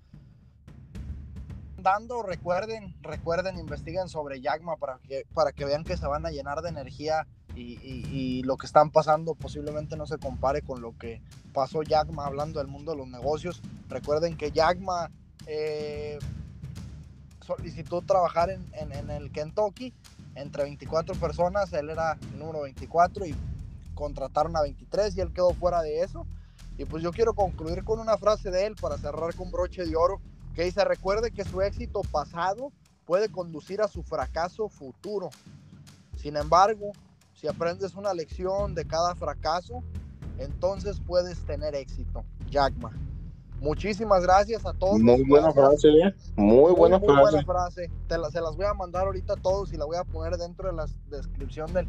[1.78, 6.30] dando, recuerden, recuerden, investiguen sobre Yagma para que, para que vean que se van a
[6.30, 10.98] llenar de energía y, y, lo que están pasando posiblemente no se compare con lo
[10.98, 11.22] que
[11.55, 13.62] pasó Yagma hablando del mundo de los negocios.
[13.88, 15.10] Recuerden que Yagma
[15.47, 16.18] eh,
[17.47, 19.94] solicitó trabajar en, en, en el Kentucky
[20.36, 23.34] entre 24 personas, él era el número 24 y
[23.94, 26.26] contrataron a 23 y él quedó fuera de eso.
[26.78, 29.96] Y pues yo quiero concluir con una frase de él para cerrar con broche de
[29.96, 30.20] oro,
[30.54, 32.70] que dice, recuerde que su éxito pasado
[33.06, 35.30] puede conducir a su fracaso futuro.
[36.16, 36.92] Sin embargo,
[37.34, 39.82] si aprendes una lección de cada fracaso,
[40.38, 42.24] entonces puedes tener éxito.
[42.50, 42.92] Jackma.
[43.60, 44.98] Muchísimas gracias a todos.
[45.00, 45.80] Muy buena Gracias.
[45.82, 46.14] frase, ¿eh?
[46.36, 47.20] Muy buena muy frase.
[47.22, 47.90] buena frase.
[48.06, 50.36] Te la- se las voy a mandar ahorita a todos y la voy a poner
[50.36, 51.88] dentro de la descripción del,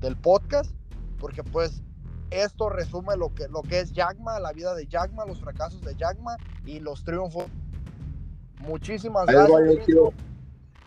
[0.00, 0.70] del podcast,
[1.18, 1.82] porque pues
[2.30, 5.94] esto resume lo que, lo que es Jagma, la vida de Jagma, los fracasos de
[5.94, 6.36] Jagma
[6.66, 7.44] y los triunfos.
[8.60, 9.58] Muchísimas Ahí va, gracias.
[9.58, 9.84] yo Benito.
[9.84, 10.12] quiero,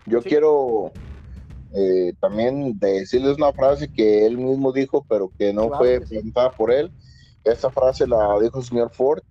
[0.06, 0.30] yo Sí.
[0.30, 0.92] quiero
[1.72, 6.06] eh, también decirles una frase que él mismo dijo, pero que no Claro fue que
[6.08, 6.16] sí.
[6.16, 6.92] presentada por él.
[7.44, 9.22] Esta frase la dijo el señor Ford.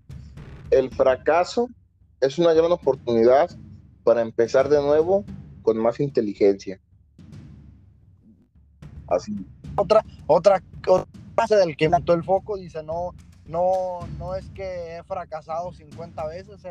[0.70, 1.68] El fracaso
[2.20, 3.50] es una gran oportunidad
[4.04, 5.24] para empezar de nuevo
[5.62, 6.80] con más inteligencia.
[9.06, 9.34] Así.
[9.76, 10.62] otra, otra
[11.34, 13.14] frase del que montó el foco dice no
[13.46, 16.62] no no es que he fracasado 50 veces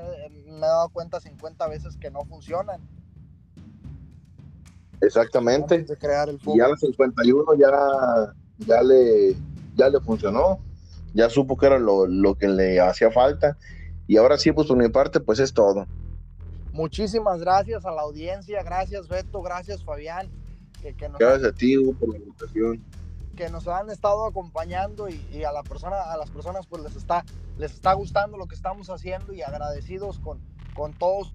[0.45, 2.79] me he dado cuenta 50 veces que no funcionan
[5.01, 5.75] Exactamente.
[5.75, 9.35] antes de crear el foco Y ya a las 51 ya, ya, le,
[9.75, 10.59] ya le funcionó.
[11.13, 13.57] Ya supo que era lo, lo que le hacía falta.
[14.07, 15.85] Y ahora sí, pues por mi parte, pues es todo.
[16.71, 20.29] muchísimas gracias a la audiencia gracias Beto gracias Fabián
[20.81, 22.83] que, que nos, Gracias a ti, Hugo, por la invitación.
[23.35, 26.95] que nos han estado acompañando y, y a la persona a las personas pues les
[26.95, 27.25] está
[27.57, 30.39] les está gustando lo que estamos haciendo y agradecidos con
[30.75, 31.33] con todos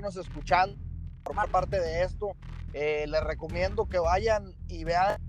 [0.00, 0.76] nos escuchando
[1.24, 2.32] formar parte de esto
[2.76, 5.20] Eh, les recomiendo que vayan y vean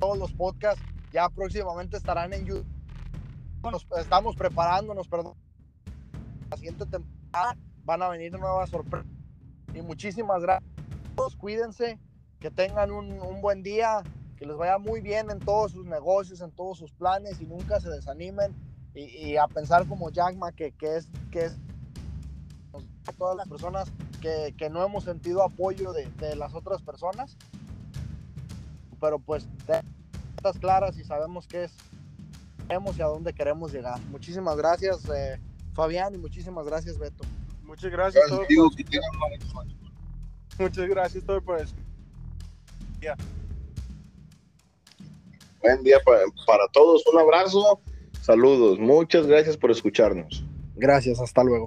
[0.00, 0.82] todos los podcasts
[1.12, 2.66] ya próximamente estarán en YouTube
[3.72, 5.34] Nos- estamos preparándonos perdón.
[6.50, 9.06] La siguiente temporada van a venir nuevas sorpresas.
[9.74, 10.70] Y muchísimas gracias.
[11.14, 11.98] Todos cuídense
[12.40, 14.02] que tengan un, un buen día
[14.36, 17.80] que les vaya muy bien en todos sus negocios, en todos sus planes y nunca
[17.80, 18.54] se desanimen.
[18.94, 21.56] Y, y a pensar como Jackma que, que es que es
[23.18, 23.90] todas las personas
[24.20, 27.36] que, que no hemos sentido apoyo de, de las otras personas.
[29.00, 29.46] Pero pues
[30.36, 31.74] estas claras y sabemos qué es
[32.66, 35.38] queremos y a dónde queremos llegar muchísimas gracias eh,
[35.72, 37.24] Fabián y muchísimas gracias Beto
[37.62, 39.76] Muchas gracias, a Gracias, todos tío, por- que tengan una buena noche.
[40.58, 41.74] muchas gracias a todos por eso.
[45.60, 46.12] Buen día pa-
[46.46, 47.04] para todos.
[47.12, 47.80] Un abrazo.
[48.20, 48.78] Saludos.
[48.78, 50.44] Muchas gracias por escucharnos.
[50.76, 51.66] gracias hasta luego